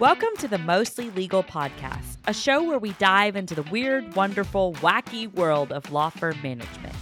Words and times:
Welcome 0.00 0.30
to 0.38 0.48
the 0.48 0.56
Mostly 0.56 1.10
Legal 1.10 1.42
Podcast, 1.42 2.16
a 2.26 2.32
show 2.32 2.62
where 2.62 2.78
we 2.78 2.92
dive 2.92 3.36
into 3.36 3.54
the 3.54 3.64
weird, 3.64 4.16
wonderful, 4.16 4.72
wacky 4.76 5.30
world 5.34 5.72
of 5.72 5.92
law 5.92 6.08
firm 6.08 6.40
management. 6.42 6.94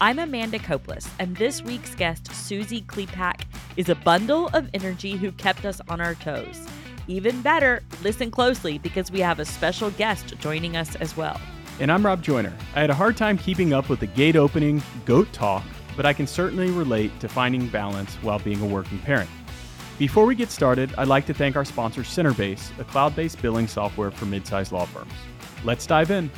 I'm 0.00 0.20
Amanda 0.20 0.60
Copeless, 0.60 1.10
and 1.18 1.36
this 1.36 1.62
week's 1.62 1.96
guest, 1.96 2.32
Suzy 2.32 2.82
Klepac, 2.82 3.40
is 3.76 3.88
a 3.88 3.96
bundle 3.96 4.50
of 4.52 4.70
energy 4.72 5.16
who 5.16 5.32
kept 5.32 5.64
us 5.64 5.80
on 5.88 6.00
our 6.00 6.14
toes. 6.14 6.64
Even 7.08 7.42
better, 7.42 7.82
listen 8.04 8.30
closely 8.30 8.78
because 8.78 9.10
we 9.10 9.18
have 9.18 9.40
a 9.40 9.44
special 9.44 9.90
guest 9.90 10.38
joining 10.38 10.76
us 10.76 10.94
as 10.94 11.16
well. 11.16 11.40
And 11.80 11.90
I'm 11.90 12.06
Rob 12.06 12.22
Joyner. 12.22 12.52
I 12.76 12.82
had 12.82 12.90
a 12.90 12.94
hard 12.94 13.16
time 13.16 13.36
keeping 13.36 13.72
up 13.72 13.88
with 13.88 13.98
the 13.98 14.06
gate 14.06 14.36
opening, 14.36 14.80
goat 15.06 15.32
talk, 15.32 15.64
but 15.96 16.06
I 16.06 16.12
can 16.12 16.28
certainly 16.28 16.70
relate 16.70 17.18
to 17.18 17.28
finding 17.28 17.66
balance 17.66 18.14
while 18.22 18.38
being 18.38 18.60
a 18.60 18.66
working 18.66 19.00
parent. 19.00 19.28
Before 19.98 20.26
we 20.26 20.34
get 20.34 20.50
started, 20.50 20.92
I'd 20.98 21.06
like 21.06 21.24
to 21.26 21.34
thank 21.34 21.54
our 21.54 21.64
sponsor, 21.64 22.00
Centerbase, 22.02 22.76
a 22.80 22.84
cloud 22.84 23.14
based 23.14 23.40
billing 23.40 23.68
software 23.68 24.10
for 24.10 24.26
mid-sized 24.26 24.72
law 24.72 24.86
firms. 24.86 25.12
Let's 25.62 25.86
dive 25.86 26.10
in. 26.10 26.32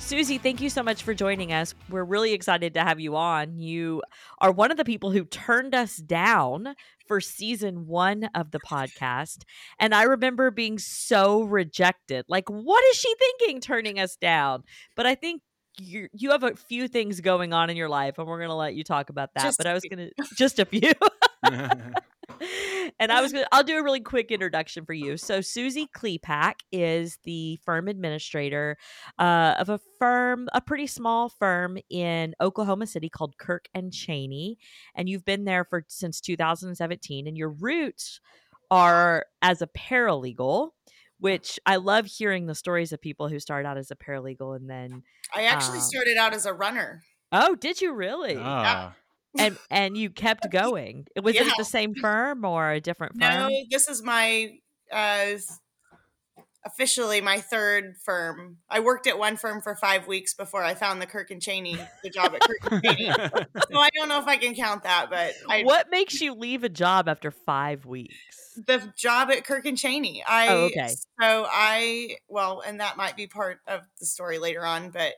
Suzy, 0.00 0.38
thank 0.38 0.60
you 0.60 0.68
so 0.68 0.82
much 0.82 1.04
for 1.04 1.14
joining 1.14 1.52
us. 1.52 1.72
We're 1.88 2.02
really 2.02 2.32
excited 2.32 2.74
to 2.74 2.80
have 2.80 2.98
you 2.98 3.14
on. 3.14 3.60
You 3.60 4.02
are 4.40 4.50
one 4.50 4.72
of 4.72 4.76
the 4.76 4.84
people 4.84 5.12
who 5.12 5.24
turned 5.24 5.72
us 5.72 5.98
down 5.98 6.74
for 7.06 7.20
season 7.20 7.86
one 7.86 8.28
of 8.34 8.50
the 8.50 8.58
podcast. 8.58 9.44
And 9.78 9.94
I 9.94 10.02
remember 10.02 10.50
being 10.50 10.80
so 10.80 11.42
rejected. 11.42 12.24
Like, 12.28 12.48
what 12.50 12.82
is 12.86 12.96
she 12.96 13.14
thinking 13.14 13.60
turning 13.60 14.00
us 14.00 14.16
down? 14.16 14.64
But 14.96 15.06
I 15.06 15.14
think 15.14 15.42
you 15.78 16.08
you 16.12 16.32
have 16.32 16.42
a 16.42 16.56
few 16.56 16.88
things 16.88 17.20
going 17.20 17.52
on 17.52 17.70
in 17.70 17.76
your 17.76 17.88
life, 17.88 18.18
and 18.18 18.26
we're 18.26 18.38
going 18.38 18.48
to 18.50 18.54
let 18.56 18.74
you 18.74 18.82
talk 18.82 19.10
about 19.10 19.30
that. 19.34 19.44
Just 19.44 19.58
but 19.58 19.68
I 19.68 19.74
was 19.74 19.84
going 19.84 20.10
to 20.10 20.24
just 20.34 20.58
a 20.58 20.64
few. 20.64 20.90
and 23.00 23.10
I 23.12 23.20
was 23.20 23.32
gonna 23.32 23.46
I'll 23.52 23.62
do 23.64 23.76
a 23.78 23.82
really 23.82 24.00
quick 24.00 24.30
introduction 24.30 24.84
for 24.84 24.92
you. 24.92 25.16
So 25.16 25.40
Suzy 25.40 25.88
Klepac 25.94 26.54
is 26.72 27.18
the 27.24 27.58
firm 27.64 27.88
administrator 27.88 28.76
uh, 29.18 29.54
of 29.58 29.68
a 29.68 29.80
firm, 29.98 30.48
a 30.52 30.60
pretty 30.60 30.86
small 30.86 31.28
firm 31.28 31.78
in 31.90 32.34
Oklahoma 32.40 32.86
City 32.86 33.08
called 33.08 33.36
Kirk 33.38 33.66
and 33.74 33.92
Chaney, 33.92 34.58
and 34.94 35.08
you've 35.08 35.24
been 35.24 35.44
there 35.44 35.64
for 35.64 35.84
since 35.88 36.20
2017. 36.20 37.26
And 37.26 37.36
your 37.36 37.50
roots 37.50 38.20
are 38.70 39.26
as 39.42 39.62
a 39.62 39.66
paralegal. 39.66 40.70
Which 41.18 41.60
I 41.66 41.76
love 41.76 42.06
hearing 42.06 42.46
the 42.46 42.54
stories 42.54 42.92
of 42.94 43.00
people 43.02 43.28
who 43.28 43.38
started 43.40 43.68
out 43.68 43.76
as 43.76 43.90
a 43.90 43.94
paralegal 43.94 44.56
and 44.56 44.70
then 44.70 45.02
I 45.36 45.44
actually 45.44 45.76
Um, 45.76 45.84
started 45.84 46.16
out 46.16 46.32
as 46.32 46.46
a 46.46 46.54
runner. 46.54 47.02
oh, 47.30 47.54
did 47.56 47.82
you 47.82 47.92
really? 47.92 48.38
Ah, 48.38 48.94
and 49.38 49.56
and 49.70 49.96
you 49.96 50.10
kept 50.10 50.50
going. 50.50 51.06
Was 51.22 51.34
it 51.34 51.42
Yeah. 51.44 51.50
at 51.50 51.56
the 51.58 51.64
same 51.64 51.94
firm 51.94 52.44
or 52.44 52.70
a 52.72 52.80
different 52.80 53.12
firm? 53.20 53.48
No, 53.50 53.50
this 53.70 53.88
is 53.88 54.02
my 54.02 54.50
uh, 54.92 55.36
officially 56.64 57.20
my 57.20 57.38
third 57.40 57.94
firm. 58.04 58.58
I 58.68 58.80
worked 58.80 59.06
at 59.06 59.18
one 59.18 59.36
firm 59.36 59.60
for 59.62 59.74
five 59.74 60.06
weeks 60.06 60.34
before 60.34 60.62
I 60.62 60.74
found 60.74 61.00
the 61.00 61.06
Kirk 61.06 61.30
and 61.30 61.40
Chaney, 61.40 61.78
the 62.02 62.10
job 62.10 62.34
at 62.34 62.40
Kirk 62.40 62.72
and 62.72 62.84
Chaney. 62.84 63.06
So 63.70 63.78
I 63.78 63.88
don't 63.96 64.08
know 64.08 64.18
if 64.18 64.26
I 64.26 64.36
can 64.36 64.54
count 64.54 64.82
that, 64.82 65.06
but 65.10 65.32
I, 65.48 65.62
what 65.62 65.90
makes 65.90 66.20
you 66.20 66.34
leave 66.34 66.64
a 66.64 66.68
job 66.68 67.08
after 67.08 67.30
five 67.30 67.86
weeks? 67.86 68.14
the 68.66 68.92
job 68.98 69.30
at 69.30 69.44
Kirk 69.44 69.64
and 69.64 69.78
Chaney. 69.78 70.22
I 70.26 70.48
Oh, 70.48 70.64
okay. 70.66 70.88
so 70.88 71.46
I 71.48 72.16
well, 72.28 72.62
and 72.66 72.80
that 72.80 72.96
might 72.96 73.16
be 73.16 73.26
part 73.26 73.60
of 73.66 73.80
the 73.98 74.04
story 74.06 74.38
later 74.38 74.66
on, 74.66 74.90
but 74.90 75.14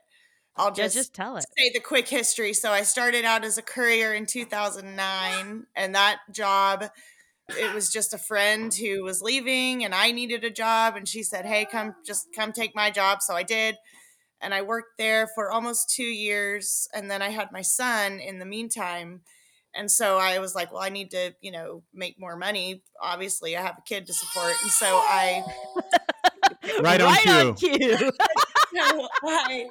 I'll 0.56 0.72
Yeah, 0.76 0.88
just 0.88 0.94
just 0.94 1.14
tell 1.14 1.36
it. 1.36 1.44
say 1.58 1.70
the 1.72 1.80
quick 1.80 2.08
history. 2.08 2.52
So 2.52 2.70
I 2.70 2.82
started 2.82 3.24
out 3.24 3.44
as 3.44 3.58
a 3.58 3.62
courier 3.62 4.12
in 4.14 4.26
2009, 4.26 5.66
and 5.76 5.94
that 5.94 6.18
job, 6.30 6.84
it 7.48 7.74
was 7.74 7.90
just 7.90 8.14
a 8.14 8.18
friend 8.18 8.72
who 8.74 9.02
was 9.02 9.22
leaving, 9.22 9.84
and 9.84 9.94
I 9.94 10.10
needed 10.12 10.44
a 10.44 10.50
job, 10.50 10.96
and 10.96 11.08
she 11.08 11.22
said, 11.22 11.46
"Hey, 11.46 11.64
come, 11.70 11.94
just 12.06 12.28
come 12.34 12.52
take 12.52 12.74
my 12.74 12.90
job." 12.90 13.22
So 13.22 13.34
I 13.34 13.42
did, 13.42 13.76
and 14.40 14.54
I 14.54 14.62
worked 14.62 14.98
there 14.98 15.28
for 15.34 15.50
almost 15.50 15.90
two 15.90 16.02
years, 16.04 16.88
and 16.94 17.10
then 17.10 17.22
I 17.22 17.30
had 17.30 17.52
my 17.52 17.62
son 17.62 18.20
in 18.20 18.38
the 18.38 18.46
meantime. 18.46 19.22
And 19.74 19.90
so 19.90 20.18
I 20.18 20.38
was 20.38 20.54
like, 20.54 20.70
well, 20.70 20.82
I 20.82 20.90
need 20.90 21.12
to, 21.12 21.34
you 21.40 21.50
know, 21.50 21.82
make 21.94 22.18
more 22.20 22.36
money. 22.36 22.82
Obviously, 23.00 23.56
I 23.56 23.62
have 23.62 23.78
a 23.78 23.82
kid 23.82 24.06
to 24.06 24.12
support. 24.12 24.54
And 24.62 24.70
so 24.70 24.86
I 24.86 25.42
Right 26.82 27.00
on 27.00 27.54
cue. 27.54 28.10
so 28.74 29.08
I 29.24 29.68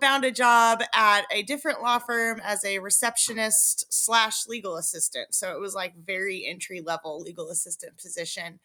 found 0.00 0.24
a 0.24 0.30
job 0.30 0.82
at 0.94 1.22
a 1.30 1.42
different 1.42 1.82
law 1.82 1.98
firm 1.98 2.40
as 2.44 2.64
a 2.64 2.78
receptionist 2.78 3.86
slash 3.92 4.46
legal 4.46 4.76
assistant. 4.76 5.34
So 5.34 5.54
it 5.54 5.60
was 5.60 5.74
like 5.74 5.94
very 5.96 6.46
entry 6.46 6.80
level 6.80 7.20
legal 7.20 7.50
assistant 7.50 7.96
position. 7.96 8.60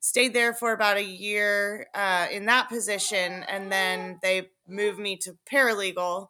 Stayed 0.00 0.34
there 0.34 0.54
for 0.54 0.72
about 0.72 0.98
a 0.98 1.04
year 1.04 1.88
uh, 1.94 2.26
in 2.30 2.46
that 2.46 2.68
position, 2.68 3.44
and 3.48 3.72
then 3.72 4.18
they 4.22 4.50
moved 4.68 4.98
me 4.98 5.16
to 5.16 5.36
paralegal, 5.50 6.28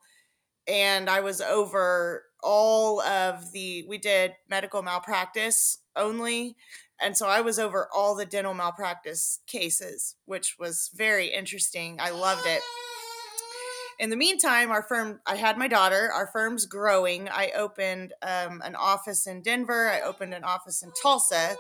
and 0.66 1.10
I 1.10 1.20
was 1.20 1.41
over 1.41 2.24
all 2.42 3.03
of 3.03 3.53
the. 3.53 3.84
We 3.88 3.98
did 3.98 4.32
medical 4.48 4.82
malpractice 4.82 5.78
only, 5.97 6.56
and 7.00 7.16
so 7.16 7.26
I 7.26 7.40
was 7.40 7.58
over 7.58 7.88
all 7.94 8.14
the 8.14 8.24
dental 8.24 8.54
malpractice 8.54 9.40
cases, 9.46 10.16
which 10.24 10.56
was 10.58 10.90
very 10.94 11.28
interesting. 11.28 11.98
I 12.00 12.10
loved 12.10 12.46
it. 12.46 12.62
In 13.98 14.10
the 14.10 14.16
meantime, 14.16 14.70
our 14.70 14.82
firm, 14.82 15.20
I 15.26 15.36
had 15.36 15.56
my 15.56 15.68
daughter, 15.68 16.10
our 16.12 16.26
firm's 16.26 16.66
growing. 16.66 17.28
I 17.28 17.50
opened 17.56 18.12
um, 18.22 18.62
an 18.64 18.74
office 18.74 19.26
in 19.26 19.42
Denver, 19.42 19.90
I 19.90 20.00
opened 20.00 20.34
an 20.34 20.44
office 20.44 20.82
in 20.82 20.90
Tulsa 21.02 21.56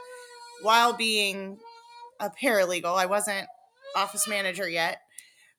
while 0.62 0.92
being 0.92 1.58
a 2.20 2.30
paralegal. 2.30 2.96
I 2.96 3.06
wasn't 3.06 3.46
office 3.94 4.28
manager 4.28 4.68
yet. 4.68 4.98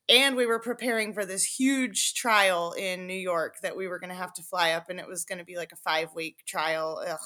And 0.09 0.35
we 0.35 0.45
were 0.45 0.59
preparing 0.59 1.13
for 1.13 1.25
this 1.25 1.43
huge 1.43 2.13
trial 2.13 2.73
in 2.77 3.07
New 3.07 3.13
York 3.13 3.55
that 3.61 3.75
we 3.75 3.87
were 3.87 3.99
going 3.99 4.09
to 4.09 4.16
have 4.16 4.33
to 4.35 4.43
fly 4.43 4.71
up, 4.71 4.89
and 4.89 4.99
it 4.99 5.07
was 5.07 5.25
going 5.25 5.39
to 5.39 5.43
be 5.43 5.57
like 5.57 5.73
a 5.73 5.77
five 5.77 6.16
week 6.16 6.43
trial. 6.47 7.03
Ugh 7.05 7.19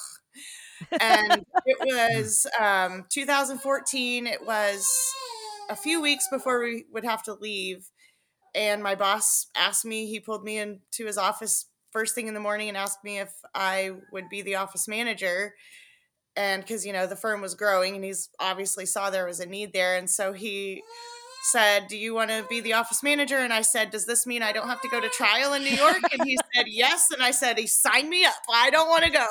and 0.99 1.45
it 1.65 1.77
was 1.79 2.47
um, 2.59 3.05
2014. 3.09 4.27
It 4.27 4.45
was 4.45 4.87
a 5.69 5.75
few 5.75 6.01
weeks 6.01 6.27
before 6.31 6.61
we 6.63 6.85
would 6.91 7.05
have 7.05 7.23
to 7.23 7.33
leave. 7.33 7.89
And 8.53 8.83
my 8.83 8.95
boss 8.95 9.47
asked 9.55 9.85
me, 9.85 10.07
he 10.07 10.19
pulled 10.19 10.43
me 10.43 10.57
into 10.57 11.05
his 11.05 11.17
office 11.17 11.67
first 11.91 12.15
thing 12.15 12.27
in 12.27 12.33
the 12.33 12.39
morning 12.39 12.69
and 12.69 12.77
asked 12.77 13.03
me 13.03 13.19
if 13.19 13.33
I 13.53 13.91
would 14.11 14.29
be 14.29 14.41
the 14.41 14.55
office 14.55 14.87
manager. 14.87 15.53
And 16.35 16.61
because, 16.61 16.85
you 16.85 16.93
know, 16.93 17.07
the 17.07 17.15
firm 17.15 17.41
was 17.41 17.55
growing 17.55 17.95
and 17.95 18.03
he's 18.03 18.29
obviously 18.39 18.85
saw 18.85 19.09
there 19.09 19.25
was 19.25 19.39
a 19.39 19.45
need 19.45 19.73
there. 19.73 19.97
And 19.97 20.09
so 20.09 20.33
he 20.33 20.81
said, 21.43 21.87
Do 21.87 21.97
you 21.97 22.13
want 22.13 22.29
to 22.29 22.45
be 22.49 22.61
the 22.61 22.73
office 22.73 23.03
manager? 23.03 23.37
And 23.37 23.51
I 23.51 23.61
said, 23.61 23.91
Does 23.91 24.05
this 24.05 24.25
mean 24.25 24.41
I 24.43 24.51
don't 24.53 24.67
have 24.67 24.81
to 24.81 24.89
go 24.89 25.01
to 25.01 25.09
trial 25.09 25.53
in 25.53 25.63
New 25.63 25.75
York? 25.75 25.97
And 26.11 26.21
he 26.27 26.37
said, 26.55 26.65
Yes. 26.67 27.07
And 27.11 27.21
I 27.21 27.31
said, 27.31 27.57
He 27.57 27.67
signed 27.67 28.09
me 28.09 28.25
up. 28.25 28.35
I 28.53 28.69
don't 28.69 28.87
want 28.89 29.03
to 29.03 29.09
go. 29.09 29.27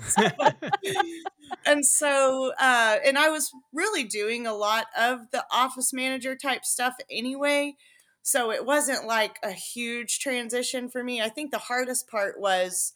and 1.66 1.84
so 1.84 2.52
uh, 2.60 2.96
and 3.04 3.18
i 3.18 3.28
was 3.28 3.50
really 3.72 4.04
doing 4.04 4.46
a 4.46 4.54
lot 4.54 4.86
of 4.98 5.30
the 5.30 5.44
office 5.52 5.92
manager 5.92 6.34
type 6.36 6.64
stuff 6.64 6.94
anyway 7.10 7.74
so 8.22 8.50
it 8.52 8.64
wasn't 8.64 9.06
like 9.06 9.38
a 9.42 9.50
huge 9.52 10.18
transition 10.20 10.88
for 10.88 11.02
me 11.02 11.20
i 11.20 11.28
think 11.28 11.50
the 11.50 11.58
hardest 11.58 12.08
part 12.08 12.38
was 12.40 12.94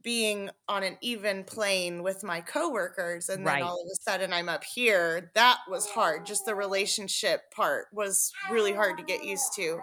being 0.00 0.48
on 0.68 0.84
an 0.84 0.96
even 1.02 1.42
plane 1.42 2.02
with 2.04 2.22
my 2.22 2.40
coworkers 2.40 3.28
and 3.28 3.44
then 3.46 3.54
Right. 3.54 3.62
all 3.62 3.82
of 3.82 3.88
a 3.92 3.96
sudden 4.02 4.32
i'm 4.32 4.48
up 4.48 4.62
here 4.64 5.30
that 5.34 5.58
was 5.68 5.86
hard 5.88 6.24
just 6.24 6.44
the 6.46 6.54
relationship 6.54 7.50
part 7.50 7.86
was 7.92 8.32
really 8.50 8.72
hard 8.72 8.96
to 8.98 9.04
get 9.04 9.24
used 9.24 9.52
to 9.56 9.80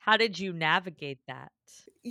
How 0.00 0.16
did 0.16 0.38
you 0.38 0.52
navigate 0.54 1.18
that? 1.26 1.52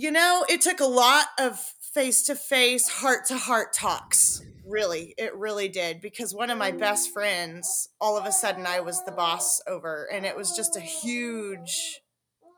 You 0.00 0.10
know, 0.12 0.44
it 0.48 0.60
took 0.60 0.80
a 0.80 0.86
lot 0.86 1.26
of 1.38 1.58
face 1.92 2.22
to 2.24 2.34
face, 2.34 2.88
heart 2.88 3.26
to 3.26 3.36
heart 3.36 3.72
talks. 3.72 4.42
Really, 4.64 5.14
it 5.18 5.34
really 5.34 5.68
did. 5.68 6.00
Because 6.00 6.34
one 6.34 6.50
of 6.50 6.58
my 6.58 6.70
best 6.70 7.12
friends, 7.12 7.88
all 8.00 8.16
of 8.16 8.26
a 8.26 8.32
sudden, 8.32 8.66
I 8.66 8.80
was 8.80 9.04
the 9.04 9.12
boss 9.12 9.60
over, 9.66 10.08
and 10.12 10.24
it 10.24 10.36
was 10.36 10.54
just 10.54 10.76
a 10.76 10.80
huge 10.80 12.00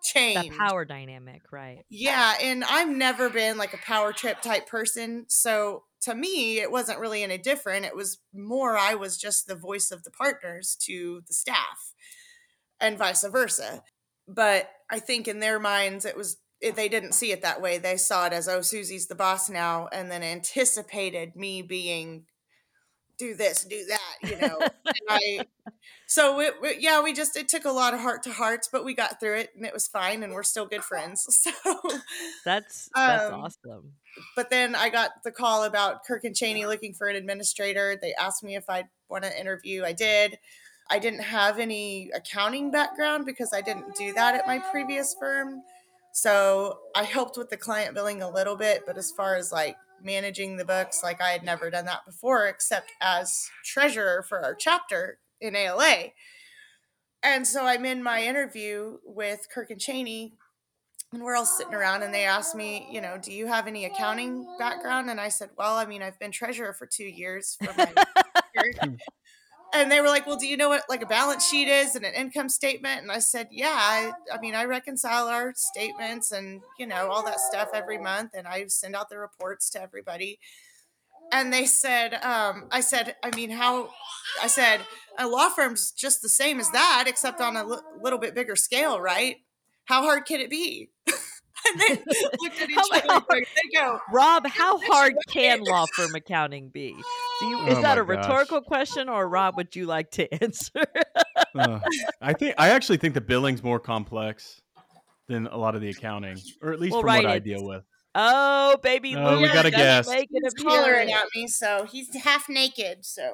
change. 0.03 0.51
That 0.51 0.59
power 0.59 0.85
dynamic, 0.85 1.43
right? 1.53 1.85
Yeah, 1.89 2.35
and 2.43 2.65
I've 2.65 2.89
never 2.89 3.31
been 3.31 3.57
like 3.57 3.75
a 3.75 3.79
power 3.79 4.13
trip 4.13 4.43
type 4.43 4.67
person. 4.67 5.25
So 5.29 5.85
to 6.03 6.15
me, 6.15 6.61
it 6.61 6.71
wasn't 6.71 6.99
really 6.99 7.23
any 7.23 7.39
different. 7.39 7.85
It 7.87 7.97
was 7.97 8.19
more 8.35 8.77
I 8.77 8.95
was 8.95 9.17
just 9.17 9.47
the 9.47 9.55
voice 9.55 9.91
of 9.91 10.03
the 10.03 10.11
partners 10.11 10.77
to 10.87 11.23
the 11.27 11.35
staff 11.35 11.95
and 12.81 12.99
vice 12.99 13.25
versa. 13.25 13.83
But 14.27 14.71
I 14.91 14.99
think 14.99 15.29
in 15.29 15.41
their 15.41 15.59
minds, 15.59 16.05
it 16.05 16.17
was 16.17 16.39
they 16.61 16.89
didn't 16.89 17.12
see 17.12 17.33
it 17.33 17.43
that 17.43 17.61
way. 17.62 17.79
They 17.79 17.97
saw 17.97 18.27
it 18.27 18.33
as, 18.33 18.49
oh, 18.49 18.61
Suzy's 18.61 19.07
the 19.07 19.15
boss 19.15 19.49
now, 19.49 19.89
and 19.93 20.11
then 20.11 20.23
anticipated 20.23 21.35
me 21.37 21.62
being 21.62 22.25
do 23.19 23.35
this, 23.35 23.65
do 23.65 23.85
that, 23.87 24.31
you 24.31 24.37
know. 24.39 24.59
and 24.61 24.95
I, 25.09 25.47
so 26.07 26.41
it, 26.41 26.55
it- 26.62 26.81
yeah, 26.81 27.03
we 27.03 27.12
just 27.12 27.37
it 27.37 27.49
took 27.49 27.65
a 27.67 27.71
lot 27.71 27.93
of 27.95 28.01
heart 28.01 28.23
to 28.25 28.33
hearts, 28.33 28.69
but 28.73 28.85
we 28.85 28.95
got 28.95 29.21
through 29.21 29.37
it, 29.39 29.51
and 29.55 29.65
it 29.67 29.73
was 29.75 29.87
fine, 29.89 30.23
and 30.23 30.33
we're 30.33 30.43
still 30.43 30.67
good 30.67 30.83
friends. 30.85 31.27
So, 31.31 31.51
That's 32.45 32.89
that's 32.97 33.31
Um, 33.31 33.41
awesome. 33.43 33.93
but 34.37 34.51
then 34.51 34.75
I 34.75 34.89
got 34.89 35.23
the 35.25 35.31
call 35.31 35.65
about 35.65 36.05
Kirk 36.05 36.25
and 36.25 36.35
Chaney 36.35 36.65
looking 36.67 36.95
for 36.95 37.09
an 37.09 37.17
administrator. 37.17 37.99
They 38.01 38.15
asked 38.15 38.43
me 38.43 38.57
if 38.57 38.69
I'd 38.69 38.89
want 39.09 39.25
to 39.25 39.39
interview. 39.41 39.85
I 39.85 39.93
did. 39.93 40.39
I 40.91 40.99
didn't 40.99 41.21
have 41.21 41.59
any 41.59 42.11
accounting 42.15 42.71
background 42.71 43.25
because 43.27 43.53
I 43.53 43.61
didn't 43.61 43.95
do 43.97 44.12
that 44.15 44.35
at 44.35 44.47
my 44.47 44.59
previous 44.59 45.15
firm. 45.21 45.62
So 46.12 46.79
I 46.95 47.05
helped 47.05 47.37
with 47.37 47.51
the 47.51 47.57
client 47.57 47.95
billing 47.95 48.23
a 48.23 48.31
little 48.31 48.57
bit, 48.57 48.83
but 48.87 48.99
as 48.99 49.11
far 49.11 49.37
as 49.37 49.53
like 49.53 49.77
managing 50.03 50.57
the 50.57 50.65
books, 50.65 51.03
like 51.03 51.21
I 51.21 51.31
had 51.31 51.43
never 51.43 51.71
done 51.71 51.85
that 51.87 52.05
before, 52.07 52.47
except 52.49 52.93
as 53.01 53.49
treasurer 53.65 54.25
for 54.29 54.41
our 54.41 54.55
chapter 54.55 55.19
in 55.41 55.55
ALA. 55.55 56.09
And 57.23 57.47
so 57.47 57.65
I'm 57.67 57.85
in 57.85 58.03
my 58.03 58.25
interview 58.25 58.99
with 59.05 59.47
Kirk 59.53 59.71
and 59.71 59.81
Chaney, 59.81 60.33
and 61.12 61.23
we're 61.23 61.37
all 61.37 61.45
sitting 61.45 61.75
around, 61.75 62.03
and 62.03 62.15
they 62.15 62.25
asked 62.25 62.55
me, 62.55 62.89
you 62.91 63.01
know, 63.01 63.19
do 63.21 63.33
you 63.33 63.47
have 63.47 63.67
any 63.67 63.85
accounting 63.85 64.47
background? 64.59 65.11
And 65.11 65.21
I 65.21 65.29
said, 65.29 65.51
well, 65.59 65.77
I 65.77 65.85
mean, 65.85 66.03
I've 66.03 66.19
been 66.19 66.31
treasurer 66.31 66.73
for 66.73 66.87
two 66.87 67.05
years 67.05 67.59
and 69.73 69.91
they 69.91 70.01
were 70.01 70.09
like, 70.09 70.27
"Well, 70.27 70.37
do 70.37 70.47
you 70.47 70.57
know 70.57 70.69
what 70.69 70.85
like 70.89 71.03
a 71.03 71.07
balance 71.07 71.47
sheet 71.49 71.69
is 71.69 71.95
and 71.95 72.05
an 72.05 72.15
income 72.15 72.49
statement?" 72.49 73.03
And 73.03 73.13
I 73.13 73.19
said, 73.21 73.49
"Yeah, 73.51 73.73
I, 73.73 74.13
I 74.33 74.39
mean, 74.41 74.55
I 74.55 74.65
reconcile 74.65 75.29
our 75.29 75.53
statements 75.57 76.33
and 76.33 76.63
you 76.79 76.87
know 76.87 77.09
all 77.11 77.25
that 77.25 77.41
stuff 77.41 77.71
every 77.75 77.99
month, 77.99 78.33
and 78.35 78.47
I 78.49 78.67
send 78.69 78.97
out 78.97 79.09
the 79.09 79.19
reports 79.19 79.71
to 79.71 79.83
everybody." 79.83 80.39
And 81.33 81.53
they 81.53 81.67
said, 81.67 82.15
um, 82.25 82.69
"I 82.71 82.81
said, 82.81 83.17
I 83.23 83.35
mean, 83.37 83.51
how?" 83.51 83.91
I 84.43 84.49
said, 84.49 84.81
"A 85.19 85.29
law 85.29 85.49
firm's 85.51 85.93
just 85.93 86.23
the 86.23 86.29
same 86.29 86.61
as 86.61 86.71
that, 86.73 87.05
except 87.07 87.41
on 87.41 87.57
a 87.57 87.61
l- 87.61 87.85
little 88.01 88.19
bit 88.19 88.35
bigger 88.35 88.57
scale, 88.57 89.01
right? 89.01 89.37
How 89.87 90.03
hard 90.03 90.27
can 90.27 90.41
it 90.41 90.51
be?" 90.51 90.91
and 91.69 91.81
they 91.81 91.91
looked 92.41 92.61
at 92.61 92.71
each 92.71 92.79
other. 93.11 93.21
They 93.41 93.79
go, 93.79 93.99
Rob, 94.12 94.47
how 94.47 94.79
hard 94.79 95.15
can 95.29 95.61
law 95.65 95.87
firm 95.95 96.15
accounting 96.15 96.69
be? 96.69 96.95
Do 97.41 97.47
you, 97.47 97.67
is 97.69 97.79
Oh 97.79 97.83
that 97.83 97.97
my 97.97 98.01
a 98.01 98.03
rhetorical 98.03 98.61
question, 98.61 99.09
or 99.09 99.29
Rob, 99.29 99.57
would 99.57 99.75
you 99.77 99.87
like 99.87 100.11
to 100.12 100.33
answer? 100.43 100.85
Uh, 101.55 101.81
I 102.21 102.33
think 102.33 102.55
I 102.59 102.71
actually 102.71 102.99
think 102.99 103.15
the 103.15 103.21
billing's 103.21 103.62
more 103.62 103.81
complex 103.81 104.61
than 105.29 105.47
a 105.47 105.57
lot 105.57 105.75
of 105.75 105.81
the 105.81 105.89
accounting, 105.91 106.39
or 106.62 106.73
at 106.73 106.81
least 106.81 106.93
Well, 106.93 107.03
from 107.03 107.09
right, 107.09 107.25
what 107.25 107.33
I 107.33 107.39
deal 107.39 107.65
with. 107.65 107.85
oh, 108.15 108.77
baby, 108.83 109.15
Oh, 109.17 109.37
we 109.37 109.43
Luke 109.45 109.53
got 109.53 109.67
a 109.67 109.71
doesn't 109.71 109.87
guest. 109.87 110.09
make 110.11 110.29
he's 110.31 110.55
hollering 110.62 111.12
at 111.12 111.25
me, 111.37 111.47
so 111.47 111.87
he's 111.91 112.15
half 112.17 112.49
naked. 112.49 113.05
So 113.05 113.33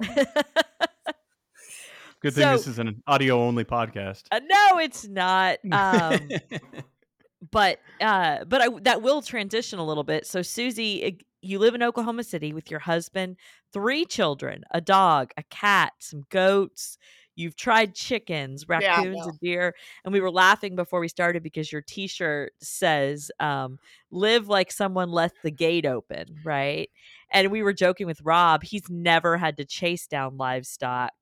Good 2.21 2.33
thing 2.33 2.51
this 2.51 2.67
is 2.67 2.79
an 2.79 3.03
audio 3.07 3.41
only 3.43 3.65
podcast. 3.65 4.23
Uh, 4.33 4.41
no, 4.47 4.79
it's 4.79 5.07
not. 5.07 5.59
Um, 5.71 6.29
but 7.51 7.79
uh, 8.01 8.45
but 8.45 8.61
I, 8.61 8.69
that 8.83 9.03
will 9.03 9.23
transition 9.23 9.79
a 9.79 9.87
little 9.87 10.05
bit. 10.05 10.27
So, 10.27 10.43
Suzy, 10.43 11.19
you 11.43 11.59
live 11.59 11.75
in 11.75 11.83
Oklahoma 11.83 12.25
City 12.25 12.53
with 12.53 12.71
your 12.71 12.81
husband, 12.81 13.37
three 13.73 14.05
children, 14.05 14.65
a 14.73 14.81
dog, 14.81 15.31
a 15.37 15.43
cat, 15.45 15.93
some 16.01 16.23
goats. 16.31 16.99
You've 17.35 17.57
tried 17.57 17.95
chickens, 17.95 18.65
Yeah, 18.77 18.97
raccoons, 18.97 19.27
and 19.27 19.39
deer. 19.41 19.75
And 20.05 20.13
we 20.13 20.21
were 20.21 20.31
laughing 20.31 20.75
before 20.75 21.01
we 21.01 21.09
started 21.09 21.43
because 21.43 21.71
your 21.71 21.83
T-shirt 21.83 22.53
says 22.61 23.31
um, 23.41 23.79
"Live 24.11 24.49
like 24.49 24.73
someone 24.73 25.11
left 25.11 25.43
the 25.43 25.51
gate 25.51 25.85
open," 25.87 26.39
right? 26.45 26.89
And 27.31 27.51
we 27.51 27.63
were 27.63 27.73
joking 27.75 28.07
with 28.07 28.21
Rob. 28.23 28.63
He's 28.65 28.89
never 28.89 29.37
had 29.37 29.57
to 29.59 29.65
chase 29.65 30.07
down 30.07 30.37
livestock 30.39 31.13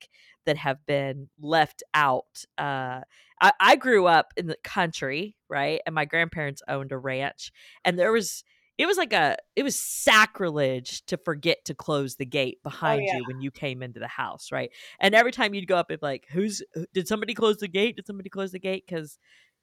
that 0.47 0.57
have 0.57 0.85
been 0.87 1.29
left 1.41 1.83
out. 1.95 2.45
Uh, 2.59 3.01
I, 3.41 3.53
I 3.61 3.77
grew 3.77 4.07
up 4.07 4.33
in 4.37 4.47
the 4.47 4.57
country, 4.63 5.37
right? 5.49 5.81
And 5.87 5.95
my 5.95 6.05
grandparents 6.05 6.63
owned 6.69 6.93
a 6.93 6.99
ranch, 6.99 7.53
and 7.85 7.99
there 7.99 8.13
was 8.13 8.45
it 8.77 8.87
was 8.87 8.97
like 8.97 9.13
a 9.13 9.37
it 9.55 9.63
was 9.63 9.79
sacrilege 9.79 11.05
to 11.07 11.17
forget 11.17 11.65
to 11.67 11.75
close 11.75 12.17
the 12.17 12.27
gate 12.27 12.63
behind 12.63 13.03
yeah. 13.07 13.19
you 13.19 13.25
when 13.27 13.41
you 13.41 13.51
came 13.51 13.83
into 13.83 14.01
the 14.01 14.09
house, 14.09 14.51
right? 14.51 14.71
And 14.99 15.15
every 15.15 15.33
time 15.33 15.55
you'd 15.55 15.69
go 15.69 15.77
up, 15.77 15.91
and 15.91 16.03
like, 16.03 16.27
who's 16.31 16.63
did 16.93 17.07
somebody 17.07 17.35
close 17.35 17.59
the 17.59 17.69
gate? 17.69 17.97
Did 17.97 18.07
somebody 18.07 18.31
close 18.31 18.53
the 18.53 18.59
gate? 18.59 18.85
Because 18.87 19.19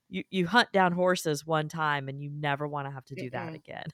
you 0.09 0.23
you 0.29 0.47
hunt 0.47 0.71
down 0.71 0.93
horses 0.93 1.45
one 1.45 1.67
time, 1.67 2.07
and 2.07 2.21
you 2.21 2.29
never 2.29 2.67
want 2.67 2.87
to 2.87 2.91
have 2.91 3.05
to 3.05 3.15
do 3.15 3.29
that 3.31 3.49
Mm-mm. 3.49 3.55
again. 3.55 3.85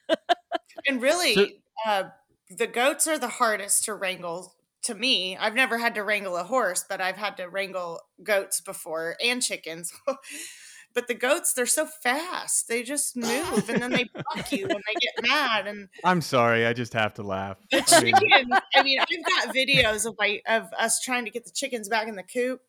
and 0.86 1.02
really, 1.02 1.34
So- 1.34 1.46
uh, 1.86 2.04
the 2.50 2.66
goats 2.66 3.06
are 3.06 3.18
the 3.18 3.28
hardest 3.28 3.84
to 3.84 3.94
wrangle. 3.94 4.54
To 4.84 4.94
me, 4.94 5.36
I've 5.36 5.54
never 5.54 5.78
had 5.78 5.94
to 5.96 6.04
wrangle 6.04 6.36
a 6.36 6.44
horse, 6.44 6.84
but 6.88 7.00
I've 7.00 7.16
had 7.16 7.36
to 7.38 7.46
wrangle 7.48 8.00
goats 8.22 8.60
before 8.60 9.16
and 9.22 9.42
chickens. 9.42 9.92
but 10.94 11.08
the 11.08 11.14
goats, 11.14 11.52
they're 11.52 11.66
so 11.66 11.86
fast; 11.86 12.68
they 12.68 12.82
just 12.82 13.16
move, 13.16 13.68
and 13.68 13.82
then 13.82 13.90
they 13.90 14.04
buck 14.14 14.50
you 14.52 14.66
when 14.66 14.82
they 14.86 14.94
get 15.00 15.28
mad. 15.28 15.66
And 15.66 15.88
I'm 16.04 16.20
sorry, 16.20 16.66
I 16.66 16.72
just 16.72 16.92
have 16.92 17.14
to 17.14 17.22
laugh. 17.22 17.58
the 17.70 17.84
I 17.92 18.02
mean, 18.02 18.14
chicken, 18.14 18.50
I 18.74 18.82
mean, 18.82 18.98
I've 19.00 19.08
got 19.46 19.54
videos 19.54 20.06
of 20.06 20.16
my 20.18 20.40
of 20.46 20.68
us 20.78 21.00
trying 21.00 21.24
to 21.24 21.30
get 21.30 21.44
the 21.44 21.52
chickens 21.52 21.88
back 21.88 22.08
in 22.08 22.16
the 22.16 22.22
coop. 22.22 22.60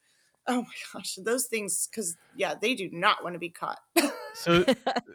Oh 0.48 0.62
my 0.62 0.68
gosh, 0.94 1.18
those 1.24 1.46
things! 1.46 1.88
Because 1.90 2.18
yeah, 2.36 2.56
they 2.60 2.76
do 2.76 2.90
not 2.92 3.24
want 3.24 3.34
to 3.34 3.40
be 3.40 3.50
caught. 3.50 3.80
so 4.34 4.66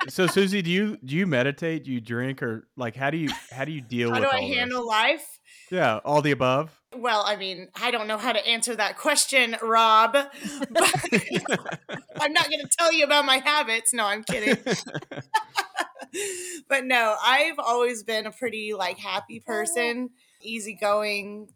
so 0.09 0.27
Suzy, 0.27 0.63
do 0.63 0.71
you 0.71 0.97
do 1.05 1.15
you 1.17 1.27
meditate? 1.27 1.85
Do 1.85 1.91
you 1.91 2.01
drink, 2.01 2.43
or 2.43 2.69
like 2.77 2.97
how 2.97 3.11
do 3.11 3.17
you 3.17 3.31
how 3.51 3.65
do 3.65 3.73
you 3.73 3.81
deal 3.81 4.11
with? 4.11 4.19
How 4.19 4.23
with 4.23 4.31
do 4.31 4.37
I 4.37 4.41
all 4.41 4.49
this? 4.49 4.57
handle 4.57 4.87
life? 4.87 5.41
Yeah, 5.71 5.99
all 6.05 6.23
the 6.23 6.31
above. 6.31 6.81
Well, 6.97 7.25
I 7.27 7.37
mean, 7.37 7.69
I 7.81 7.91
don't 7.91 8.07
know 8.07 8.19
how 8.19 8.33
to 8.33 8.47
answer 8.47 8.75
that 8.77 8.97
question, 8.97 9.57
Rob. 9.63 10.13
But 10.13 10.31
I'm 12.21 12.33
not 12.33 12.49
going 12.49 12.61
to 12.61 12.69
tell 12.79 12.93
you 12.93 13.05
about 13.05 13.25
my 13.25 13.39
habits. 13.39 13.93
No, 13.93 14.05
I'm 14.05 14.25
kidding. 14.25 14.57
but 16.69 16.85
no, 16.85 17.17
I've 17.23 17.59
always 17.59 18.03
been 18.03 18.27
a 18.27 18.33
pretty 18.33 18.75
like 18.75 18.99
happy 18.99 19.41
person, 19.41 20.11
easygoing, 20.43 21.49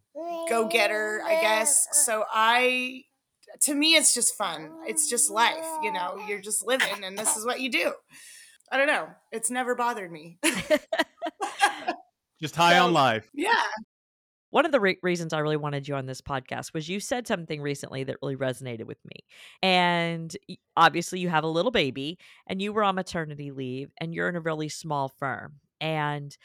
go 0.48 0.68
getter, 0.70 1.22
I 1.24 1.40
guess. 1.40 1.86
So 1.92 2.24
I 2.32 3.04
to 3.62 3.74
me 3.74 3.94
it's 3.94 4.14
just 4.14 4.36
fun. 4.36 4.70
It's 4.86 5.08
just 5.08 5.30
life, 5.30 5.66
you 5.82 5.92
know. 5.92 6.20
You're 6.28 6.40
just 6.40 6.66
living 6.66 7.04
and 7.04 7.16
this 7.16 7.36
is 7.36 7.46
what 7.46 7.60
you 7.60 7.70
do. 7.70 7.92
I 8.70 8.76
don't 8.76 8.86
know. 8.86 9.08
It's 9.32 9.50
never 9.50 9.74
bothered 9.74 10.12
me. 10.12 10.38
just 12.40 12.54
high 12.54 12.78
on 12.78 12.92
life. 12.92 13.28
yeah. 13.34 13.62
One 14.50 14.64
of 14.64 14.72
the 14.72 14.80
re- 14.80 14.98
reasons 15.02 15.32
I 15.32 15.40
really 15.40 15.56
wanted 15.56 15.86
you 15.86 15.94
on 15.94 16.06
this 16.06 16.20
podcast 16.20 16.72
was 16.72 16.88
you 16.88 17.00
said 17.00 17.26
something 17.26 17.60
recently 17.60 18.04
that 18.04 18.16
really 18.22 18.36
resonated 18.36 18.84
with 18.84 18.98
me. 19.04 19.24
And 19.62 20.34
obviously, 20.76 21.20
you 21.20 21.28
have 21.28 21.44
a 21.44 21.48
little 21.48 21.70
baby 21.70 22.18
and 22.46 22.62
you 22.62 22.72
were 22.72 22.82
on 22.82 22.94
maternity 22.94 23.50
leave 23.50 23.90
and 23.98 24.14
you're 24.14 24.28
in 24.28 24.36
a 24.36 24.40
really 24.40 24.68
small 24.68 25.08
firm. 25.08 25.54
And 25.80 26.36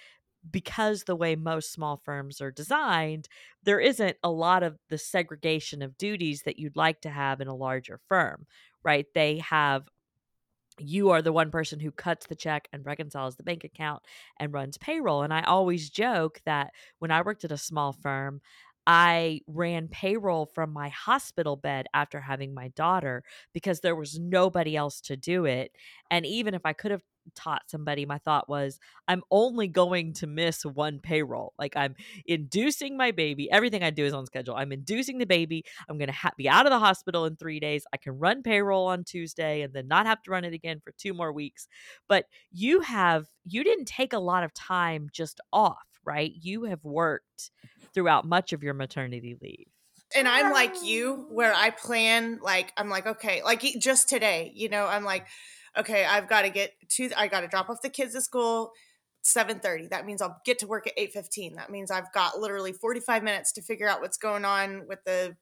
because 0.49 1.03
the 1.03 1.15
way 1.15 1.35
most 1.35 1.71
small 1.71 2.01
firms 2.03 2.41
are 2.41 2.51
designed, 2.51 3.29
there 3.63 3.79
isn't 3.79 4.17
a 4.23 4.29
lot 4.29 4.63
of 4.63 4.77
the 4.89 4.97
segregation 4.97 5.81
of 5.81 5.97
duties 5.97 6.43
that 6.43 6.59
you'd 6.59 6.75
like 6.75 7.01
to 7.01 7.09
have 7.09 7.39
in 7.39 7.47
a 7.47 7.55
larger 7.55 7.99
firm, 8.09 8.45
right? 8.83 9.05
They 9.15 9.37
have 9.37 9.87
you 10.79 11.09
are 11.11 11.21
the 11.21 11.33
one 11.33 11.51
person 11.51 11.79
who 11.79 11.91
cuts 11.91 12.27
the 12.27 12.35
check 12.35 12.67
and 12.73 12.85
reconciles 12.85 13.35
the 13.35 13.43
bank 13.43 13.63
account 13.63 14.03
and 14.39 14.53
runs 14.53 14.77
payroll. 14.77 15.21
And 15.23 15.33
I 15.33 15.41
always 15.43 15.89
joke 15.89 16.41
that 16.45 16.71
when 16.99 17.11
I 17.11 17.21
worked 17.21 17.43
at 17.43 17.51
a 17.51 17.57
small 17.57 17.93
firm, 17.93 18.41
I 18.85 19.41
ran 19.47 19.87
payroll 19.87 20.45
from 20.45 20.73
my 20.73 20.89
hospital 20.89 21.55
bed 21.55 21.85
after 21.93 22.19
having 22.19 22.53
my 22.53 22.67
daughter 22.69 23.23
because 23.53 23.79
there 23.79 23.95
was 23.95 24.19
nobody 24.19 24.75
else 24.75 24.99
to 25.01 25.15
do 25.15 25.45
it. 25.45 25.71
And 26.11 26.25
even 26.25 26.53
if 26.53 26.65
I 26.65 26.73
could 26.73 26.91
have 26.91 27.03
taught 27.35 27.63
somebody, 27.67 28.05
my 28.05 28.17
thought 28.19 28.49
was, 28.49 28.79
I'm 29.07 29.23
only 29.31 29.67
going 29.67 30.13
to 30.13 30.27
miss 30.27 30.65
one 30.65 30.99
payroll. 30.99 31.53
Like 31.57 31.75
I'm 31.75 31.95
inducing 32.25 32.97
my 32.97 33.11
baby. 33.11 33.49
Everything 33.51 33.83
I 33.83 33.89
do 33.89 34.05
is 34.05 34.13
on 34.13 34.25
schedule. 34.25 34.55
I'm 34.55 34.71
inducing 34.71 35.17
the 35.17 35.25
baby. 35.25 35.63
I'm 35.89 35.97
going 35.97 36.07
to 36.07 36.13
ha- 36.13 36.31
be 36.37 36.49
out 36.49 36.65
of 36.65 36.71
the 36.71 36.79
hospital 36.79 37.25
in 37.25 37.35
three 37.35 37.59
days. 37.59 37.85
I 37.93 37.97
can 37.97 38.19
run 38.19 38.43
payroll 38.43 38.87
on 38.87 39.03
Tuesday 39.03 39.61
and 39.61 39.73
then 39.73 39.87
not 39.87 40.05
have 40.05 40.21
to 40.23 40.31
run 40.31 40.45
it 40.45 40.53
again 40.53 40.79
for 40.83 40.91
two 40.97 41.13
more 41.13 41.31
weeks. 41.31 41.67
But 42.07 42.25
you 42.51 42.81
have, 42.81 43.27
you 43.45 43.63
didn't 43.63 43.85
take 43.85 44.13
a 44.13 44.19
lot 44.19 44.43
of 44.43 44.53
time 44.53 45.09
just 45.11 45.41
off, 45.51 45.87
right? 46.05 46.31
You 46.39 46.63
have 46.65 46.83
worked 46.83 47.51
throughout 47.93 48.25
much 48.25 48.53
of 48.53 48.63
your 48.63 48.73
maternity 48.73 49.37
leave. 49.41 49.67
and 50.15 50.27
I'm 50.27 50.51
like 50.51 50.83
you, 50.83 51.25
where 51.29 51.53
I 51.53 51.69
plan, 51.71 52.39
like, 52.41 52.71
I'm 52.77 52.89
like, 52.89 53.07
okay, 53.07 53.41
like 53.43 53.61
just 53.79 54.09
today, 54.09 54.51
you 54.55 54.69
know, 54.69 54.85
I'm 54.85 55.03
like, 55.03 55.25
okay, 55.77 56.05
I've 56.05 56.27
got 56.27 56.43
to 56.43 56.49
get 56.49 56.73
to, 56.89 57.09
I 57.17 57.27
got 57.27 57.41
to 57.41 57.47
drop 57.47 57.69
off 57.69 57.81
the 57.81 57.89
kids 57.89 58.15
at 58.15 58.23
school. 58.23 58.73
7:30 59.25 59.89
that 59.89 60.05
means 60.05 60.21
I'll 60.21 60.41
get 60.43 60.59
to 60.59 60.67
work 60.67 60.85
at 60.85 60.93
8:15 60.97 61.55
that 61.55 61.69
means 61.69 61.89
I've 61.89 62.11
got 62.11 62.39
literally 62.39 62.73
45 62.73 63.23
minutes 63.23 63.53
to 63.53 63.61
figure 63.61 63.87
out 63.87 64.01
what's 64.01 64.17
going 64.17 64.43
on 64.43 64.85
with 64.85 64.99
the 65.05 65.37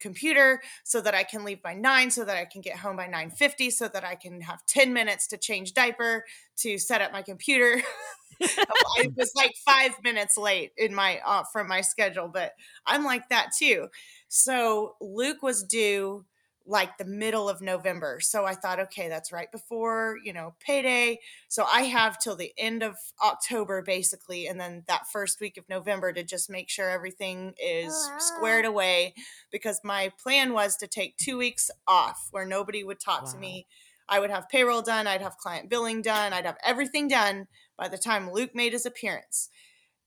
computer 0.00 0.62
so 0.84 1.00
that 1.00 1.14
I 1.14 1.24
can 1.24 1.44
leave 1.44 1.62
by 1.62 1.74
9 1.74 2.10
so 2.10 2.24
that 2.24 2.36
I 2.36 2.44
can 2.46 2.60
get 2.60 2.78
home 2.78 2.96
by 2.96 3.06
9:50 3.06 3.70
so 3.70 3.88
that 3.88 4.04
I 4.04 4.14
can 4.14 4.40
have 4.40 4.64
10 4.66 4.92
minutes 4.92 5.26
to 5.28 5.36
change 5.36 5.74
diaper 5.74 6.24
to 6.58 6.78
set 6.78 7.02
up 7.02 7.12
my 7.12 7.22
computer. 7.22 7.82
I 8.42 9.08
was 9.16 9.32
like 9.34 9.52
5 9.66 10.02
minutes 10.04 10.38
late 10.38 10.72
in 10.76 10.94
my 10.94 11.20
uh, 11.26 11.42
from 11.52 11.68
my 11.68 11.80
schedule 11.80 12.28
but 12.28 12.52
I'm 12.86 13.04
like 13.04 13.28
that 13.28 13.50
too. 13.58 13.88
So 14.28 14.94
Luke 15.00 15.42
was 15.42 15.64
due 15.64 16.24
like 16.68 16.98
the 16.98 17.04
middle 17.04 17.48
of 17.48 17.62
November. 17.62 18.20
So 18.20 18.44
I 18.44 18.54
thought, 18.54 18.78
okay, 18.78 19.08
that's 19.08 19.32
right 19.32 19.50
before, 19.50 20.16
you 20.22 20.34
know, 20.34 20.54
payday. 20.60 21.18
So 21.48 21.64
I 21.64 21.82
have 21.82 22.18
till 22.18 22.36
the 22.36 22.52
end 22.58 22.82
of 22.82 22.96
October 23.24 23.80
basically. 23.80 24.46
And 24.46 24.60
then 24.60 24.84
that 24.86 25.08
first 25.08 25.40
week 25.40 25.56
of 25.56 25.68
November 25.68 26.12
to 26.12 26.22
just 26.22 26.50
make 26.50 26.68
sure 26.68 26.90
everything 26.90 27.54
is 27.58 28.10
squared 28.18 28.66
away 28.66 29.14
because 29.50 29.80
my 29.82 30.12
plan 30.22 30.52
was 30.52 30.76
to 30.76 30.86
take 30.86 31.16
two 31.16 31.38
weeks 31.38 31.70
off 31.86 32.28
where 32.32 32.46
nobody 32.46 32.84
would 32.84 33.00
talk 33.00 33.24
wow. 33.24 33.32
to 33.32 33.38
me. 33.38 33.66
I 34.06 34.20
would 34.20 34.30
have 34.30 34.48
payroll 34.48 34.82
done, 34.82 35.06
I'd 35.06 35.22
have 35.22 35.38
client 35.38 35.70
billing 35.70 36.02
done, 36.02 36.32
I'd 36.32 36.46
have 36.46 36.58
everything 36.64 37.08
done 37.08 37.46
by 37.78 37.88
the 37.88 37.98
time 37.98 38.30
Luke 38.30 38.54
made 38.54 38.72
his 38.72 38.86
appearance. 38.86 39.48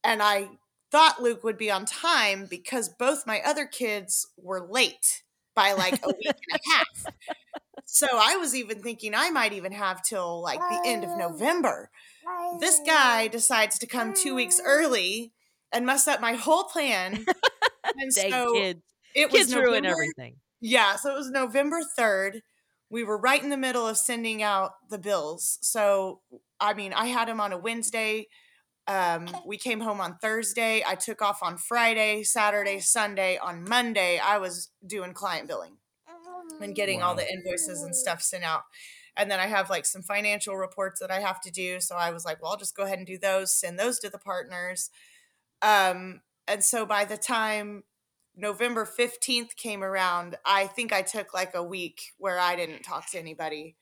And 0.04 0.22
I 0.22 0.50
thought 0.92 1.22
Luke 1.22 1.44
would 1.44 1.58
be 1.58 1.72
on 1.72 1.86
time 1.86 2.46
because 2.48 2.90
both 2.90 3.26
my 3.26 3.42
other 3.42 3.66
kids 3.66 4.28
were 4.38 4.68
late 4.68 5.24
by 5.56 5.74
like 5.74 6.00
a 6.04 6.08
week 6.08 6.26
and 6.26 6.60
a 6.60 6.70
half. 6.76 7.14
So 7.86 8.08
I 8.12 8.38
was 8.38 8.56
even 8.56 8.82
thinking 8.82 9.14
I 9.14 9.30
might 9.32 9.54
even 9.54 9.72
have 9.72 10.02
till 10.04 10.42
like 10.42 10.60
the 10.60 10.82
end 10.86 11.04
of 11.04 11.18
November. 11.18 11.90
This 12.60 12.80
guy 12.86 13.28
decides 13.28 13.80
to 13.80 13.88
come 13.88 14.14
two 14.14 14.36
weeks 14.36 14.60
mm. 14.60 14.66
early 14.66 15.34
and 15.74 15.86
mess 15.86 16.08
up 16.08 16.22
my 16.22 16.34
whole 16.34 16.66
plan. 16.66 17.26
And 18.00 18.12
Dang 18.14 18.32
so 18.32 18.54
kids. 18.54 18.82
it 19.16 19.32
was 19.32 19.42
kids 19.42 19.56
ruin 19.56 19.86
everything. 19.86 20.36
Yeah, 20.62 20.98
so 20.98 21.14
it 21.14 21.18
was 21.18 21.32
November 21.32 21.82
3rd. 21.98 22.42
We 22.92 23.04
were 23.04 23.18
right 23.18 23.42
in 23.42 23.50
the 23.50 23.58
middle 23.58 23.88
of 23.88 23.98
sending 23.98 24.44
out 24.44 24.74
the 24.90 25.00
bills. 25.00 25.58
So 25.62 26.22
I 26.60 26.76
mean, 26.76 26.94
I 26.94 27.08
had 27.08 27.28
him 27.28 27.42
on 27.42 27.52
a 27.52 27.58
Wednesday. 27.58 28.28
Um, 28.88 29.28
we 29.46 29.58
came 29.58 29.80
home 29.80 30.02
on 30.02 30.18
Thursday. 30.22 30.84
I 30.86 30.96
took 30.96 31.22
off 31.22 31.44
on 31.44 31.58
Friday, 31.58 32.24
Saturday, 32.24 32.80
Sunday. 32.80 33.38
On 33.38 33.64
Monday, 33.68 34.20
I 34.20 34.38
was 34.38 34.70
doing 34.86 35.14
client 35.14 35.48
billing 35.48 35.78
and 36.60 36.76
getting 36.76 37.00
wow. 37.00 37.10
all 37.10 37.16
the 37.16 37.30
invoices 37.30 37.84
and 37.84 37.96
stuff 37.96 38.22
sent 38.22 38.44
out. 38.44 38.64
And 39.18 39.30
then 39.30 39.40
I 39.40 39.48
have 39.48 39.70
like 39.70 39.86
some 39.86 40.02
financial 40.02 40.56
reports 40.56 41.00
that 41.00 41.12
I 41.12 41.20
have 41.20 41.42
to 41.42 41.52
do. 41.52 41.80
So 41.80 41.96
I 41.96 42.12
was 42.12 42.26
like, 42.26 42.42
well, 42.42 42.52
I'll 42.52 42.58
just 42.58 42.76
go 42.76 42.84
ahead 42.84 42.98
and 42.98 43.08
do 43.08 43.18
those, 43.18 43.54
send 43.54 43.78
those 43.78 44.00
to 44.00 44.10
the 44.10 44.18
partners. 44.18 44.90
Um, 45.62 46.22
and 46.48 46.64
so 46.64 46.86
by 46.86 47.06
the 47.06 47.18
time 47.18 47.84
November 48.36 48.86
15th 48.86 49.56
came 49.56 49.84
around, 49.84 50.38
I 50.46 50.68
think 50.68 50.94
I 50.94 51.02
took 51.02 51.34
like 51.34 51.54
a 51.54 51.64
week 51.64 52.14
where 52.18 52.40
I 52.40 52.56
didn't 52.56 52.84
talk 52.84 53.10
to 53.12 53.20
anybody. 53.20 53.76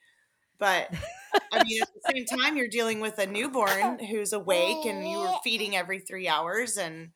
But 0.59 0.93
I 1.51 1.63
mean, 1.63 1.81
at 1.81 1.89
the 1.93 2.13
same 2.13 2.25
time, 2.25 2.57
you're 2.57 2.67
dealing 2.67 2.99
with 2.99 3.17
a 3.17 3.25
newborn 3.25 3.99
who's 4.09 4.33
awake 4.33 4.85
and 4.85 5.07
you 5.07 5.17
are 5.17 5.35
eh 5.35 5.39
feeding 5.43 5.75
every 5.75 5.99
three 5.99 6.27
hours 6.27 6.77
and 6.77 7.09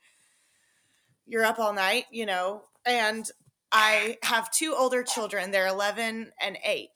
you're 1.25 1.45
up 1.45 1.59
all 1.59 1.73
night, 1.73 2.05
you 2.12 2.25
know. 2.25 2.63
And 2.85 3.29
I 3.71 4.17
have 4.23 4.51
two 4.51 4.75
older 4.77 5.03
children, 5.03 5.51
they're 5.51 5.67
11 5.67 6.31
and 6.41 6.57
8. 6.63 6.89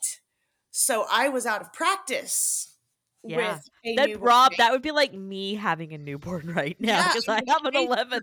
So 0.71 1.05
I 1.11 1.29
was 1.29 1.45
out 1.45 1.61
of 1.61 1.73
practice 1.73 2.76
yeah. 3.29 3.60
that 3.96 4.19
Rob, 4.19 4.53
that 4.57 4.72
would 4.72 4.81
be 4.81 4.91
like 4.91 5.13
me 5.13 5.55
having 5.55 5.93
a 5.93 5.98
newborn 5.98 6.48
right 6.55 6.75
now 6.79 7.07
because 7.07 7.25
yeah, 7.27 7.34
I 7.36 7.41
have 7.48 7.65
an 7.65 7.75
eleven. 7.75 8.22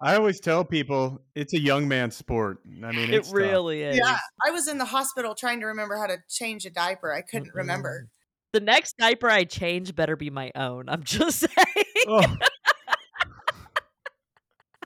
I 0.00 0.16
always 0.16 0.40
tell 0.40 0.64
people 0.64 1.20
it's 1.34 1.54
a 1.54 1.60
young 1.60 1.88
man 1.88 2.10
sport. 2.10 2.58
I 2.82 2.92
mean, 2.92 3.12
it 3.12 3.26
really 3.32 3.82
tough. 3.82 3.92
is. 3.92 3.98
Yeah, 3.98 4.16
I 4.46 4.50
was 4.50 4.68
in 4.68 4.78
the 4.78 4.84
hospital 4.84 5.34
trying 5.34 5.60
to 5.60 5.66
remember 5.66 5.96
how 5.96 6.06
to 6.06 6.18
change 6.28 6.66
a 6.66 6.70
diaper. 6.70 7.12
I 7.12 7.22
couldn't 7.22 7.48
mm-hmm. 7.48 7.58
remember. 7.58 8.08
The 8.52 8.60
next 8.60 8.96
diaper 8.98 9.28
I 9.28 9.44
change 9.44 9.96
better 9.96 10.14
be 10.14 10.30
my 10.30 10.52
own. 10.54 10.88
I'm 10.88 11.02
just 11.04 11.40
saying. 11.40 11.86
Oh. 12.06 12.36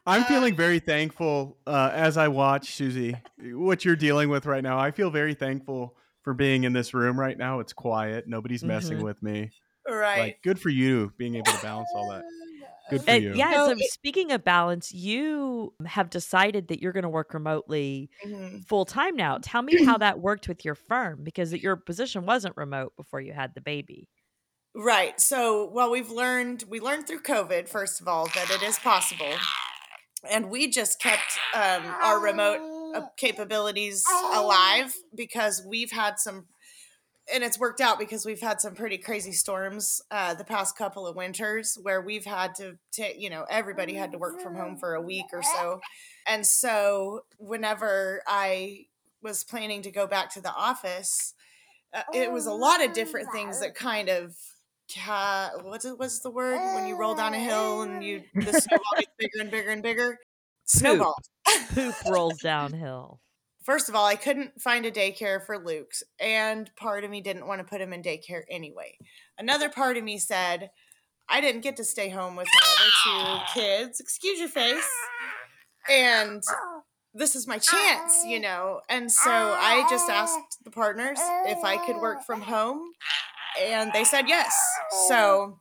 I'm 0.07 0.25
feeling 0.25 0.57
very 0.57 0.79
thankful 0.79 1.59
uh, 1.67 1.91
as 1.93 2.17
I 2.17 2.29
watch 2.29 2.75
Suzy 2.75 3.17
what 3.39 3.85
you're 3.85 3.97
dealing 3.97 4.31
with 4.31 4.47
right 4.47 4.63
now. 4.63 4.79
I 4.79 4.91
feel 4.91 5.11
very 5.11 5.35
thankful 5.35 5.97
for 6.23 6.35
being 6.35 6.65
in 6.65 6.73
this 6.73 6.95
room 6.95 7.19
right 7.19 7.37
now. 7.37 7.61
It's 7.61 7.73
quiet. 7.73 8.25
Nobody's 8.27 8.65
messing 8.65 8.97
mm-hmm. 8.97 9.07
with 9.07 9.23
me. 9.23 9.51
Right. 9.89 10.21
Like, 10.21 10.43
good 10.43 10.61
for 10.61 10.69
you 10.69 11.13
being 11.17 11.37
able 11.37 11.53
to 11.53 11.63
balance 11.63 11.89
all 11.95 12.11
that. 12.11 12.25
Good 12.91 13.03
for 13.03 13.11
and, 13.11 13.25
you. 13.25 13.35
Yeah. 13.35 13.67
So, 13.67 13.75
speaking 13.79 14.33
of 14.33 14.45
balance, 14.45 14.93
you 14.93 15.75
have 15.85 16.11
decided 16.11 16.69
that 16.69 16.81
you're 16.81 16.93
going 16.93 17.03
to 17.03 17.09
work 17.09 17.35
remotely 17.35 18.11
mm-hmm. 18.25 18.59
full 18.61 18.85
time 18.85 19.17
now. 19.17 19.39
Tell 19.41 19.63
me 19.63 19.85
how 19.85 19.99
that 19.99 20.21
worked 20.21 20.49
with 20.49 20.65
your 20.65 20.75
firm 20.75 21.21
because 21.23 21.53
your 21.53 21.77
position 21.77 22.25
wasn't 22.25 22.57
remote 22.57 22.95
before 22.97 23.21
you 23.21 23.33
had 23.33 23.55
the 23.55 23.61
baby. 23.61 24.09
Right. 24.75 25.21
So, 25.21 25.71
well, 25.73 25.91
we've 25.91 26.11
learned 26.11 26.65
we 26.69 26.81
learned 26.81 27.07
through 27.07 27.23
COVID 27.23 27.69
first 27.69 28.01
of 28.01 28.09
all 28.09 28.27
that 28.35 28.51
it 28.51 28.63
is 28.63 28.79
possible, 28.79 29.35
and 30.31 30.51
we 30.51 30.71
just 30.71 31.01
kept 31.01 31.39
um, 31.55 31.83
our 32.03 32.21
remote 32.21 32.78
capabilities 33.17 34.05
alive 34.35 34.95
because 35.15 35.63
we've 35.67 35.91
had 35.91 36.19
some 36.19 36.47
and 37.33 37.45
it's 37.45 37.59
worked 37.59 37.83
out 37.83 37.99
because 37.99 38.25
we've 38.25 38.41
had 38.41 38.61
some 38.61 38.75
pretty 38.75 38.97
crazy 38.97 39.33
storms 39.33 40.01
uh, 40.11 40.35
the 40.35 40.45
past 40.45 40.77
couple 40.77 41.07
of 41.07 41.15
winters 41.15 41.79
where 41.83 42.01
we've 42.01 42.25
had 42.25 42.55
to 42.55 42.79
take 42.91 43.21
you 43.21 43.31
know 43.31 43.45
everybody 43.51 43.95
had 43.95 44.13
to 44.13 44.19
work 44.19 44.41
from 44.41 44.55
home 44.55 44.77
for 44.77 44.95
a 44.95 45.01
week 45.01 45.27
or 45.33 45.43
so. 45.43 45.81
And 46.27 46.47
so 46.47 47.23
whenever 47.39 48.23
i 48.27 48.87
was 49.23 49.45
planning 49.45 49.83
to 49.83 49.91
go 49.91 50.07
back 50.07 50.33
to 50.35 50.41
the 50.41 50.53
office 50.53 51.35
uh, 51.95 52.03
it 52.15 52.31
was 52.31 52.47
a 52.47 52.53
lot 52.53 52.85
of 52.85 52.93
different 52.93 53.33
things 53.33 53.61
that 53.61 53.75
kind 53.75 54.09
of 54.09 54.37
uh, 55.09 55.51
what's 55.63 55.85
it, 55.85 55.99
what's 55.99 56.21
the 56.21 56.31
word? 56.31 56.59
When 56.75 56.87
you 56.87 56.97
roll 56.97 57.15
down 57.15 57.35
a 57.35 57.39
hill 57.39 57.83
and 57.83 58.03
you 58.03 58.23
the 58.35 58.53
snowball 58.53 58.85
gets 58.99 59.11
bigger 59.19 59.41
and 59.41 59.51
bigger 59.51 59.71
and 59.71 59.83
bigger? 59.83 60.19
Snowball 60.65 61.15
poop 61.75 61.95
rolls 62.07 62.39
downhill 62.39 63.21
first 63.69 63.91
of 63.91 63.95
all, 63.95 64.07
I 64.07 64.17
couldn't 64.17 64.63
find 64.63 64.87
a 64.87 64.91
daycare 64.91 65.45
for 65.45 65.59
Luke's, 65.59 66.03
and 66.19 66.75
part 66.75 67.05
of 67.05 67.11
me 67.11 67.21
didn't 67.21 67.47
want 67.47 67.61
to 67.61 67.67
put 67.67 67.83
him 67.83 67.93
in 67.93 68.03
daycare 68.03 68.45
anyway. 68.49 68.97
Another 69.37 69.69
part 69.69 69.99
of 69.99 70.05
me 70.05 70.17
said, 70.17 70.71
I 71.29 71.43
didn't 71.43 71.61
get 71.61 71.77
to 71.77 71.85
stay 71.85 72.09
home 72.09 72.35
with 72.35 72.47
my 72.47 72.67
other 72.73 73.45
two 73.53 73.61
kids. 73.61 74.01
Excuse 74.01 74.41
your 74.41 74.49
face. 74.49 74.89
And 75.91 76.43
this 77.13 77.37
is 77.37 77.47
my 77.47 77.59
chance, 77.59 78.25
you 78.27 78.41
know. 78.41 78.81
And 78.89 79.13
so 79.13 79.31
I 79.31 79.87
just 79.91 80.09
asked 80.09 80.65
the 80.65 80.71
partners 80.71 81.19
if 81.45 81.63
I 81.63 81.77
could 81.85 81.97
work 81.97 82.25
from 82.25 82.41
home, 82.41 82.81
and 83.61 83.93
they 83.93 84.05
said 84.05 84.29
yes. 84.29 84.55
So 85.09 85.61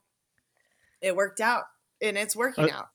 it 1.01 1.13
worked 1.13 1.41
out, 1.41 1.63
and 2.01 2.17
it's 2.17 2.38
working 2.38 2.72
uh, 2.72 2.77
out. 2.77 2.88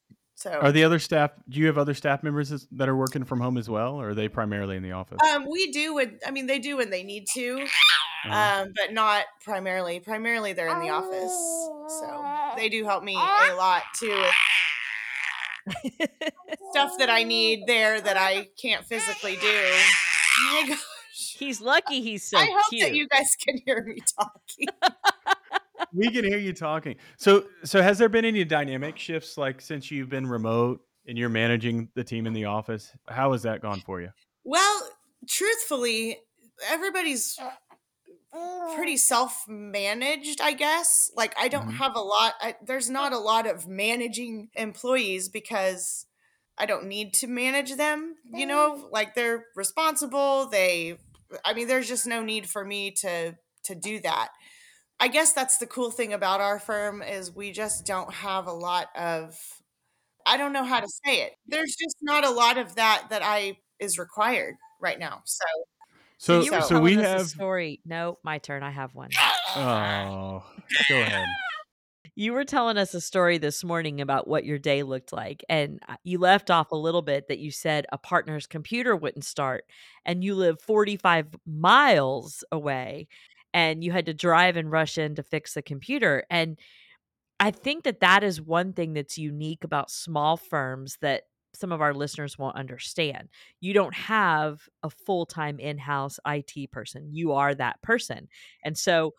So 0.43 0.51
are 0.51 0.73
the 0.73 0.83
other 0.83 0.99
staff? 0.99 1.31
Do 1.49 1.61
you 1.61 1.67
have 1.67 1.79
other 1.79 1.95
staff 1.95 2.23
members 2.23 2.67
that 2.73 2.89
are 2.89 2.97
working 2.97 3.25
from 3.25 3.41
home 3.41 3.57
as 3.57 3.71
well, 3.71 3.95
or 3.95 4.11
are 4.11 4.15
they 4.15 4.29
primarily 4.29 4.77
in 4.77 4.83
the 4.83 4.93
office? 4.93 5.19
Um, 5.33 5.47
we 5.49 5.71
do. 5.71 5.95
When, 5.95 6.19
I 6.27 6.33
mean, 6.33 6.47
they 6.47 6.59
do 6.59 6.79
when 6.79 6.91
they 6.91 7.05
need 7.05 7.27
to, 7.35 7.61
uh-huh. 8.27 8.63
um, 8.63 8.73
but 8.75 8.93
not 8.93 9.25
primarily. 9.45 10.01
Primarily, 10.01 10.53
they're 10.53 10.69
in 10.69 10.81
the 10.81 10.91
office, 10.91 11.33
so 12.01 12.25
they 12.57 12.69
do 12.69 12.85
help 12.85 13.05
me 13.05 13.15
a 13.15 13.55
lot 13.55 13.83
too 13.99 14.25
with 15.67 16.59
stuff 16.71 16.93
that 16.99 17.11
I 17.11 17.23
need 17.23 17.67
there 17.67 18.01
that 18.01 18.17
I 18.17 18.49
can't 18.61 18.85
physically 18.85 19.37
do. 19.37 19.41
Oh 19.47 20.63
my 20.63 20.69
gosh. 20.69 21.37
He's 21.39 21.61
lucky 21.61 22.01
he's 22.01 22.25
so 22.25 22.39
I 22.39 22.47
hope 22.47 22.71
cute. 22.71 22.83
that 22.83 22.95
you 22.95 23.07
guys 23.09 23.37
can 23.37 23.59
hear 23.65 23.85
me 23.85 23.99
talking 24.19 24.67
we 25.93 26.11
can 26.11 26.25
hear 26.25 26.39
you 26.39 26.53
talking. 26.53 26.97
So, 27.17 27.45
so 27.65 27.83
has 27.83 27.99
there 27.99 28.09
been 28.09 28.25
any 28.25 28.45
dynamic 28.45 28.99
shifts 28.99 29.37
like 29.37 29.61
since 29.61 29.91
you've 29.91 30.09
been 30.09 30.27
remote 30.27 30.81
and 31.07 31.19
you're 31.19 31.29
managing 31.29 31.89
the 31.95 32.05
team 32.05 32.27
in 32.27 32.33
the 32.33 32.47
office? 32.47 32.93
How 33.09 33.33
has 33.33 33.43
that 33.43 33.61
gone 33.61 33.81
for 33.81 34.01
you? 34.01 34.11
Well, 34.45 34.89
truthfully, 35.29 36.19
everybody's 36.69 37.39
pretty 38.75 38.97
self-managed, 38.97 40.41
I 40.41 40.53
guess. 40.55 41.11
Like 41.15 41.35
I 41.39 41.49
don't 41.49 41.69
mm-hmm. 41.69 41.77
have 41.77 41.97
a 41.97 42.01
lot 42.01 42.35
I, 42.41 42.57
there's 42.65 42.89
not 42.89 43.13
a 43.13 43.19
lot 43.19 43.47
of 43.47 43.69
managing 43.69 44.49
employees 44.55 45.29
because 45.29 46.07
I 46.57 46.67
don't 46.67 46.87
need 46.87 47.13
to 47.15 47.27
manage 47.27 47.77
them, 47.77 48.17
you 48.33 48.47
know? 48.47 48.89
Like 48.91 49.15
they're 49.15 49.47
responsible, 49.55 50.49
they 50.49 50.99
I 51.45 51.53
mean 51.55 51.69
there's 51.69 51.89
just 51.89 52.07
no 52.07 52.23
need 52.23 52.49
for 52.49 52.65
me 52.65 52.91
to 53.03 53.37
to 53.65 53.75
do 53.75 54.01
that. 54.01 54.29
I 55.03 55.09
guess 55.09 55.33
that's 55.33 55.59
the 55.59 55.67
cool 55.67 55.91
thing 55.91 56.13
about 56.13 56.41
our 56.41 56.61
firm 56.61 57.03
is 57.03 57.35
we 57.35 57.51
just 57.51 57.85
don't 57.85 58.15
have 58.15 58.47
a 58.47 58.53
lot 58.53 58.87
of 58.97 59.37
I 60.25 60.37
don't 60.37 60.53
know 60.53 60.63
how 60.63 60.79
to 60.79 60.87
say 61.05 61.23
it. 61.23 61.33
There's 61.45 61.75
just 61.75 61.97
not 62.03 62.25
a 62.25 62.31
lot 62.31 62.57
of 62.57 62.77
that 62.77 63.09
that 63.11 63.21
I 63.21 63.59
is 63.81 63.99
required 63.99 64.55
right 64.81 65.01
now. 65.01 65.23
So 65.25 65.45
so, 66.19 66.43
so, 66.43 66.61
so 66.61 66.81
we 66.81 66.95
have 66.95 67.27
story. 67.27 67.81
No, 67.85 68.19
my 68.23 68.39
turn. 68.39 68.63
I 68.63 68.71
have 68.71 68.95
one. 68.95 69.11
Oh, 69.57 70.45
go 70.89 71.01
ahead. 71.01 71.27
You 72.15 72.35
were 72.35 72.45
telling 72.45 72.77
us 72.77 72.93
a 72.93 73.01
story 73.01 73.39
this 73.39 73.65
morning 73.65 74.03
about 74.03 74.29
what 74.29 74.45
your 74.45 74.59
day 74.59 74.83
looked 74.83 75.15
like, 75.15 75.43
and 75.49 75.81
uh, 75.89 75.97
you 76.05 76.19
left 76.19 76.51
off 76.51 76.71
a 76.71 76.77
little 76.77 77.01
bit 77.01 77.29
that 77.29 77.39
you 77.39 77.51
said 77.51 77.87
a 77.91 77.97
partner's 77.97 78.47
computer 78.47 78.95
wouldn't 78.95 79.25
start, 79.25 79.65
and 80.05 80.23
you 80.23 80.35
live 80.35 80.61
45 80.61 81.29
miles 81.47 82.45
away 82.53 83.09
and 83.55 83.85
you 83.85 83.93
had 83.93 84.07
to 84.07 84.15
drive 84.15 84.57
and 84.57 84.71
rush 84.71 84.99
in 84.99 85.15
to 85.15 85.23
fix 85.23 85.55
the 85.55 85.63
computer 85.63 86.25
and 86.31 86.59
i 87.41 87.51
think 87.51 87.85
that 87.85 88.01
that 88.01 88.23
is 88.23 88.41
one 88.41 88.73
thing 88.73 88.93
that's 88.93 89.19
unique 89.19 89.65
about 89.65 89.91
small 89.91 90.37
firms 90.37 90.99
that 91.01 91.23
some 91.55 91.73
of 91.73 91.81
our 91.81 91.95
listeners 91.95 92.39
won't 92.39 92.57
understand. 92.57 93.29
You 93.61 93.75
don't 93.75 93.95
have 93.95 94.61
a 94.83 94.91
full 94.91 95.27
time 95.27 95.59
in 95.59 95.79
house 95.79 96.19
IT 96.27 96.71
person. 96.73 97.09
You 97.13 97.33
are 97.33 97.55
that 97.55 97.81
person. 97.83 98.29
And 98.65 98.77
so 98.77 99.15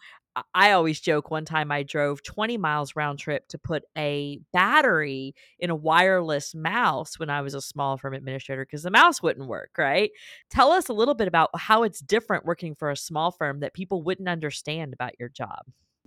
I 0.53 0.71
always 0.71 0.99
joke 0.99 1.29
one 1.29 1.45
time 1.45 1.71
I 1.71 1.83
drove 1.83 2.23
20 2.23 2.57
miles 2.57 2.95
round 2.95 3.19
trip 3.19 3.47
to 3.49 3.57
put 3.57 3.83
a 3.97 4.39
battery 4.51 5.35
in 5.59 5.69
a 5.69 5.75
wireless 5.75 6.55
mouse 6.55 7.19
when 7.19 7.29
I 7.29 7.41
was 7.41 7.53
a 7.53 7.61
small 7.61 7.97
firm 7.97 8.13
administrator 8.13 8.65
because 8.65 8.83
the 8.83 8.91
mouse 8.91 9.21
wouldn't 9.21 9.47
work, 9.47 9.71
right? 9.77 10.11
Tell 10.49 10.71
us 10.71 10.89
a 10.89 10.93
little 10.93 11.13
bit 11.13 11.27
about 11.27 11.51
how 11.55 11.83
it's 11.83 11.99
different 11.99 12.45
working 12.45 12.73
for 12.73 12.89
a 12.89 12.97
small 12.97 13.31
firm 13.31 13.59
that 13.59 13.73
people 13.73 14.01
wouldn't 14.01 14.29
understand 14.29 14.93
about 14.93 15.19
your 15.19 15.29
job. 15.29 15.65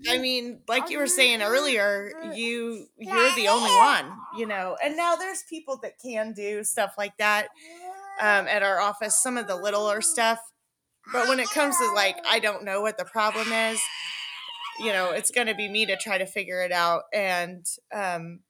I 0.09 0.18
mean, 0.18 0.61
like 0.68 0.90
you 0.90 0.99
were 0.99 1.06
saying 1.06 1.40
earlier, 1.40 2.12
you 2.35 2.87
you're 2.99 3.35
the 3.35 3.49
only 3.49 3.71
one, 3.71 4.12
you 4.37 4.47
know. 4.47 4.76
And 4.85 4.95
now 4.95 5.16
there's 5.16 5.42
people 5.49 5.78
that 5.83 5.92
can 6.04 6.35
do 6.35 6.64
stuff 6.64 6.95
like 6.99 7.16
that 7.16 7.49
um, 8.21 8.47
at 8.47 8.62
our 8.62 8.78
office, 8.78 9.23
some 9.23 9.38
of 9.38 9.47
the 9.47 9.56
littler 9.56 10.02
stuff. 10.02 10.38
But 11.12 11.28
when 11.28 11.40
it 11.40 11.49
comes 11.49 11.78
to 11.78 11.92
like, 11.95 12.16
I 12.28 12.40
don't 12.40 12.64
know 12.64 12.83
what 12.83 12.99
the 12.99 13.04
problem 13.04 13.50
is, 13.52 13.80
you 14.80 14.92
know, 14.92 15.11
it's 15.11 15.30
going 15.30 15.47
to 15.47 15.54
be 15.54 15.68
me 15.68 15.87
to 15.87 15.97
try 15.97 16.18
to 16.18 16.26
figure 16.26 16.62
it 16.62 16.73
out. 16.73 17.04
And 17.12 17.64
um, 17.92 18.40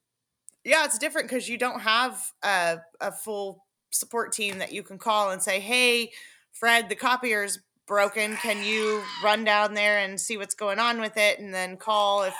yeah, 0.65 0.85
it's 0.85 0.99
different 0.99 1.29
because 1.29 1.49
you 1.49 1.59
don't 1.59 1.81
have 1.81 2.33
a, 2.43 2.79
a 3.01 3.13
full 3.13 3.65
support 3.91 4.33
team 4.33 4.59
that 4.59 4.73
you 4.73 4.83
can 4.83 4.99
call 4.99 5.31
and 5.31 5.43
say, 5.43 5.61
hey, 5.61 6.11
Fred, 6.53 6.89
the 6.89 6.97
copier's 6.97 7.61
broken. 7.87 8.37
Can 8.37 8.65
you 8.65 9.03
run 9.23 9.45
down 9.45 9.75
there 9.75 9.99
and 9.99 10.21
see 10.21 10.37
what's 10.37 10.55
going 10.55 10.79
on 10.79 11.01
with 11.01 11.17
it 11.17 11.39
and 11.39 11.55
then 11.55 11.77
call 11.77 12.25
if 12.25 12.35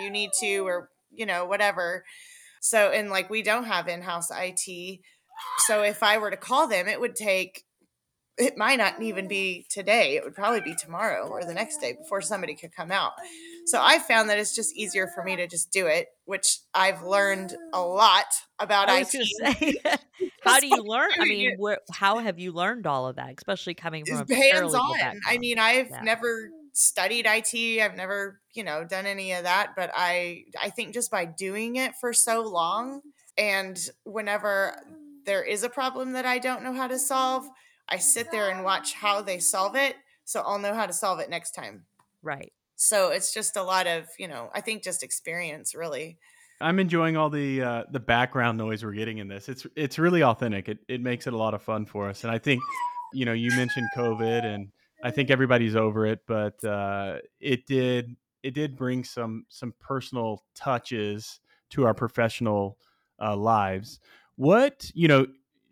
you 0.00 0.10
need 0.10 0.30
to 0.40 0.58
or, 0.66 0.90
you 1.12 1.26
know, 1.26 1.44
whatever. 1.44 2.04
So, 2.60 2.90
and 2.90 3.10
like 3.10 3.30
we 3.30 3.42
don't 3.42 3.64
have 3.64 3.88
in 3.88 4.02
house 4.02 4.28
IT. 4.30 5.00
So 5.66 5.82
if 5.82 6.02
I 6.02 6.18
were 6.18 6.30
to 6.30 6.36
call 6.36 6.66
them, 6.66 6.88
it 6.88 7.00
would 7.00 7.14
take 7.14 7.64
it 8.38 8.56
might 8.56 8.76
not 8.76 9.00
even 9.02 9.28
be 9.28 9.66
today. 9.68 10.16
It 10.16 10.24
would 10.24 10.34
probably 10.34 10.60
be 10.60 10.74
tomorrow 10.74 11.28
or 11.28 11.44
the 11.44 11.54
next 11.54 11.78
day 11.78 11.94
before 11.94 12.20
somebody 12.22 12.54
could 12.54 12.72
come 12.72 12.90
out. 12.90 13.12
So 13.66 13.80
I 13.82 13.98
found 13.98 14.30
that 14.30 14.38
it's 14.38 14.54
just 14.54 14.74
easier 14.76 15.08
for 15.14 15.22
me 15.22 15.36
to 15.36 15.46
just 15.46 15.70
do 15.72 15.86
it, 15.86 16.08
which 16.24 16.60
I've 16.74 17.02
learned 17.02 17.56
a 17.72 17.80
lot 17.80 18.26
about 18.58 18.88
I 18.88 19.00
IT. 19.00 19.00
was 19.00 19.12
gonna 19.12 19.54
say, 19.54 19.74
how 20.40 20.60
do 20.60 20.66
you 20.66 20.82
learn? 20.82 21.10
I 21.20 21.24
mean, 21.26 21.56
where, 21.58 21.78
how 21.92 22.18
have 22.18 22.38
you 22.38 22.52
learned 22.52 22.86
all 22.86 23.06
of 23.08 23.16
that, 23.16 23.34
especially 23.36 23.74
coming 23.74 24.04
from 24.06 24.26
a 24.30 24.34
hands 24.34 24.74
on. 24.74 25.20
I 25.26 25.38
mean, 25.38 25.58
I've 25.58 25.90
Yeah. 25.90 26.02
never 26.02 26.50
studied 26.72 27.26
IT. 27.26 27.80
I've 27.80 27.96
never, 27.96 28.40
you 28.54 28.62
know, 28.64 28.84
done 28.84 29.06
any 29.06 29.32
of 29.32 29.44
that, 29.44 29.74
but 29.76 29.90
I 29.94 30.44
I 30.60 30.70
think 30.70 30.94
just 30.94 31.10
by 31.10 31.24
doing 31.24 31.76
it 31.76 31.94
for 32.00 32.12
so 32.12 32.42
long 32.42 33.02
and 33.36 33.78
whenever 34.04 34.76
there 35.26 35.42
is 35.42 35.62
a 35.62 35.68
problem 35.68 36.12
that 36.12 36.24
I 36.24 36.38
don't 36.38 36.62
know 36.62 36.72
how 36.72 36.86
to 36.86 36.98
solve, 36.98 37.46
I 37.88 37.98
sit 37.98 38.30
there 38.30 38.50
and 38.50 38.64
watch 38.64 38.94
how 38.94 39.22
they 39.22 39.38
solve 39.38 39.76
it 39.76 39.96
so 40.24 40.42
I'll 40.42 40.58
know 40.58 40.74
how 40.74 40.84
to 40.84 40.92
solve 40.92 41.20
it 41.20 41.30
next 41.30 41.52
time. 41.52 41.84
right. 42.22 42.52
So 42.76 43.10
it's 43.10 43.34
just 43.34 43.56
a 43.56 43.62
lot 43.62 43.86
of, 43.86 44.06
you 44.18 44.28
know, 44.28 44.50
I 44.54 44.60
think 44.60 44.84
just 44.84 45.02
experience 45.02 45.74
really. 45.74 46.18
I'm 46.60 46.78
enjoying 46.78 47.16
all 47.16 47.30
the 47.30 47.62
uh, 47.62 47.84
the 47.90 48.00
background 48.00 48.58
noise 48.58 48.84
we're 48.84 48.92
getting 48.92 49.18
in 49.18 49.28
this. 49.28 49.48
It's 49.48 49.66
it's 49.74 49.98
really 49.98 50.22
authentic. 50.22 50.68
It 50.68 50.78
it 50.88 51.00
makes 51.00 51.26
it 51.26 51.32
a 51.32 51.36
lot 51.36 51.54
of 51.54 51.62
fun 51.62 51.86
for 51.86 52.08
us. 52.08 52.24
And 52.24 52.32
I 52.32 52.38
think, 52.38 52.62
you 53.12 53.24
know, 53.24 53.32
you 53.32 53.50
mentioned 53.52 53.88
COVID, 53.96 54.44
and 54.44 54.68
I 55.02 55.10
think 55.10 55.30
everybody's 55.30 55.76
over 55.76 56.06
it, 56.06 56.20
but 56.26 56.62
uh, 56.64 57.18
it 57.40 57.66
did 57.66 58.16
it 58.42 58.54
did 58.54 58.76
bring 58.76 59.04
some 59.04 59.44
some 59.48 59.72
personal 59.80 60.44
touches 60.54 61.40
to 61.70 61.86
our 61.86 61.94
professional 61.94 62.78
uh, 63.20 63.36
lives. 63.36 64.00
What 64.36 64.90
you 64.94 65.08
know, 65.08 65.26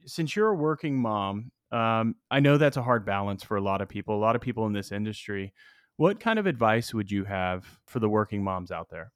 since 0.07 0.35
you're 0.35 0.51
a 0.51 0.57
working 0.57 1.01
mom, 1.01 1.51
um, 1.73 2.17
I 2.31 2.41
know 2.41 2.59
that's 2.59 2.77
a 2.77 2.83
hard 2.83 3.05
balance 3.05 3.43
for 3.43 3.57
a 3.57 3.61
lot 3.61 3.81
of 3.81 3.89
people. 3.89 4.17
A 4.17 4.21
lot 4.21 4.37
of 4.37 4.43
people 4.43 4.67
in 4.67 4.73
this 4.73 4.93
industry. 4.93 5.53
What 5.97 6.21
kind 6.21 6.39
of 6.39 6.47
advice 6.47 6.93
would 6.93 7.11
you 7.11 7.25
have 7.25 7.65
for 7.87 7.99
the 8.01 8.09
working 8.09 8.45
moms 8.45 8.71
out 8.71 8.89
there? 8.91 9.13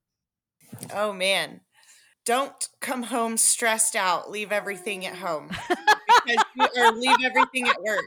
Oh 0.95 1.13
man. 1.13 1.61
Don't 2.27 2.69
come 2.81 3.03
home 3.05 3.37
stressed 3.37 3.97
out. 3.97 4.31
Leave 4.31 4.53
everything 4.53 5.07
at 5.07 5.17
home. 5.17 5.49
because 5.49 6.45
you, 6.57 6.67
or 6.77 6.93
leave 6.93 7.17
everything 7.25 7.67
at 7.67 7.83
work. 7.83 8.05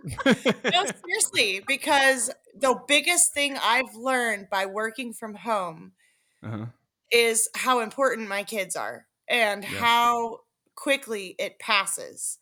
No, 0.71 0.85
seriously, 1.05 1.63
because 1.67 2.29
the 2.55 2.79
biggest 2.87 3.33
thing 3.33 3.57
I've 3.61 3.95
learned 3.95 4.47
by 4.51 4.67
working 4.67 5.13
from 5.13 5.33
home 5.33 5.93
uh-huh. 6.43 6.67
is 7.11 7.49
how 7.55 7.79
important 7.79 8.29
my 8.29 8.43
kids 8.43 8.75
are 8.75 9.07
and 9.27 9.63
Yeah. 9.63 9.69
how 9.69 10.39
quickly 10.75 11.35
it 11.39 11.59
passes. 11.59 12.37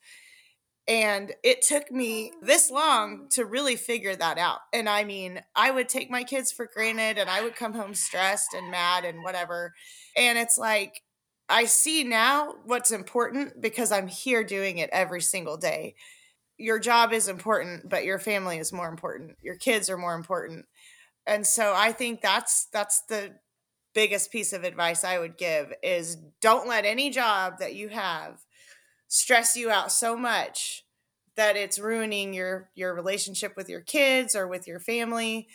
And 0.88 1.34
it 1.44 1.62
took 1.62 1.92
me 1.92 2.32
oh. 2.34 2.46
this 2.46 2.72
long 2.72 3.28
to 3.32 3.46
really 3.46 3.76
figure 3.76 4.16
that 4.16 4.38
out. 4.38 4.60
And 4.74 4.90
I 4.90 5.04
mean, 5.04 5.42
I 5.56 5.72
would 5.72 5.90
take 5.90 6.10
my 6.10 6.24
kids 6.24 6.52
for 6.52 6.68
granted 6.74 7.18
and 7.18 7.30
I 7.30 7.42
would 7.42 7.56
come 7.56 7.74
home 7.74 7.94
stressed 7.94 8.54
and 8.54 8.72
mad 8.72 9.06
and 9.06 9.24
whatever. 9.24 9.74
And 10.18 10.38
it's 10.38 10.58
like, 10.58 11.04
I 11.48 11.66
see 11.66 12.04
now 12.04 12.56
what's 12.66 12.92
important 12.92 13.62
because 13.62 13.92
I'm 13.92 14.08
here 14.08 14.44
doing 14.44 14.78
it 14.78 14.90
every 14.94 15.22
single 15.22 15.58
day. 15.58 15.96
Your 16.58 16.80
job 16.80 17.12
is 17.12 17.28
important, 17.28 17.90
but 17.90 18.06
your 18.06 18.20
family 18.20 18.58
is 18.58 18.72
more 18.72 18.88
important. 18.88 19.36
Your 19.42 19.56
kids 19.56 19.90
are 19.90 19.98
more 19.98 20.16
important. 20.16 20.66
And 21.28 21.46
so 21.46 21.74
I 21.76 21.92
think 21.92 22.22
that's 22.22 22.68
that's 22.72 23.02
the 23.10 23.34
biggest 23.94 24.32
piece 24.32 24.54
of 24.54 24.64
advice 24.64 25.04
I 25.04 25.20
would 25.20 25.38
give 25.38 25.74
is 25.84 26.18
don't 26.42 26.68
let 26.68 26.86
any 26.86 27.10
job 27.10 27.60
that 27.60 27.76
you 27.76 27.90
have 27.90 28.40
stress 29.12 29.58
you 29.58 29.70
out 29.70 29.92
so 29.92 30.16
much 30.16 30.86
that 31.36 31.58
it's 31.58 31.78
ruining 31.78 32.34
your 32.34 32.70
your 32.76 32.94
relationship 32.96 33.58
with 33.58 33.68
your 33.68 33.82
kids 33.82 34.36
or 34.38 34.48
with 34.48 34.68
your 34.68 34.80
family. 34.80 35.50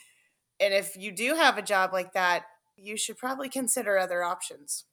And 0.61 0.75
if 0.75 0.95
you 0.95 1.11
do 1.11 1.35
have 1.35 1.57
a 1.57 1.63
job 1.63 1.91
like 1.93 2.13
that, 2.13 2.45
you 2.77 2.99
should 2.99 3.17
probably 3.17 3.49
consider 3.49 3.97
other 3.97 4.23
options. 4.23 4.85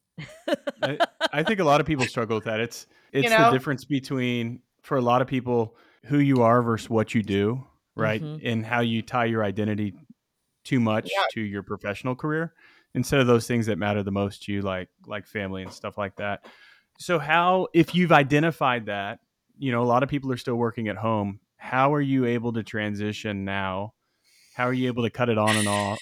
I, 0.81 0.97
I 1.31 1.43
think 1.43 1.59
a 1.59 1.65
lot 1.65 1.81
of 1.81 1.87
people 1.87 2.05
struggle 2.05 2.37
with 2.37 2.45
that. 2.45 2.61
It's 2.61 2.87
it's 3.11 3.35
the 3.35 3.37
know? 3.37 3.51
difference 3.51 3.83
between 3.83 4.61
for 4.81 4.97
a 4.97 5.01
lot 5.01 5.21
of 5.21 5.27
people 5.27 5.75
who 6.05 6.19
you 6.19 6.41
are 6.41 6.61
versus 6.61 6.89
what 6.89 7.13
you 7.13 7.21
do, 7.21 7.65
right? 7.95 8.21
Mhm. 8.21 8.41
And 8.43 8.65
how 8.65 8.79
you 8.79 9.01
tie 9.01 9.25
your 9.25 9.43
identity 9.43 9.93
too 10.63 10.79
much 10.79 11.11
Yeah. 11.11 11.23
to 11.31 11.41
your 11.41 11.63
professional 11.63 12.15
career 12.15 12.53
instead 12.93 13.19
of 13.19 13.27
those 13.27 13.45
things 13.47 13.65
that 13.65 13.77
matter 13.77 14.03
the 14.03 14.11
most 14.11 14.43
to 14.43 14.53
you, 14.53 14.61
like 14.61 14.89
like 15.05 15.27
family 15.27 15.63
and 15.63 15.73
stuff 15.73 15.97
like 15.97 16.15
that. 16.17 16.45
So 16.99 17.19
how 17.19 17.67
if 17.73 17.95
you've 17.95 18.11
identified 18.11 18.85
that, 18.87 19.19
you 19.57 19.71
know, 19.71 19.81
a 19.81 19.85
lot 19.85 20.03
of 20.03 20.09
people 20.09 20.31
are 20.31 20.37
still 20.37 20.55
working 20.55 20.87
at 20.87 20.95
home. 20.97 21.39
How 21.57 21.93
are 21.93 22.01
you 22.01 22.25
able 22.25 22.53
to 22.53 22.63
transition 22.63 23.45
now? 23.45 23.93
How 24.55 24.65
are 24.65 24.73
you 24.73 24.87
able 24.87 25.03
to 25.03 25.09
cut 25.09 25.29
it 25.29 25.37
on 25.37 25.55
and 25.55 25.67
off? 25.67 25.99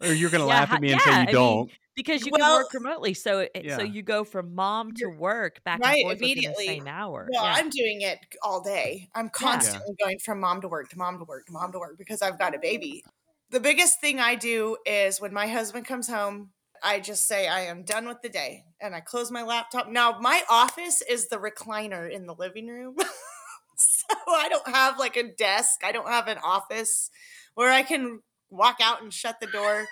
Or 0.00 0.12
you're 0.12 0.30
going 0.30 0.42
to 0.42 0.46
Yeah, 0.48 0.60
laugh 0.60 0.72
at 0.72 0.80
me 0.80 0.92
and 0.92 1.00
yeah, 1.00 1.04
say 1.12 1.20
you 1.20 1.26
mean, 1.26 1.34
don't. 1.34 1.70
because 1.94 2.26
you 2.26 2.32
Well- 2.32 2.40
can 2.56 2.64
work 2.64 2.74
remotely. 2.74 3.14
So 3.14 3.38
it, 3.40 3.50
Yeah. 3.64 3.76
so 3.76 3.82
you 3.84 4.02
go 4.02 4.24
from 4.24 4.54
mom 4.54 4.92
to 4.94 5.06
work 5.06 5.62
back 5.64 5.80
Right, 5.80 5.94
and 5.98 6.02
forth 6.02 6.14
within 6.20 6.26
the 6.26 6.32
immediately. 6.32 6.66
same 6.66 6.88
hour. 6.88 7.28
Well, 7.32 7.44
yeah. 7.44 7.54
I'm 7.56 7.70
doing 7.70 8.00
it 8.02 8.18
all 8.42 8.60
day. 8.60 9.08
I'm 9.14 9.30
constantly 9.30 9.94
going 10.02 10.18
from 10.18 10.40
mom 10.40 10.60
to 10.62 10.68
work 10.68 10.88
to 10.90 10.98
mom 10.98 11.18
to 11.18 11.24
work 11.24 11.46
to 11.46 11.52
mom 11.52 11.72
to 11.72 11.78
work 11.78 11.96
because 11.96 12.20
I've 12.20 12.38
got 12.38 12.54
a 12.54 12.58
baby. 12.58 13.04
The 13.50 13.60
biggest 13.60 14.00
thing 14.00 14.18
I 14.18 14.34
do 14.34 14.76
is 14.84 15.20
when 15.20 15.32
my 15.32 15.46
husband 15.46 15.86
comes 15.86 16.08
home, 16.08 16.50
I 16.82 17.00
just 17.00 17.26
say 17.26 17.48
I 17.48 17.62
am 17.62 17.82
done 17.84 18.06
with 18.06 18.22
the 18.22 18.28
day 18.28 18.64
and 18.80 18.94
I 18.94 19.00
close 19.00 19.30
my 19.30 19.42
laptop. 19.42 19.88
Now, 19.88 20.18
my 20.20 20.42
office 20.50 21.02
is 21.02 21.28
the 21.28 21.36
recliner 21.36 22.10
in 22.10 22.26
the 22.26 22.34
living 22.34 22.66
room. 22.66 22.96
so 23.76 24.16
I 24.28 24.48
don't 24.48 24.68
have 24.68 24.98
like 24.98 25.16
a 25.16 25.32
desk, 25.32 25.80
I 25.84 25.92
don't 25.92 26.08
have 26.08 26.28
an 26.28 26.38
office 26.44 27.10
where 27.54 27.70
I 27.70 27.82
can 27.82 28.20
walk 28.50 28.76
out 28.82 29.02
and 29.02 29.12
shut 29.12 29.40
the 29.40 29.46
door. 29.46 29.86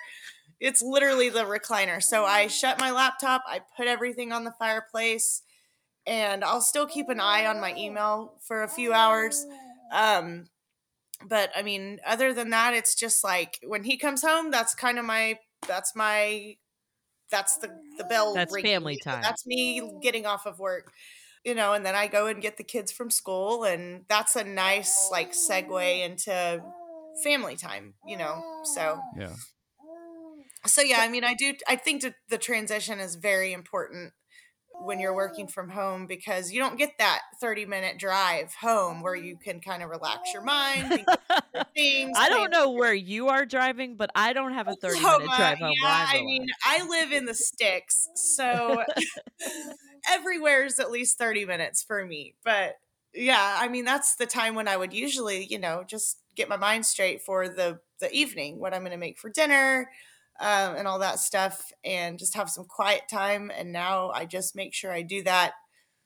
It's 0.59 0.81
literally 0.81 1.29
the 1.29 1.43
recliner. 1.43 2.01
So 2.01 2.25
I 2.25 2.47
shut 2.47 2.79
my 2.79 2.91
laptop, 2.91 3.43
I 3.47 3.61
put 3.75 3.87
everything 3.87 4.31
on 4.31 4.43
the 4.43 4.53
fireplace 4.57 5.41
and 6.05 6.43
I'll 6.43 6.61
still 6.61 6.85
keep 6.85 7.09
an 7.09 7.19
eye 7.19 7.45
on 7.45 7.59
my 7.59 7.75
email 7.75 8.35
for 8.41 8.63
a 8.63 8.67
few 8.67 8.93
hours. 8.93 9.45
Um, 9.91 10.45
but 11.25 11.51
I 11.55 11.63
mean, 11.63 11.99
other 12.05 12.33
than 12.33 12.49
that, 12.49 12.73
it's 12.73 12.95
just 12.95 13.23
like 13.23 13.59
when 13.65 13.83
he 13.83 13.97
comes 13.97 14.21
home, 14.21 14.51
that's 14.51 14.75
kind 14.75 14.99
of 14.99 15.05
my 15.05 15.39
that's 15.67 15.95
my 15.95 16.57
that's 17.29 17.57
the 17.57 17.69
the 17.97 18.03
bell. 18.05 18.33
That's 18.33 18.53
ringing. 18.53 18.71
family 18.71 18.97
time. 18.97 19.21
That's 19.21 19.45
me 19.45 19.81
getting 20.01 20.25
off 20.25 20.45
of 20.45 20.59
work, 20.59 20.91
you 21.43 21.55
know, 21.55 21.73
and 21.73 21.85
then 21.85 21.95
I 21.95 22.07
go 22.07 22.27
and 22.27 22.41
get 22.41 22.57
the 22.57 22.63
kids 22.63 22.91
from 22.91 23.09
school, 23.09 23.63
and 23.63 24.05
that's 24.07 24.35
a 24.35 24.43
nice 24.43 25.09
like 25.11 25.33
segue 25.33 26.05
into 26.05 26.63
family 27.23 27.55
time, 27.55 27.93
you 28.05 28.17
know. 28.17 28.43
So 28.63 28.99
Yeah. 29.17 29.33
so 30.65 30.81
yeah, 30.81 30.99
I 31.01 31.09
mean, 31.09 31.23
I 31.23 31.33
do. 31.33 31.53
I 31.67 31.75
think 31.75 32.01
that 32.01 32.15
the 32.29 32.37
transition 32.37 32.99
is 32.99 33.15
very 33.15 33.53
important 33.53 34.13
when 34.81 34.99
you're 34.99 35.15
working 35.15 35.47
from 35.47 35.69
home 35.69 36.07
because 36.07 36.51
you 36.51 36.59
don't 36.59 36.77
get 36.77 36.97
that 36.97 37.21
30 37.39 37.65
minute 37.65 37.97
drive 37.97 38.53
home 38.59 39.01
where 39.01 39.15
you 39.15 39.37
can 39.37 39.59
kind 39.59 39.83
of 39.83 39.89
relax 39.89 40.33
your 40.33 40.43
mind. 40.43 40.89
think 40.89 41.07
of 41.09 41.19
other 41.29 41.65
things, 41.75 42.17
I 42.19 42.29
don't 42.29 42.51
know 42.51 42.71
where 42.71 42.93
you 42.93 43.29
are 43.29 43.45
driving, 43.45 43.95
but 43.95 44.09
I 44.15 44.33
don't 44.33 44.53
have 44.53 44.67
a 44.67 44.75
30 44.75 44.99
minute 44.99 45.27
drive 45.35 45.57
home. 45.59 45.73
Yeah, 45.81 46.05
I'm 46.09 46.21
I 46.21 46.23
mean, 46.23 46.47
I 46.63 46.87
live 46.87 47.11
in 47.11 47.25
the 47.25 47.33
sticks, 47.33 48.09
so 48.15 48.83
everywhere 50.09 50.65
is 50.65 50.79
at 50.79 50.91
least 50.91 51.17
30 51.17 51.45
minutes 51.45 51.83
for 51.83 52.05
me. 52.05 52.35
But 52.43 52.75
yeah, 53.13 53.57
I 53.59 53.67
mean, 53.67 53.85
that's 53.85 54.15
the 54.15 54.25
time 54.25 54.55
when 54.55 54.67
I 54.67 54.77
would 54.77 54.93
usually, 54.93 55.45
you 55.45 55.59
know, 55.59 55.83
just 55.87 56.19
get 56.35 56.49
my 56.49 56.57
mind 56.57 56.85
straight 56.85 57.21
for 57.21 57.47
the, 57.47 57.79
the 57.99 58.11
evening, 58.11 58.59
what 58.59 58.73
I'm 58.73 58.81
going 58.81 58.91
to 58.91 58.97
make 58.97 59.19
for 59.19 59.29
dinner 59.29 59.89
um, 60.39 60.75
and 60.75 60.87
all 60.87 60.99
that 60.99 61.19
stuff, 61.19 61.71
and 61.83 62.17
just 62.19 62.35
have 62.35 62.49
some 62.49 62.65
quiet 62.65 63.03
time. 63.09 63.51
And 63.55 63.71
now 63.71 64.09
I 64.11 64.25
just 64.25 64.55
make 64.55 64.73
sure 64.73 64.91
I 64.91 65.01
do 65.01 65.23
that 65.23 65.53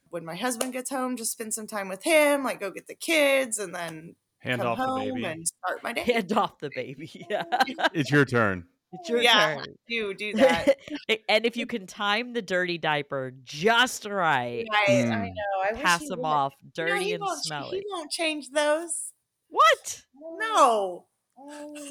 when 0.09 0.23
my 0.25 0.35
husband 0.35 0.73
gets 0.73 0.89
home, 0.89 1.17
just 1.17 1.31
spend 1.33 1.53
some 1.53 1.67
time 1.67 1.89
with 1.89 2.03
him, 2.03 2.43
like 2.43 2.59
go 2.59 2.71
get 2.71 2.87
the 2.87 2.95
kids 2.95 3.59
and 3.59 3.75
then 3.75 4.15
Hand 4.39 4.61
come 4.61 4.71
off 4.71 4.77
the 4.77 5.11
baby. 5.11 5.25
and 5.25 5.45
start 5.47 5.83
my 5.83 5.91
day. 5.93 6.01
Hand 6.01 6.31
off 6.33 6.59
the 6.59 6.69
baby. 6.75 7.25
Yeah. 7.29 7.43
It's 7.93 8.09
your 8.11 8.23
turn. 8.23 8.63
It's 8.93 9.09
your 9.09 9.21
yeah, 9.21 9.55
turn. 9.57 9.75
do 9.89 10.13
do 10.13 10.31
that. 10.35 10.77
and 11.27 11.45
if 11.45 11.57
you 11.57 11.65
can 11.65 11.85
time 11.87 12.31
the 12.31 12.41
dirty 12.41 12.77
diaper 12.77 13.33
just 13.43 14.05
right, 14.05 14.65
Right, 14.71 14.89
I 14.89 14.91
Mm. 15.03 15.23
know. 15.25 15.61
I 15.63 15.73
pass 15.73 16.01
he 16.03 16.07
them 16.07 16.19
would. 16.19 16.25
off 16.25 16.53
dirty 16.73 17.03
he 17.03 17.13
and 17.13 17.23
smelly. 17.41 17.79
He 17.79 17.85
won't 17.91 18.09
change 18.09 18.49
those. 18.51 19.11
What? 19.49 20.03
No. 20.39 21.05
Oh 21.37 21.89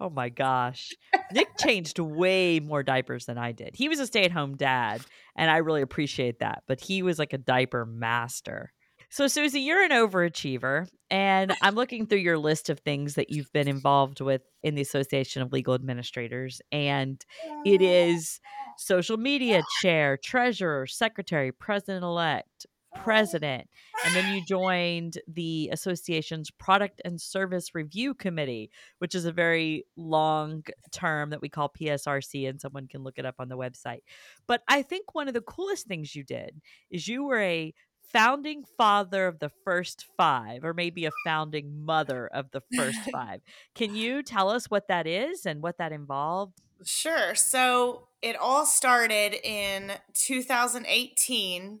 Oh 0.00 0.10
my 0.10 0.28
gosh. 0.28 0.92
Nick 1.32 1.56
changed 1.58 1.98
way 1.98 2.60
more 2.60 2.82
diapers 2.82 3.26
than 3.26 3.38
I 3.38 3.52
did. 3.52 3.74
He 3.74 3.88
was 3.88 4.00
a 4.00 4.06
stay 4.06 4.24
at 4.24 4.32
home 4.32 4.56
dad, 4.56 5.00
and 5.36 5.50
I 5.50 5.58
really 5.58 5.82
appreciate 5.82 6.40
that, 6.40 6.64
but 6.66 6.80
he 6.80 7.02
was 7.02 7.18
like 7.18 7.32
a 7.32 7.38
diaper 7.38 7.86
master. 7.86 8.72
So, 9.10 9.28
Suzy, 9.28 9.60
you're 9.60 9.84
an 9.84 9.92
overachiever, 9.92 10.88
and 11.08 11.54
I'm 11.62 11.76
looking 11.76 12.06
through 12.06 12.18
your 12.18 12.36
list 12.36 12.68
of 12.68 12.80
things 12.80 13.14
that 13.14 13.30
you've 13.30 13.52
been 13.52 13.68
involved 13.68 14.20
with 14.20 14.42
in 14.64 14.74
the 14.74 14.82
Association 14.82 15.40
of 15.40 15.52
Legal 15.52 15.74
Administrators, 15.74 16.60
and 16.72 17.24
it 17.64 17.80
is 17.80 18.40
social 18.76 19.16
media 19.16 19.62
chair, 19.80 20.16
treasurer, 20.16 20.88
secretary, 20.88 21.52
president 21.52 22.02
elect, 22.02 22.66
president, 22.94 23.68
and 24.04 24.14
then 24.14 24.34
you 24.34 24.44
joined 24.44 25.18
the 25.26 25.70
association's 25.72 26.50
product 26.50 27.00
and 27.04 27.20
service 27.20 27.74
review 27.74 28.14
committee, 28.14 28.70
which 28.98 29.14
is 29.14 29.24
a 29.24 29.32
very 29.32 29.84
long 29.96 30.62
term 30.92 31.30
that 31.30 31.40
we 31.40 31.48
call 31.48 31.72
PSRC, 31.78 32.48
and 32.48 32.60
someone 32.60 32.88
can 32.88 33.02
look 33.02 33.18
it 33.18 33.26
up 33.26 33.36
on 33.38 33.48
the 33.48 33.56
website. 33.56 34.02
But 34.46 34.62
I 34.68 34.82
think 34.82 35.14
one 35.14 35.28
of 35.28 35.34
the 35.34 35.40
coolest 35.40 35.86
things 35.86 36.14
you 36.14 36.24
did 36.24 36.60
is 36.90 37.08
you 37.08 37.24
were 37.24 37.40
a 37.40 37.74
founding 38.12 38.64
father 38.76 39.26
of 39.26 39.40
the 39.40 39.50
first 39.64 40.06
five, 40.16 40.64
or 40.64 40.72
maybe 40.72 41.04
a 41.04 41.10
founding 41.24 41.84
mother 41.84 42.28
of 42.28 42.50
the 42.52 42.62
first 42.76 42.98
five. 43.12 43.40
Can 43.74 43.94
you 43.94 44.22
tell 44.22 44.48
us 44.48 44.70
what 44.70 44.88
that 44.88 45.06
is 45.06 45.46
and 45.46 45.62
what 45.62 45.78
that 45.78 45.92
involved? 45.92 46.60
Sure. 46.84 47.34
So 47.34 48.08
it 48.22 48.36
all 48.36 48.66
started 48.66 49.34
in 49.42 49.92
2018 50.14 51.80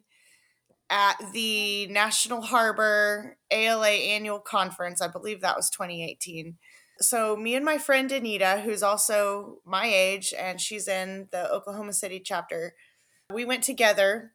at 0.90 1.16
the 1.32 1.86
National 1.86 2.42
Harbor 2.42 3.36
ALA 3.50 3.88
annual 3.88 4.40
conference. 4.40 5.00
I 5.00 5.08
believe 5.08 5.40
that 5.40 5.56
was 5.56 5.70
2018. 5.70 6.56
So 7.00 7.36
me 7.36 7.54
and 7.54 7.64
my 7.64 7.78
friend 7.78 8.10
Anita, 8.12 8.62
who's 8.64 8.82
also 8.82 9.58
my 9.64 9.86
age 9.86 10.32
and 10.38 10.60
she's 10.60 10.86
in 10.86 11.28
the 11.32 11.50
Oklahoma 11.50 11.92
City 11.92 12.20
chapter, 12.24 12.74
we 13.32 13.44
went 13.44 13.64
together 13.64 14.32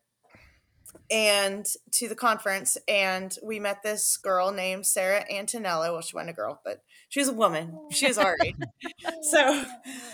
and 1.12 1.66
to 1.92 2.08
the 2.08 2.16
conference 2.16 2.78
and 2.88 3.38
we 3.44 3.60
met 3.60 3.84
this 3.84 4.18
girl 4.18 4.52
named 4.52 4.86
Sarah 4.86 5.24
Antonello. 5.32 5.94
Well, 5.94 6.02
she 6.02 6.16
wasn't 6.16 6.32
a 6.32 6.34
girl, 6.34 6.60
but 6.66 6.82
she 7.10 7.20
was 7.20 7.30
a 7.30 7.34
woman. 7.34 7.78
She 7.92 8.08
was 8.08 8.18
our 8.18 8.36
age. 8.44 8.56
So 9.22 9.64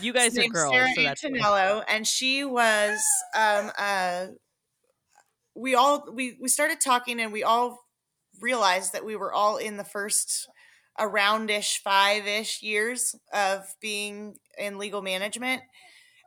You 0.02 0.14
guys 0.14 0.34
She's 0.34 0.46
are 0.46 0.50
girls, 0.50 0.74
Sarah 0.74 0.90
so 0.96 1.02
cool. 1.02 1.40
Antonello, 1.40 1.84
and 1.88 2.06
she 2.06 2.44
was 2.44 3.00
um 3.36 3.72
uh 3.78 4.28
we 5.56 5.76
all 5.76 6.06
we 6.12 6.38
we 6.42 6.48
started 6.50 6.80
talking 6.82 7.20
and 7.20 7.32
we 7.32 7.44
all 7.44 7.80
realized 8.42 8.94
that 8.94 9.06
we 9.06 9.16
were 9.16 9.34
all 9.34 9.58
in 9.58 9.78
the 9.78 9.84
first 9.84 10.48
aroundish 11.00 11.80
five-ish 11.80 12.62
years 12.62 13.16
of 13.34 13.76
being 13.82 14.38
in 14.58 14.78
legal 14.78 15.02
management 15.02 15.62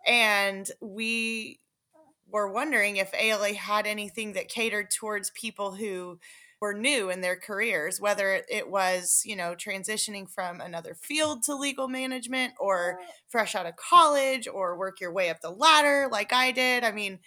and 0.07 0.71
we 0.81 1.61
were 2.29 2.51
wondering 2.51 2.97
if 2.97 3.13
ALA 3.15 3.55
had 3.55 3.87
anything 3.87 4.35
that 4.35 4.49
catered 4.49 4.91
towards 4.91 5.31
people 5.31 5.75
who 5.75 6.19
were 6.61 6.75
new 6.75 7.09
in 7.09 7.21
their 7.21 7.37
careers, 7.37 8.01
whether 8.01 8.33
it- 8.35 8.47
it 8.49 8.69
was, 8.69 9.23
you 9.25 9.37
know, 9.37 9.55
transitioning 9.55 10.29
from 10.31 10.61
another 10.61 10.95
field 10.95 11.43
to 11.45 11.55
legal 11.55 11.89
management 11.89 12.55
or 12.59 13.01
fresh 13.29 13.55
out 13.55 13.67
of 13.67 13.77
college 13.77 14.49
or 14.49 14.77
work 14.77 15.01
your 15.01 15.13
way 15.13 15.31
up 15.31 15.41
the 15.41 15.51
ladder 15.53 16.09
like 16.11 16.33
I 16.33 16.51
did. 16.51 16.83
I 16.85 16.91
mean, 16.91 17.21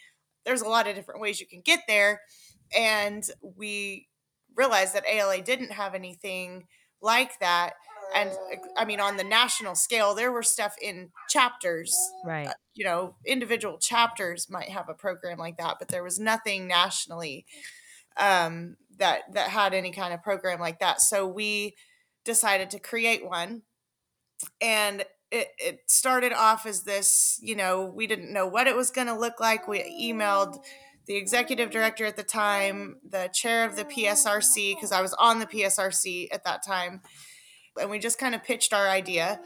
there's 0.46 0.62
a 0.62 0.70
lot 0.70 0.88
of 0.88 0.96
different 0.96 1.22
ways 1.22 1.40
you 1.40 1.48
can 1.48 1.62
get 1.62 1.82
there. 1.88 2.22
And 2.76 3.24
we 3.42 4.08
realized 4.56 4.94
that 4.96 5.06
ALA 5.08 5.42
didn't 5.42 5.72
have 5.72 5.94
anything 5.96 6.68
like 7.02 7.40
that. 7.40 7.74
And 8.14 8.32
I 8.76 8.86
mean, 8.86 9.00
on 9.00 9.18
the 9.18 9.24
national 9.24 9.76
scale, 9.76 10.14
there 10.16 10.32
were 10.32 10.44
stuff 10.44 10.76
in 10.82 11.12
chapters 11.30 11.96
Right. 12.26 12.50
you 12.74 12.84
know, 12.84 13.16
individual 13.26 13.78
chapters 13.78 14.50
might 14.50 14.70
have 14.70 14.90
a 14.90 14.94
program 14.94 15.38
like 15.38 15.58
that, 15.58 15.78
but 15.80 15.88
there 15.88 16.04
was 16.04 16.20
nothing 16.20 16.68
nationally 16.68 17.46
um, 18.18 18.76
that 18.98 19.22
that 19.34 19.50
had 19.50 19.74
any 19.74 19.92
kind 19.92 20.14
of 20.14 20.22
program 20.22 20.60
like 20.60 20.80
that. 20.80 21.00
So 21.02 21.26
we 21.26 21.76
decided 22.26 22.70
to 22.72 22.80
create 22.80 23.26
one, 23.26 23.62
and 24.60 25.06
it, 25.32 25.48
it 25.58 25.80
started 25.88 26.34
off 26.34 26.66
as 26.66 26.84
this. 26.84 27.40
You 27.42 27.56
know, 27.56 27.86
we 27.86 28.08
didn't 28.08 28.34
know 28.34 28.48
what 28.48 28.68
it 28.68 28.76
was 28.76 28.92
going 28.92 29.08
to 29.08 29.18
look 29.18 29.40
like. 29.40 29.68
We 29.68 29.80
emailed 29.82 30.58
the 31.08 31.16
executive 31.16 31.72
director 31.72 32.06
at 32.06 32.16
the 32.16 32.24
time, 32.24 32.98
the 33.08 33.30
chair 33.34 33.66
of 33.66 33.76
the 33.76 33.86
PSRC, 33.86 34.76
because 34.76 34.92
I 34.92 35.02
was 35.02 35.14
on 35.14 35.40
the 35.40 35.48
PSRC 35.48 36.28
at 36.32 36.44
that 36.44 36.66
time, 36.66 37.02
and 37.80 37.90
we 37.90 38.00
just 38.00 38.20
kind 38.20 38.36
of 38.36 38.44
pitched 38.44 38.74
our 38.74 38.88
idea 38.88 39.40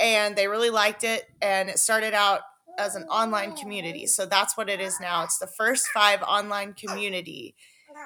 and 0.00 0.36
they 0.36 0.48
really 0.48 0.70
liked 0.70 1.04
it 1.04 1.26
and 1.42 1.68
it 1.68 1.78
started 1.78 2.14
out 2.14 2.40
as 2.78 2.94
an 2.94 3.04
online 3.04 3.56
community 3.56 4.06
so 4.06 4.24
that's 4.24 4.56
what 4.56 4.68
it 4.68 4.80
is 4.80 5.00
now 5.00 5.24
it's 5.24 5.38
the 5.38 5.46
first 5.46 5.88
five 5.88 6.22
online 6.22 6.72
community 6.72 7.54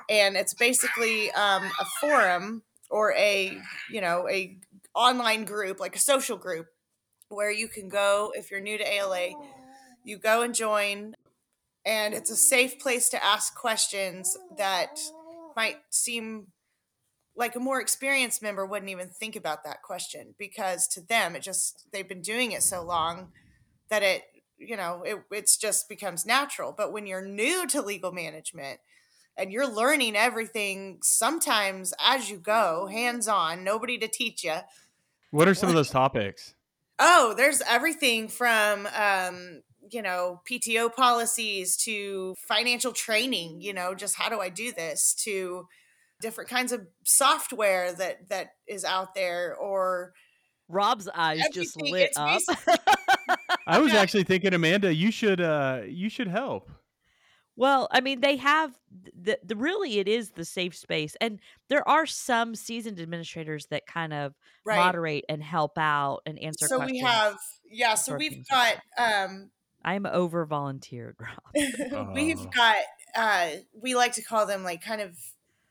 and 0.08 0.36
it's 0.36 0.54
basically 0.54 1.30
um, 1.32 1.62
a 1.78 1.84
forum 2.00 2.62
or 2.90 3.12
a 3.14 3.58
you 3.90 4.00
know 4.00 4.26
a 4.30 4.56
online 4.94 5.44
group 5.44 5.78
like 5.78 5.96
a 5.96 6.00
social 6.00 6.36
group 6.36 6.66
where 7.32 7.50
you 7.50 7.68
can 7.68 7.88
go 7.88 8.32
if 8.36 8.50
you're 8.50 8.60
new 8.60 8.78
to 8.78 8.94
ala 8.94 9.30
you 10.04 10.18
go 10.18 10.42
and 10.42 10.54
join 10.54 11.14
and 11.84 12.14
it's 12.14 12.30
a 12.30 12.36
safe 12.36 12.78
place 12.78 13.08
to 13.08 13.24
ask 13.24 13.54
questions 13.54 14.36
that 14.56 15.00
might 15.56 15.78
seem 15.90 16.46
like 17.34 17.56
a 17.56 17.60
more 17.60 17.80
experienced 17.80 18.42
member 18.42 18.66
wouldn't 18.66 18.90
even 18.90 19.08
think 19.08 19.36
about 19.36 19.64
that 19.64 19.82
question 19.82 20.34
because 20.38 20.86
to 20.86 21.00
them 21.00 21.34
it 21.34 21.42
just 21.42 21.86
they've 21.92 22.08
been 22.08 22.22
doing 22.22 22.52
it 22.52 22.62
so 22.62 22.82
long 22.82 23.28
that 23.88 24.02
it 24.02 24.22
you 24.58 24.76
know 24.76 25.02
it 25.04 25.22
it's 25.30 25.56
just 25.56 25.88
becomes 25.88 26.24
natural. 26.26 26.74
But 26.76 26.92
when 26.92 27.06
you're 27.06 27.24
new 27.24 27.66
to 27.68 27.82
legal 27.82 28.12
management 28.12 28.80
and 29.36 29.50
you're 29.50 29.70
learning 29.70 30.16
everything 30.16 30.98
sometimes 31.02 31.92
as 32.00 32.30
you 32.30 32.38
go 32.38 32.84
mm-hmm. 32.86 32.94
hands 32.94 33.28
on 33.28 33.64
nobody 33.64 33.98
to 33.98 34.08
teach 34.08 34.44
you 34.44 34.56
What 35.30 35.48
are 35.48 35.54
some 35.54 35.68
of 35.68 35.74
those 35.80 35.90
topics? 35.90 36.54
Oh 36.98 37.34
there's 37.36 37.62
everything 37.68 38.28
from 38.28 38.86
um 38.96 39.62
you 39.90 40.02
know 40.02 40.40
pto 40.48 40.92
policies 40.94 41.76
to 41.76 42.34
financial 42.46 42.92
training 42.92 43.60
you 43.60 43.72
know 43.72 43.94
just 43.94 44.16
how 44.16 44.28
do 44.28 44.40
i 44.40 44.48
do 44.48 44.72
this 44.72 45.14
to 45.14 45.66
different 46.20 46.48
kinds 46.48 46.72
of 46.72 46.86
software 47.04 47.92
that 47.92 48.28
that 48.28 48.52
is 48.66 48.84
out 48.84 49.14
there 49.14 49.54
or 49.56 50.12
Rob's 50.68 51.08
eyes 51.14 51.42
just 51.52 51.80
lit 51.82 52.12
up. 52.16 52.40
I 53.66 53.78
was 53.78 53.92
actually 53.92 54.24
thinking, 54.24 54.54
Amanda, 54.54 54.94
you 54.94 55.10
should 55.10 55.40
uh 55.40 55.82
you 55.86 56.08
should 56.08 56.28
help. 56.28 56.70
Well, 57.62 57.86
I 57.92 58.00
mean, 58.00 58.22
they 58.22 58.38
have 58.38 58.76
the, 59.14 59.38
the 59.44 59.54
really 59.54 60.00
it 60.00 60.08
is 60.08 60.30
the 60.30 60.44
safe 60.44 60.74
space, 60.74 61.16
and 61.20 61.38
there 61.68 61.88
are 61.88 62.06
some 62.06 62.56
seasoned 62.56 62.98
administrators 62.98 63.66
that 63.66 63.86
kind 63.86 64.12
of 64.12 64.34
right 64.64 64.78
moderate 64.78 65.24
and 65.28 65.40
help 65.40 65.78
out 65.78 66.22
and 66.26 66.40
answer 66.40 66.66
so 66.66 66.78
questions. 66.78 67.00
we 67.00 67.06
have 67.06 67.36
yeah 67.70 67.94
so 67.94 68.16
we've 68.16 68.44
got 68.48 68.78
um 68.98 69.50
I'm 69.84 70.06
over 70.06 70.44
volunteered, 70.44 71.14
Rob. 71.20 72.10
we've 72.16 72.36
Oh. 72.40 72.50
got 72.52 72.76
uh 73.14 73.50
we 73.80 73.94
like 73.94 74.14
to 74.14 74.22
call 74.22 74.44
them 74.44 74.64
like 74.64 74.82
kind 74.82 75.00
of 75.00 75.16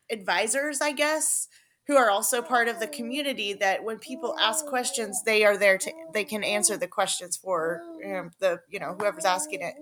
advisors 0.10 0.80
i 0.80 0.94
guess 0.94 1.50
who 1.88 1.98
are 1.98 2.10
also 2.10 2.42
part 2.42 2.70
of 2.70 2.80
the 2.80 2.88
community 2.88 3.52
that 3.52 3.84
when 3.84 4.00
people 4.00 4.34
ask 4.40 4.66
questions 4.66 5.22
they 5.26 5.44
are 5.44 5.58
there 5.58 5.78
to 5.78 5.92
they 6.14 6.24
can 6.24 6.42
answer 6.42 6.78
the 6.78 6.88
questions 6.88 7.36
for 7.36 7.82
um, 8.06 8.32
the 8.40 8.62
you 8.70 8.80
know 8.80 8.96
whoever's 8.98 9.26
asking 9.26 9.62
it 9.62 9.74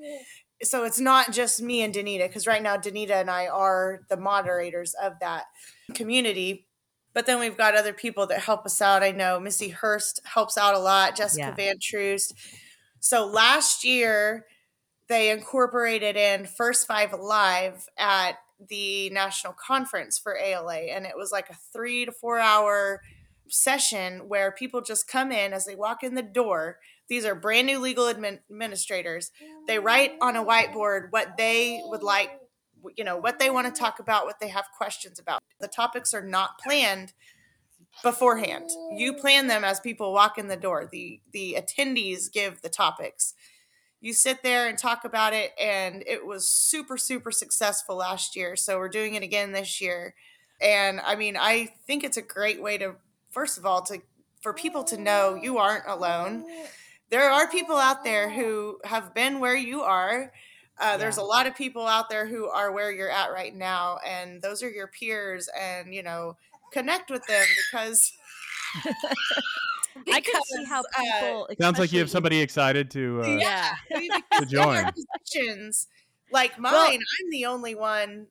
so 0.63 0.83
it's 0.83 0.99
not 0.99 1.31
just 1.31 1.61
me 1.61 1.81
and 1.81 1.93
danita 1.93 2.27
because 2.27 2.47
right 2.47 2.61
now 2.63 2.75
danita 2.77 3.11
and 3.11 3.29
i 3.29 3.47
are 3.47 4.01
the 4.09 4.17
moderators 4.17 4.93
of 5.01 5.13
that 5.19 5.45
community 5.93 6.65
but 7.13 7.25
then 7.25 7.39
we've 7.39 7.57
got 7.57 7.75
other 7.75 7.93
people 7.93 8.27
that 8.27 8.39
help 8.39 8.65
us 8.65 8.81
out 8.81 9.03
i 9.03 9.11
know 9.11 9.39
missy 9.39 9.69
hurst 9.69 10.21
helps 10.25 10.57
out 10.57 10.75
a 10.75 10.79
lot 10.79 11.15
jessica 11.15 11.39
Yeah. 11.47 11.55
van 11.55 11.75
troost 11.81 12.33
so 12.99 13.25
last 13.25 13.83
year 13.85 14.45
they 15.07 15.31
incorporated 15.31 16.15
in 16.15 16.45
First 16.45 16.85
Five 16.85 17.13
Live 17.13 17.87
at 17.97 18.33
the 18.69 19.09
national 19.09 19.53
conference 19.53 20.19
for 20.19 20.37
ALA. 20.37 20.75
And 20.75 21.05
it 21.07 21.17
was 21.17 21.31
like 21.31 21.49
a 21.49 21.55
three 21.73 22.05
to 22.05 22.11
four 22.11 22.37
hour 22.37 23.01
session 23.47 24.27
where 24.27 24.51
people 24.51 24.81
just 24.81 25.07
come 25.07 25.31
in 25.31 25.51
as 25.51 25.65
they 25.65 25.75
walk 25.75 26.03
in 26.03 26.13
the 26.13 26.21
door. 26.21 26.77
These 27.09 27.25
are 27.25 27.35
brand 27.35 27.67
new 27.67 27.79
legal 27.79 28.05
admin- 28.05 28.39
administrators. 28.49 29.31
They 29.67 29.79
write 29.79 30.13
on 30.21 30.35
a 30.35 30.45
whiteboard 30.45 31.07
what 31.09 31.37
they 31.37 31.81
would 31.85 32.03
like, 32.03 32.31
you 32.95 33.03
know, 33.03 33.17
what 33.17 33.39
they 33.39 33.49
want 33.49 33.73
to 33.73 33.77
talk 33.77 33.99
about, 33.99 34.25
what 34.25 34.39
they 34.39 34.47
have 34.49 34.65
questions 34.77 35.19
about. 35.19 35.41
The 35.59 35.67
topics 35.67 36.13
are 36.13 36.25
not 36.25 36.59
planned 36.59 37.13
beforehand. 38.03 38.69
You 38.95 39.13
plan 39.13 39.47
them 39.47 39.63
as 39.63 39.79
people 39.79 40.13
walk 40.13 40.37
in 40.37 40.47
the 40.47 40.55
door. 40.55 40.87
The 40.91 41.19
the 41.31 41.57
attendees 41.59 42.31
give 42.31 42.61
the 42.61 42.69
topics. 42.69 43.33
You 44.01 44.13
sit 44.13 44.43
there 44.43 44.69
and 44.69 44.77
talk 44.77 45.03
about 45.03 45.33
it 45.33 45.51
and 45.59 46.03
it 46.07 46.25
was 46.25 46.47
super 46.47 46.97
super 46.97 47.31
successful 47.31 47.97
last 47.97 48.35
year. 48.35 48.55
So 48.55 48.77
we're 48.77 48.89
doing 48.89 49.15
it 49.15 49.23
again 49.23 49.51
this 49.51 49.81
year. 49.81 50.13
And 50.61 51.01
I 51.01 51.15
mean, 51.15 51.37
I 51.37 51.69
think 51.87 52.03
it's 52.03 52.17
a 52.17 52.21
great 52.21 52.61
way 52.61 52.77
to 52.77 52.95
first 53.31 53.57
of 53.57 53.65
all 53.65 53.81
to 53.83 54.01
for 54.41 54.53
people 54.53 54.83
to 54.85 54.97
know 54.97 55.35
you 55.35 55.57
aren't 55.57 55.85
alone. 55.87 56.45
There 57.09 57.29
are 57.29 57.49
people 57.49 57.77
out 57.77 58.03
there 58.03 58.29
who 58.29 58.79
have 58.83 59.13
been 59.13 59.39
where 59.39 59.55
you 59.55 59.81
are. 59.81 60.31
Uh, 60.79 60.95
there's 60.97 61.17
a 61.17 61.23
lot 61.23 61.45
of 61.47 61.55
people 61.55 61.85
out 61.87 62.09
there 62.09 62.25
who 62.25 62.47
are 62.47 62.71
where 62.71 62.91
you're 62.91 63.09
at 63.11 63.31
right 63.33 63.53
now, 63.55 63.97
and 64.07 64.41
those 64.41 64.63
are 64.63 64.69
your 64.69 64.87
peers. 64.87 65.49
And 65.59 65.93
you 65.93 66.03
know, 66.03 66.37
connect 66.71 67.09
with 67.11 67.25
them 67.27 67.45
because. 67.71 68.13
I 70.13 70.21
can 70.21 70.41
see 70.45 70.63
how 70.65 70.79
uh, 70.81 70.83
people. 71.01 71.49
Sounds 71.59 71.79
like 71.79 71.91
you 71.91 71.99
have 71.99 72.09
somebody 72.09 72.39
excited 72.39 72.89
to. 72.91 73.21
Uh, 73.23 73.27
yeah, 73.37 73.75
Yeah. 73.89 74.17
To 74.39 74.45
join. 74.45 74.85
positions 75.25 75.87
like 76.31 76.57
mine, 76.59 76.71
Well- 76.73 76.91
I'm 76.91 77.29
the 77.31 77.45
only 77.45 77.75
one 77.75 78.27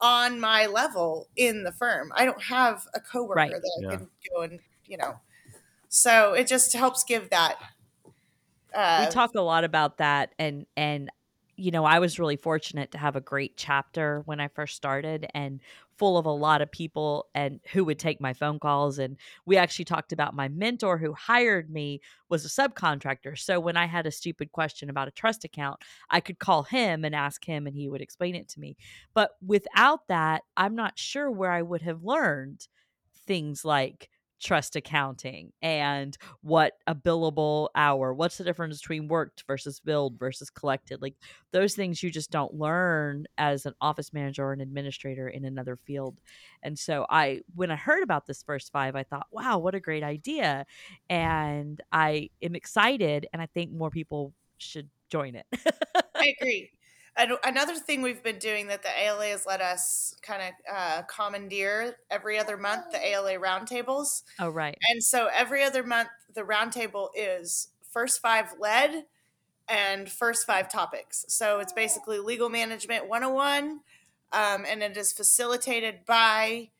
on 0.00 0.38
my 0.38 0.66
level 0.66 1.26
in 1.36 1.64
the 1.64 1.72
firm. 1.72 2.12
I 2.14 2.24
don't 2.24 2.40
have 2.42 2.86
a 2.94 3.00
coworker 3.00 3.34
Right. 3.34 3.50
that 3.50 3.78
Yeah. 3.80 3.88
I 3.88 3.96
can 3.96 4.08
go 4.32 4.42
and 4.42 4.60
you 4.86 4.96
know. 4.98 5.18
So 5.88 6.34
it 6.34 6.46
just 6.46 6.72
helps 6.74 7.02
give 7.02 7.30
that. 7.30 7.56
Uh, 8.72 8.80
we 8.96 9.06
talk 9.06 9.30
a 9.34 9.40
lot 9.40 9.64
about 9.64 9.98
that 9.98 10.34
and 10.38 10.66
and 10.76 11.10
you 11.56 11.70
know 11.70 11.84
i 11.84 11.98
was 11.98 12.18
really 12.18 12.36
fortunate 12.36 12.90
to 12.92 12.98
have 12.98 13.16
a 13.16 13.20
great 13.20 13.56
chapter 13.56 14.22
when 14.26 14.40
i 14.40 14.48
first 14.48 14.76
started 14.76 15.26
and 15.34 15.60
full 15.96 16.16
of 16.16 16.26
a 16.26 16.30
lot 16.30 16.60
of 16.62 16.70
people 16.70 17.28
and 17.34 17.60
who 17.72 17.84
would 17.84 17.98
take 17.98 18.20
my 18.20 18.32
phone 18.32 18.58
calls 18.60 18.98
and 18.98 19.16
we 19.46 19.56
actually 19.56 19.84
talked 19.84 20.12
about 20.12 20.34
my 20.34 20.48
mentor 20.48 20.98
who 20.98 21.12
hired 21.12 21.70
me 21.70 22.00
was 22.28 22.44
a 22.44 22.48
subcontractor. 22.48 23.36
So 23.36 23.58
when 23.58 23.76
i 23.76 23.86
had 23.86 24.06
a 24.06 24.12
stupid 24.12 24.52
question 24.52 24.90
about 24.90 25.08
a 25.08 25.12
trust 25.12 25.44
account 25.44 25.80
i 26.10 26.20
could 26.20 26.38
call 26.38 26.62
him 26.62 27.04
and 27.04 27.14
ask 27.14 27.44
him 27.44 27.66
and 27.66 27.74
he 27.76 27.88
would 27.88 28.00
explain 28.02 28.34
it 28.34 28.48
to 28.50 28.60
me. 28.60 28.76
But 29.14 29.32
without 29.44 30.06
that 30.08 30.42
i'm 30.56 30.74
not 30.74 30.98
sure 30.98 31.30
where 31.30 31.52
i 31.52 31.62
would 31.62 31.82
have 31.82 32.04
learned 32.04 32.68
things 33.26 33.64
like 33.64 34.10
trust 34.40 34.76
accounting 34.76 35.52
and 35.62 36.16
what 36.42 36.74
a 36.86 36.94
billable 36.94 37.68
hour 37.74 38.14
what's 38.14 38.38
the 38.38 38.44
difference 38.44 38.80
between 38.80 39.08
worked 39.08 39.44
versus 39.46 39.80
billed 39.80 40.18
versus 40.18 40.48
collected 40.48 41.02
like 41.02 41.14
those 41.52 41.74
things 41.74 42.02
you 42.02 42.10
just 42.10 42.30
don't 42.30 42.54
learn 42.54 43.26
as 43.36 43.66
an 43.66 43.74
office 43.80 44.12
manager 44.12 44.44
or 44.44 44.52
an 44.52 44.60
administrator 44.60 45.28
in 45.28 45.44
another 45.44 45.76
field 45.76 46.20
and 46.62 46.78
so 46.78 47.04
i 47.10 47.40
when 47.54 47.70
i 47.70 47.76
heard 47.76 48.02
about 48.02 48.26
this 48.26 48.42
first 48.42 48.70
five 48.70 48.94
i 48.94 49.02
thought 49.02 49.26
wow 49.32 49.58
what 49.58 49.74
a 49.74 49.80
great 49.80 50.04
idea 50.04 50.64
and 51.10 51.80
i 51.92 52.28
am 52.42 52.54
excited 52.54 53.26
and 53.32 53.42
i 53.42 53.46
think 53.46 53.72
more 53.72 53.90
people 53.90 54.32
should 54.58 54.88
join 55.10 55.34
it 55.34 55.46
I 56.14 56.34
agree. 56.40 56.70
Another 57.18 57.74
thing 57.74 58.02
we've 58.02 58.22
been 58.22 58.38
doing 58.38 58.68
that 58.68 58.82
the 58.82 59.02
ALA 59.02 59.26
has 59.26 59.44
let 59.44 59.60
us 59.60 60.14
kind 60.22 60.42
of 60.42 60.74
uh, 60.74 61.02
commandeer 61.02 61.96
every 62.10 62.38
other 62.38 62.56
month, 62.56 62.92
the 62.92 63.06
ALA 63.06 63.34
roundtables. 63.34 64.22
oh 64.38 64.48
right 64.50 64.76
And 64.90 65.02
so 65.02 65.28
every 65.34 65.64
other 65.64 65.82
month, 65.82 66.10
the 66.34 66.42
roundtable 66.42 67.08
is 67.16 67.68
first 67.90 68.20
five 68.20 68.54
lead 68.60 69.04
and 69.68 70.08
first 70.08 70.46
five 70.46 70.70
topics. 70.70 71.24
So 71.28 71.60
it's 71.60 71.72
basically 71.72 72.18
legal 72.20 72.48
management 72.48 73.08
101, 73.08 73.80
um, 74.32 74.64
and 74.66 74.82
it 74.82 74.96
is 74.96 75.12
facilitated 75.12 76.06
by 76.06 76.70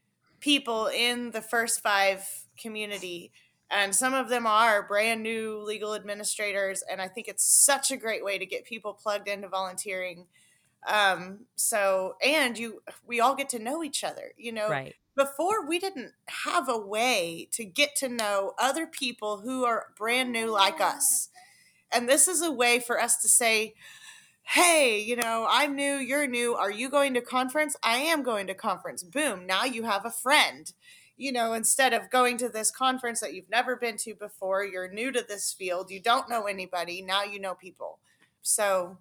people 0.40 0.86
in 0.86 1.32
the 1.32 1.42
first 1.42 1.80
five 1.80 2.26
community. 2.56 3.32
And 3.70 3.94
some 3.94 4.14
of 4.14 4.28
them 4.28 4.46
are 4.46 4.86
brand 4.86 5.22
new 5.22 5.58
legal 5.58 5.94
administrators. 5.94 6.82
And 6.90 7.02
I 7.02 7.08
think 7.08 7.28
it's 7.28 7.44
such 7.44 7.90
a 7.90 7.96
great 7.96 8.24
way 8.24 8.38
to 8.38 8.46
get 8.46 8.64
people 8.64 8.94
plugged 8.94 9.28
into 9.28 9.48
volunteering. 9.48 10.26
Um, 10.86 11.40
so, 11.56 12.16
and 12.24 12.56
you, 12.56 12.82
we 13.06 13.20
all 13.20 13.34
get 13.34 13.50
to 13.50 13.58
know 13.58 13.82
each 13.82 14.04
other, 14.04 14.32
you 14.36 14.52
know, 14.52 14.70
right 14.70 14.94
before 15.18 15.66
we 15.66 15.80
didn't 15.80 16.12
have 16.44 16.68
a 16.68 16.78
way 16.78 17.48
to 17.50 17.64
get 17.64 17.96
to 17.96 18.08
know 18.08 18.54
other 18.56 18.86
people 18.86 19.38
who 19.38 19.64
are 19.64 19.88
brand 19.98 20.32
new 20.32 20.46
like 20.46 20.80
us. 20.80 21.28
And 21.92 22.08
this 22.08 22.28
is 22.28 22.40
a 22.40 22.52
way 22.52 22.78
for 22.78 23.00
us 23.00 23.16
to 23.22 23.28
say, 23.28 23.74
hey, 24.42 25.00
you 25.00 25.16
know, 25.16 25.46
I'm 25.50 25.74
new, 25.74 25.96
you're 25.96 26.28
new. 26.28 26.54
Are 26.54 26.70
you 26.70 26.88
going 26.88 27.14
to 27.14 27.20
conference? 27.20 27.76
I 27.82 27.98
am 27.98 28.22
going 28.22 28.46
to 28.46 28.54
conference. 28.54 29.02
Boom, 29.02 29.44
now 29.44 29.64
you 29.64 29.82
have 29.82 30.06
a 30.06 30.10
friend. 30.10 30.72
You 31.18 31.32
know, 31.32 31.52
instead 31.52 31.92
of 31.92 32.10
going 32.10 32.38
to 32.38 32.48
this 32.48 32.70
conference 32.70 33.20
that 33.20 33.34
you've 33.34 33.50
never 33.50 33.76
been 33.76 33.96
to 33.98 34.14
before, 34.14 34.64
you're 34.64 34.88
new 34.88 35.12
to 35.12 35.22
this 35.28 35.52
field, 35.52 35.90
you 35.90 36.00
don't 36.00 36.30
know 36.30 36.44
anybody, 36.44 37.02
now 37.02 37.24
you 37.24 37.38
know 37.40 37.54
people. 37.54 37.98
So 38.40 38.98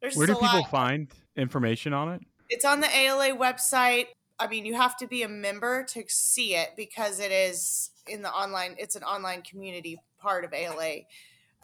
there's 0.00 0.16
Where 0.16 0.26
do 0.26 0.32
a 0.32 0.40
people 0.40 0.60
lot. 0.60 0.70
find 0.70 1.08
information 1.36 1.94
on 1.94 2.12
it? 2.12 2.22
It's 2.50 2.64
on 2.64 2.80
the 2.80 2.94
ALA 2.94 3.30
website. 3.36 4.08
I 4.38 4.48
mean, 4.48 4.66
you 4.66 4.74
have 4.74 4.96
to 4.98 5.06
be 5.06 5.22
a 5.22 5.28
member 5.28 5.84
to 5.90 6.02
see 6.08 6.56
it 6.56 6.70
because 6.76 7.20
it 7.20 7.30
is 7.30 7.90
in 8.08 8.22
the 8.22 8.30
online, 8.30 8.74
it's 8.78 8.96
an 8.96 9.04
online 9.04 9.42
community 9.42 10.00
part 10.18 10.44
of 10.44 10.52
ALA. 10.52 11.02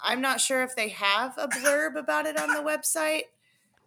I'm 0.00 0.20
not 0.20 0.40
sure 0.40 0.62
if 0.62 0.76
they 0.76 0.90
have 0.90 1.36
a 1.36 1.48
blurb 1.48 1.96
about 1.98 2.26
it 2.26 2.38
on 2.38 2.48
the 2.54 2.60
website. 2.60 3.22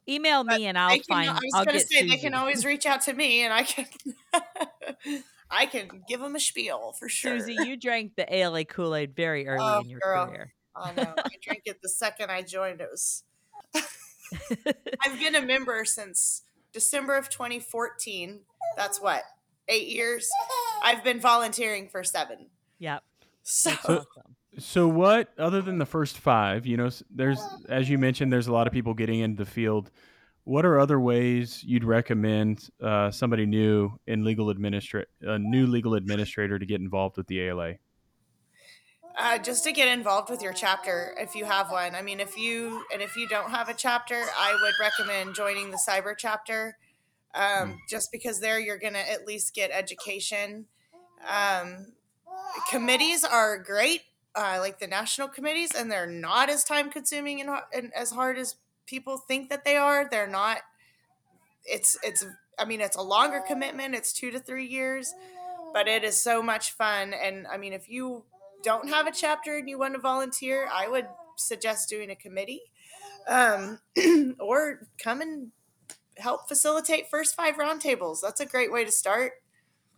email 0.10 0.43
me 0.43 0.65
and 0.65 0.78
i'll 0.78 0.89
They 0.89 1.00
can, 1.00 1.06
find 1.08 1.30
I 1.30 1.34
was 1.34 1.54
going 1.54 1.67
to 1.67 1.71
get 1.74 1.88
say 1.88 2.08
they 2.08 2.17
can 2.17 2.34
always 2.34 2.65
reach 2.65 2.86
out 2.86 3.02
to 3.04 3.13
me 3.13 3.43
and 3.43 3.54
I 3.54 3.63
can 3.63 3.86
I 5.51 5.65
can 5.65 5.89
give 6.07 6.19
them 6.21 6.35
a 6.35 6.39
spiel 6.39 6.93
for 6.97 7.09
sure. 7.09 7.37
suzy 7.39 7.53
you 7.65 7.75
drank 7.77 8.15
the 8.15 8.33
ala 8.33 8.63
kool-aid 8.65 9.15
very 9.15 9.47
early 9.47 9.59
Oh, 9.63 9.79
in 9.81 9.89
your 9.89 9.99
girl. 9.99 10.27
career 10.27 10.53
I 10.75 10.93
know. 10.93 11.13
I 11.17 11.29
drank 11.41 11.63
it 11.65 11.81
the 11.81 11.89
second 11.89 12.31
I 12.31 12.41
joined. 12.43 12.79
It 12.81 12.87
was 12.89 13.23
I've 15.05 15.19
been 15.19 15.35
a 15.35 15.41
member 15.41 15.83
since 15.85 16.43
December 16.73 17.17
of 17.17 17.29
2014. 17.29 18.39
That's 18.77 19.01
what? 19.01 19.23
8 19.67 19.87
years. 19.87 20.29
I've 20.83 21.03
been 21.03 21.19
volunteering 21.19 21.89
for 21.89 22.03
7. 22.03 22.47
yep 22.79 23.03
So 23.43 23.71
So- 23.83 24.05
So 24.59 24.87
what, 24.87 25.29
other 25.37 25.61
than 25.61 25.77
the 25.77 25.85
first 25.85 26.17
five, 26.17 26.65
you 26.65 26.75
know, 26.77 26.89
there's 27.09 27.39
as 27.69 27.89
you 27.89 27.97
mentioned, 27.97 28.31
there's 28.33 28.47
a 28.47 28.53
lot 28.53 28.67
of 28.67 28.73
people 28.73 28.93
getting 28.93 29.19
into 29.19 29.43
the 29.43 29.49
field. 29.49 29.89
What 30.43 30.65
are 30.65 30.80
other 30.80 30.99
ways 30.99 31.63
you'd 31.63 31.84
recommend 31.84 32.69
uh, 32.82 33.12
somebody 33.12 33.45
new 33.45 33.99
in 34.08 34.23
legal 34.23 34.54
administra- 34.54 35.06
a 35.21 35.38
new 35.38 35.67
legal 35.67 35.93
administrator 35.93 36.58
to 36.58 36.65
get 36.65 36.82
involved 36.82 37.17
with 37.17 37.27
the 37.27 37.41
ALA? 37.41 37.75
uh, 39.17 39.38
just 39.38 39.63
to 39.63 39.71
get 39.71 39.88
involved 39.88 40.30
with 40.30 40.41
your 40.41 40.54
chapter 40.54 41.13
if 41.17 41.36
you 41.36 41.45
have 41.45 41.71
one. 41.71 41.95
I 41.95 42.01
mean, 42.01 42.19
if 42.19 42.38
you 42.38 42.84
and 42.93 43.01
if 43.01 43.15
you 43.15 43.27
don't 43.27 43.51
have 43.51 43.69
a 43.69 43.73
chapter, 43.73 44.15
I 44.15 44.58
would 44.62 44.73
recommend 44.80 45.36
joining 45.36 45.71
the 45.71 45.77
cyber 45.77 46.13
chapter. 46.17 46.77
Um, 47.34 47.80
just 47.89 48.12
because 48.12 48.41
there 48.41 48.60
you're 48.60 48.77
gonna 48.77 48.99
at 48.99 49.25
least 49.25 49.54
get 49.54 49.71
education. 49.71 50.65
Um, 51.30 51.93
committees 52.69 53.23
are 53.23 53.58
great, 53.58 54.01
uh, 54.36 54.58
like 54.60 54.80
the 54.80 54.88
national 54.88 55.30
committees, 55.30 55.71
and 55.73 55.89
they're 55.89 56.08
not 56.08 56.49
as 56.49 56.63
time 56.63 56.89
consuming 56.89 57.39
and, 57.39 57.49
and 57.73 57.93
as 57.93 58.12
hard 58.12 58.38
as 58.38 58.56
people 58.91 59.17
think 59.17 59.49
that 59.49 59.65
they 59.65 59.77
are. 59.77 60.08
They're 60.08 60.27
not. 60.27 60.60
It's 61.65 61.97
it's. 62.04 62.23
I 62.60 62.65
mean, 62.65 62.82
it's 62.82 62.97
a 62.97 63.01
longer 63.01 63.41
commitment. 63.47 63.95
It's 63.95 64.13
two 64.13 64.30
to 64.30 64.39
three 64.39 64.67
years, 64.67 65.12
but 65.73 65.88
it 65.88 66.04
is 66.04 66.21
so 66.21 66.43
much 66.43 66.73
fun. 66.73 67.13
And 67.13 67.47
I 67.47 67.58
mean, 67.58 67.73
if 67.73 67.89
you 67.89 68.25
don't 68.62 68.89
have 68.89 69.08
a 69.08 69.12
chapter 69.12 69.58
and 69.58 69.67
you 69.67 69.80
want 69.80 69.95
to 69.95 69.99
volunteer, 69.99 70.69
I 70.71 70.88
would 70.88 71.08
suggest 71.38 71.89
doing 71.89 72.12
a 72.12 72.15
committee, 72.15 72.62
um, 73.27 73.80
or 74.39 74.88
come 75.01 75.21
and 75.21 75.51
help 76.17 76.47
facilitate 76.47 77.10
first 77.10 77.36
five 77.36 77.56
roundtables. 77.56 78.19
That's 78.21 78.41
a 78.41 78.45
great 78.45 78.71
way 78.71 78.86
to 78.86 78.91
start. 78.91 79.32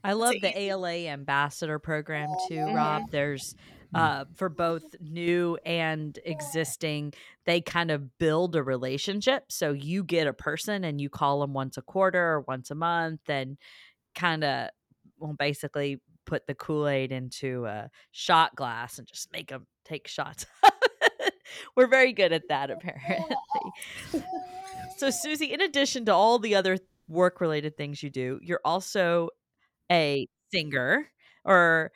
I 0.05 0.13
love 0.13 0.35
the 0.41 0.57
ALA 0.57 1.07
ambassador 1.07 1.79
program 1.79 2.29
too. 2.47 2.61
Rob. 2.61 3.09
There's 3.09 3.55
uh, 3.93 4.25
for 4.35 4.49
both 4.49 4.83
new 4.99 5.57
and 5.65 6.17
existing, 6.25 7.13
they 7.45 7.61
kind 7.61 7.91
of 7.91 8.17
build 8.17 8.55
a 8.55 8.63
relationship. 8.63 9.45
So 9.49 9.71
you 9.71 10.03
get 10.03 10.27
a 10.27 10.33
person 10.33 10.83
and 10.83 10.99
you 10.99 11.09
call 11.09 11.41
them 11.41 11.53
once 11.53 11.77
a 11.77 11.81
quarter 11.81 12.19
or 12.19 12.41
once 12.41 12.71
a 12.71 12.75
month 12.75 13.29
and 13.29 13.57
kind 14.15 14.43
of, 14.43 14.69
well, 15.17 15.35
basically 15.37 16.01
put 16.25 16.47
the 16.47 16.55
Kool 16.55 16.87
Aid 16.87 17.11
into 17.11 17.65
a 17.65 17.89
shot 18.11 18.55
glass 18.55 18.97
and 18.97 19.07
just 19.07 19.31
make 19.31 19.49
them 19.49 19.67
take 19.85 20.07
shots. 20.07 20.45
We're 21.75 21.87
very 21.87 22.13
good 22.13 22.33
at 22.33 22.47
that, 22.49 22.71
apparently. 22.71 23.35
so, 24.97 25.09
Suzy, 25.09 25.53
in 25.53 25.61
addition 25.61 26.05
to 26.05 26.13
all 26.13 26.39
the 26.39 26.55
other 26.55 26.77
work 27.07 27.41
related 27.41 27.77
things 27.77 28.01
you 28.01 28.09
do, 28.09 28.39
you're 28.41 28.61
also 28.63 29.29
a 29.91 30.27
singer 30.51 31.09
or 31.45 31.91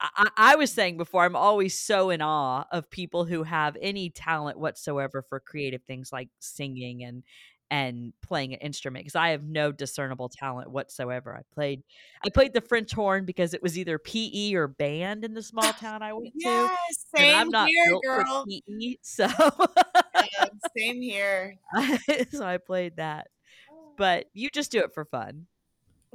I, 0.00 0.28
I, 0.36 0.56
was 0.56 0.72
saying 0.72 0.98
before, 0.98 1.24
I'm 1.24 1.36
always 1.36 1.78
so 1.78 2.10
in 2.10 2.20
awe 2.20 2.64
of 2.70 2.90
people 2.90 3.24
who 3.24 3.42
have 3.44 3.76
any 3.80 4.10
talent 4.10 4.58
whatsoever 4.58 5.24
for 5.28 5.40
creative 5.40 5.82
things 5.84 6.12
like 6.12 6.28
singing 6.38 7.02
and 7.02 7.22
and 7.70 8.12
playing 8.22 8.52
an 8.52 8.60
instrument 8.60 9.04
because 9.04 9.16
I 9.16 9.30
have 9.30 9.42
no 9.42 9.72
discernible 9.72 10.28
talent 10.28 10.70
whatsoever. 10.70 11.36
I 11.36 11.42
played 11.54 11.82
I 12.24 12.30
played 12.30 12.52
the 12.52 12.60
French 12.60 12.92
horn 12.92 13.24
because 13.24 13.54
it 13.54 13.62
was 13.62 13.76
either 13.76 13.98
PE 13.98 14.54
or 14.54 14.68
band 14.68 15.24
in 15.24 15.34
the 15.34 15.42
small 15.42 15.72
town 15.80 16.02
I 16.02 16.12
went 16.12 16.32
yes, 16.34 16.70
to. 16.70 17.18
Same 17.18 17.28
and 17.28 17.36
I'm 17.36 17.48
not 17.48 17.68
here, 17.68 17.84
built 17.88 18.02
girl. 18.04 18.44
for 18.44 18.46
PE, 18.48 18.96
so 19.02 19.28
same 20.76 21.02
here. 21.02 21.56
so 22.30 22.44
I 22.44 22.58
played 22.58 22.96
that. 22.96 23.28
Oh. 23.70 23.92
But 23.96 24.26
you 24.32 24.48
just 24.50 24.70
do 24.70 24.80
it 24.80 24.94
for 24.94 25.04
fun. 25.04 25.46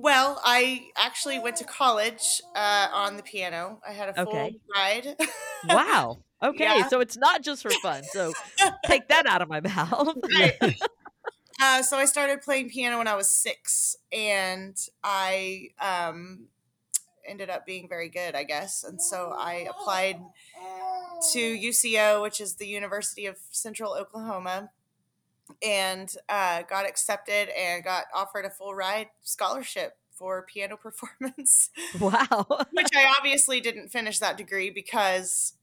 Well, 0.02 0.42
I 0.44 0.90
actually 0.98 1.38
went 1.40 1.58
to 1.58 1.64
college 1.64 2.42
uh, 2.56 2.88
on 2.92 3.18
the 3.18 3.24
piano. 3.24 3.80
I 3.88 3.92
had 3.94 4.10
a 4.10 4.14
full 4.14 4.34
Okay. 4.34 4.56
ride. 4.76 5.16
Wow. 5.64 6.24
Okay, 6.44 6.64
Yeah. 6.64 6.88
so 6.90 7.02
it's 7.02 7.16
not 7.16 7.44
just 7.44 7.62
for 7.62 7.76
fun. 7.76 8.02
So 8.08 8.34
take 8.84 9.10
that 9.10 9.28
out 9.28 9.44
of 9.44 9.48
my 9.50 9.62
mouth. 9.62 10.18
Right. 10.34 10.54
Uh, 11.62 11.84
so 11.84 11.98
I 11.98 12.06
started 12.06 12.42
playing 12.42 12.70
piano 12.70 12.98
when 12.98 13.08
I 13.08 13.16
was 13.16 13.30
six, 13.30 13.96
and 14.12 14.76
I 15.04 15.70
um, 15.80 16.48
ended 17.28 17.50
up 17.52 17.66
being 17.68 17.88
very 17.88 18.10
good, 18.10 18.36
I 18.36 18.44
guess. 18.44 18.84
And 18.84 19.02
so 19.02 19.34
I 19.38 19.68
applied 19.70 20.20
to 21.34 21.40
UCO, 21.40 22.22
which 22.22 22.42
is 22.42 22.56
the 22.56 22.68
University 22.68 23.26
of 23.28 23.38
Central 23.52 23.94
Oklahoma, 23.94 24.72
and 25.62 26.14
uh, 26.30 26.64
got 26.64 26.88
accepted 26.88 27.50
and 27.50 27.84
got 27.84 28.06
offered 28.14 28.46
a 28.46 28.50
full 28.50 28.74
ride 28.74 29.08
scholarship 29.22 29.98
for 30.12 30.44
piano 30.44 30.78
performance. 30.82 31.70
Wow. 32.00 32.46
which 32.72 32.90
I 32.96 33.14
obviously 33.18 33.60
didn't 33.60 33.90
finish 33.90 34.20
that 34.20 34.38
degree 34.38 34.70
because 34.70 35.54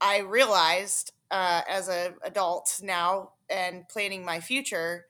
I 0.00 0.18
realized 0.18 1.12
uh, 1.30 1.62
as 1.68 1.88
an 1.88 2.14
adult 2.22 2.80
now 2.82 3.32
and 3.50 3.88
planning 3.88 4.24
my 4.24 4.40
future, 4.40 5.06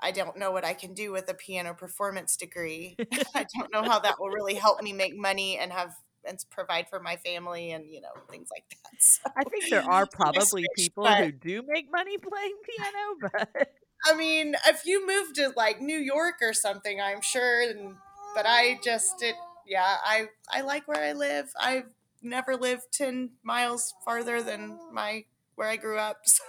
I 0.00 0.10
don't 0.10 0.36
know 0.36 0.50
what 0.50 0.64
I 0.64 0.74
can 0.74 0.92
do 0.92 1.12
with 1.12 1.30
a 1.30 1.34
piano 1.34 1.74
performance 1.74 2.36
degree. 2.36 2.96
I 3.34 3.46
don't 3.56 3.72
know 3.72 3.82
how 3.82 3.98
that 4.00 4.20
will 4.20 4.28
really 4.28 4.54
help 4.54 4.82
me 4.82 4.92
make 4.92 5.16
money 5.16 5.58
and 5.58 5.72
have 5.72 5.94
and 6.26 6.38
provide 6.50 6.88
for 6.88 7.00
my 7.00 7.16
family 7.16 7.70
and 7.72 7.84
you 7.90 8.00
know 8.00 8.12
things 8.30 8.48
like 8.54 8.64
that. 8.70 8.76
So, 8.98 9.22
I 9.36 9.44
think 9.44 9.68
there 9.68 9.84
are 9.88 10.06
probably 10.12 10.42
switched, 10.42 10.76
people 10.76 11.04
but- 11.04 11.18
who 11.18 11.32
do 11.32 11.62
make 11.66 11.90
money 11.90 12.16
playing 12.30 12.56
piano, 12.64 13.30
but 13.54 13.72
I 14.06 14.14
mean, 14.14 14.54
if 14.66 14.86
you 14.86 15.06
move 15.06 15.32
to 15.34 15.52
like 15.56 15.80
New 15.80 15.98
York 15.98 16.36
or 16.42 16.52
something, 16.52 17.00
I'm 17.00 17.20
sure. 17.20 17.62
And, 17.62 17.96
but 18.34 18.46
I 18.46 18.78
just 18.84 19.22
it, 19.22 19.34
yeah, 19.66 19.96
I 20.04 20.28
I 20.50 20.60
like 20.62 20.86
where 20.86 21.02
I 21.02 21.12
live. 21.12 21.50
I've 21.60 21.86
never 22.22 22.56
lived 22.56 22.84
ten 22.92 23.30
miles 23.42 23.94
farther 24.04 24.42
than 24.42 24.78
my 24.92 25.24
where 25.56 25.68
I 25.68 25.76
grew 25.76 25.98
up. 25.98 26.18
So. 26.26 26.42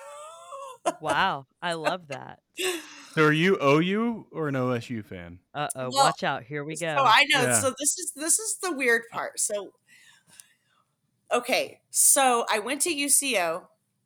Wow, 1.01 1.45
I 1.61 1.73
love 1.73 2.07
that. 2.09 2.39
So 3.13 3.23
are 3.23 3.33
you 3.33 3.57
OU 3.59 4.27
or 4.29 4.47
an 4.47 4.53
OSU 4.53 5.03
fan? 5.03 5.39
Uh 5.51 5.67
oh, 5.75 5.89
Well, 5.91 6.05
watch 6.05 6.23
out. 6.23 6.43
Here 6.43 6.63
we 6.63 6.75
go. 6.75 6.95
So 6.95 7.03
I 7.03 7.25
know. 7.33 7.41
Yeah. 7.41 7.59
So 7.59 7.73
this 7.79 7.97
is 7.97 8.11
this 8.15 8.37
is 8.37 8.59
the 8.61 8.71
weird 8.71 9.05
part. 9.11 9.39
So 9.39 9.71
okay, 11.33 11.79
so 11.89 12.45
I 12.47 12.59
went 12.59 12.81
to 12.81 12.93
UCO. 12.93 13.63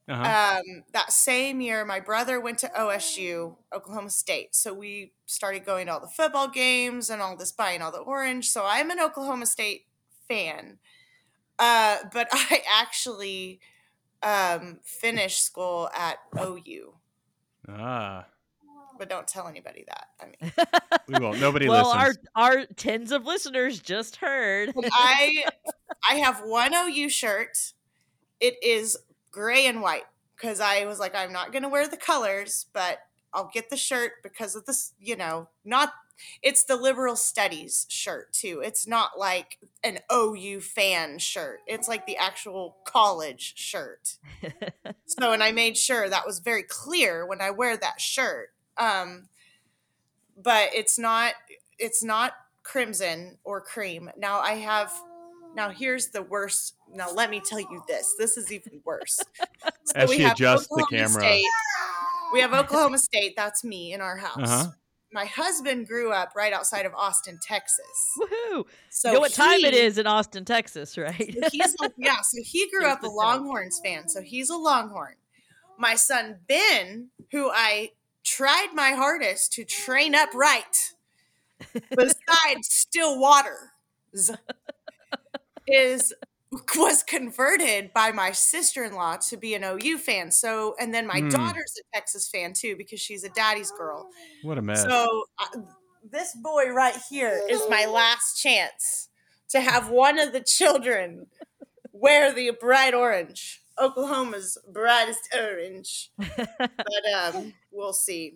Uh-huh. 0.08 0.60
Um, 0.60 0.84
that 0.94 1.12
same 1.12 1.60
year, 1.60 1.84
my 1.84 2.00
brother 2.00 2.40
went 2.40 2.58
to 2.60 2.68
OSU, 2.70 3.58
Oklahoma 3.74 4.10
State. 4.10 4.56
So 4.56 4.74
we 4.74 5.12
started 5.26 5.66
going 5.66 5.88
to 5.88 5.94
all 5.94 6.00
the 6.00 6.08
football 6.08 6.48
games 6.48 7.10
and 7.10 7.22
all 7.22 7.36
this 7.36 7.52
buying 7.52 7.82
all 7.82 7.92
the 7.92 8.00
orange. 8.00 8.50
So 8.50 8.64
I'm 8.66 8.90
an 8.92 9.00
Oklahoma 9.02 9.46
State 9.46 9.88
fan. 10.30 10.80
Uh, 11.60 11.98
but 12.14 12.30
I 12.32 12.62
actually 12.80 13.60
um, 14.24 14.80
finished 14.84 15.44
school 15.44 15.90
at 15.96 16.18
OU. 16.40 16.94
ah, 17.70 18.26
But 18.98 19.10
don't 19.10 19.28
tell 19.28 19.48
anybody 19.48 19.86
that. 19.88 20.08
I 20.20 20.26
mean, 20.26 20.54
we 21.08 21.20
won't. 21.26 21.40
Nobody 21.40 21.68
well, 21.68 21.96
listens. 21.96 22.18
our 22.36 22.60
our 22.60 22.66
tens 22.76 23.12
of 23.12 23.26
listeners 23.26 23.80
just 23.80 24.18
heard. 24.18 24.74
I 24.92 25.46
I 26.10 26.16
have 26.16 26.42
one 26.44 26.74
OU 26.74 27.10
shirt. 27.10 27.58
It 28.40 28.62
is 28.64 28.98
gray 29.32 29.66
and 29.68 29.82
white 29.82 30.06
because 30.36 30.60
I 30.60 30.86
was 30.86 31.00
like, 31.00 31.16
I'm 31.16 31.32
not 31.32 31.52
gonna 31.52 31.70
wear 31.70 31.88
the 31.88 31.98
colors, 31.98 32.66
but 32.74 33.00
I'll 33.34 33.50
get 33.54 33.70
the 33.70 33.78
shirt 33.78 34.14
because 34.24 34.56
of 34.56 34.66
this, 34.66 34.94
you 35.00 35.16
know, 35.16 35.48
not 35.64 35.94
it's 36.42 36.64
the 36.64 36.76
liberal 36.76 37.16
studies 37.16 37.86
shirt 37.90 38.34
too. 38.34 38.62
It's 38.64 38.88
not 38.88 39.18
like 39.18 39.58
an 39.84 40.00
OU 40.12 40.62
fan 40.62 41.20
shirt. 41.20 41.60
It's 41.68 41.88
like 41.88 42.06
the 42.06 42.18
actual 42.18 42.78
college 42.86 43.54
shirt. 43.58 44.18
So 45.06 45.34
and 45.34 45.44
I 45.44 45.52
made 45.52 45.78
sure 45.78 46.08
that 46.08 46.26
was 46.26 46.40
very 46.40 46.64
clear 46.64 47.26
when 47.26 47.42
I 47.42 47.52
wear 47.52 47.76
that 47.76 48.00
shirt. 48.00 48.50
Um 48.78 49.28
but 50.42 50.70
it's 50.74 50.98
not 50.98 51.34
it's 51.78 52.02
not 52.04 52.34
crimson 52.64 53.38
or 53.44 53.60
cream. 53.60 54.10
Now 54.18 54.40
I 54.40 54.54
have 54.54 54.92
now 55.56 55.70
here's 55.70 56.08
the 56.08 56.22
worst. 56.22 56.76
Now 56.94 57.12
let 57.12 57.30
me 57.30 57.42
tell 57.46 57.60
you 57.60 57.84
this. 57.88 58.16
This 58.18 58.38
is 58.38 58.52
even 58.52 58.82
worse. 58.86 59.20
So 59.84 59.94
As 59.96 60.10
we 60.10 60.18
she 60.18 60.22
have 60.24 60.34
adjusts 60.34 60.68
the 60.68 60.76
Oklahoma 60.84 60.98
camera. 60.98 61.22
State. 61.24 61.46
We 62.34 62.40
have 62.42 62.54
Oklahoma 62.54 62.98
State. 62.98 63.34
That's 63.36 63.64
me 63.64 63.94
in 63.94 64.00
our 64.02 64.16
house. 64.16 64.38
Uh-huh. 64.38 64.72
My 65.14 65.26
husband 65.26 65.88
grew 65.88 66.12
up 66.12 66.34
right 66.36 66.54
outside 66.54 66.86
of 66.86 66.94
Austin, 66.96 67.38
Texas. 67.42 68.18
Woohoo! 68.18 68.66
So 68.90 69.10
you 69.10 69.16
know 69.16 69.20
what 69.20 69.34
time 69.34 69.66
it 69.66 69.74
is 69.74 69.98
in 69.98 70.08
Austin, 70.08 70.46
Texas, 70.46 70.98
right? 70.98 71.16
he's 71.52 71.76
yeah, 71.98 72.22
so 72.22 72.38
he 72.44 72.70
grew 72.72 72.88
up 72.88 73.04
a. 73.04 73.08
Longhorns 73.08 73.80
fan, 73.84 74.08
so 74.08 74.22
he's 74.22 74.50
a 74.50 74.56
Longhorn. 74.56 75.16
My 75.78 75.96
son 75.96 76.38
Ben, 76.48 77.10
who 77.32 77.50
I 77.50 77.92
tried 78.24 78.70
my 78.74 78.92
hardest 78.92 79.52
to 79.54 79.66
train 79.66 80.16
up 80.16 80.34
right, 80.34 80.94
besides 81.90 82.70
Stillwater, 82.70 83.74
is 85.68 86.14
was 86.76 87.04
converted 87.04 87.94
by 87.94 88.12
my 88.12 88.32
sister-in-law 88.32 89.18
to 89.30 89.38
be 89.38 89.54
an 89.56 89.64
OU 89.64 89.98
fan. 89.98 90.32
So, 90.32 90.76
and 90.80 90.94
then 90.94 91.08
my 91.08 91.22
Hmm. 91.22 91.30
daughter's 91.30 91.74
a 91.80 91.84
Texas 91.96 92.30
fan 92.30 92.54
too 92.54 92.76
because 92.76 93.00
she's 93.00 93.24
a 93.24 93.30
daddy's 93.30 93.72
girl. 93.72 94.10
What 94.42 94.58
a 94.58 94.62
mess. 94.62 94.94
So 94.96 95.26
uh, 95.40 95.60
this 96.04 96.36
boy 96.36 96.70
right 96.70 96.98
here 97.10 97.44
is 97.50 97.68
my 97.70 97.86
last 97.86 98.42
chance 98.42 99.10
to 99.50 99.62
have 99.62 99.90
one 99.90 100.20
of 100.20 100.34
the 100.34 100.42
children 100.42 101.28
wear 101.94 102.34
the 102.34 102.52
bright 102.60 102.94
orange, 102.94 103.64
Oklahoma's 103.80 104.58
brightest 104.72 105.30
orange. 105.38 106.12
But 106.86 107.14
um, 107.36 107.54
we'll 107.72 107.94
see. 107.94 108.36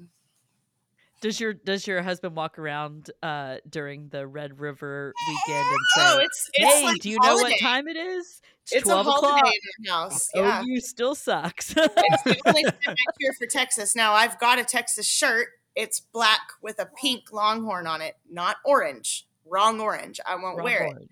Does 1.25 1.39
your 1.39 1.53
does 1.53 1.87
your 1.87 2.03
husband 2.03 2.35
walk 2.35 2.59
around 2.59 3.09
uh 3.23 3.57
during 3.67 4.09
the 4.09 4.27
Red 4.27 4.59
River 4.59 5.11
weekend 5.27 5.65
and 5.67 5.79
say, 5.95 6.01
Oh, 6.03 6.19
it's 6.21 6.49
it's 6.53 6.73
"Hey, 6.75 6.83
like 6.85 7.01
do 7.01 7.09
you 7.09 7.17
know 7.19 7.35
what 7.35 7.59
time 7.59 7.87
it 7.87 7.97
is? 7.97 8.41
It's 8.71 8.83
a 8.83 8.91
twelve 8.91 9.07
holiday 9.07 9.27
o'clock. 9.39 9.53
in 9.79 9.89
our 9.91 10.01
house. 10.01 10.29
Yeah. 10.35 10.63
OU 10.63 10.79
still 10.81 11.15
sucks." 11.15 11.71
it's 11.77 12.23
the 12.23 12.39
only 12.45 12.63
time 12.63 12.73
I 12.87 13.11
cheer 13.19 13.33
for 13.39 13.47
Texas. 13.47 13.95
Now 13.95 14.13
I've 14.13 14.39
got 14.39 14.59
a 14.59 14.63
Texas 14.63 15.07
shirt. 15.07 15.47
It's 15.75 15.99
black 15.99 16.41
with 16.61 16.79
a 16.79 16.87
pink 17.01 17.31
longhorn 17.33 17.87
on 17.87 18.01
it, 18.01 18.15
not 18.29 18.57
orange. 18.63 19.27
Wrong 19.45 19.79
orange. 19.81 20.19
I 20.25 20.35
won't 20.35 20.57
Wrong 20.57 20.63
wear 20.63 20.83
it. 20.83 20.93
orange. 20.93 21.09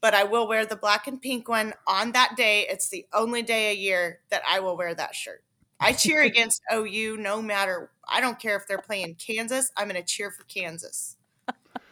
but 0.00 0.12
I 0.14 0.24
will 0.24 0.46
wear 0.48 0.66
the 0.66 0.76
black 0.76 1.06
and 1.06 1.22
pink 1.22 1.48
one 1.48 1.72
on 1.86 2.12
that 2.12 2.34
day. 2.36 2.66
It's 2.68 2.88
the 2.88 3.06
only 3.12 3.42
day 3.42 3.70
a 3.70 3.74
year 3.74 4.20
that 4.30 4.42
I 4.48 4.60
will 4.60 4.76
wear 4.76 4.94
that 4.94 5.14
shirt. 5.14 5.42
I 5.80 5.92
cheer 5.92 6.22
against 6.32 6.60
OU 6.72 7.16
no 7.18 7.40
matter. 7.42 7.90
I 8.08 8.20
don't 8.20 8.38
care 8.38 8.56
if 8.56 8.66
they're 8.68 8.78
playing 8.78 9.16
Kansas. 9.16 9.70
I'm 9.76 9.88
going 9.88 10.00
to 10.00 10.06
cheer 10.06 10.30
for 10.30 10.44
Kansas. 10.44 11.16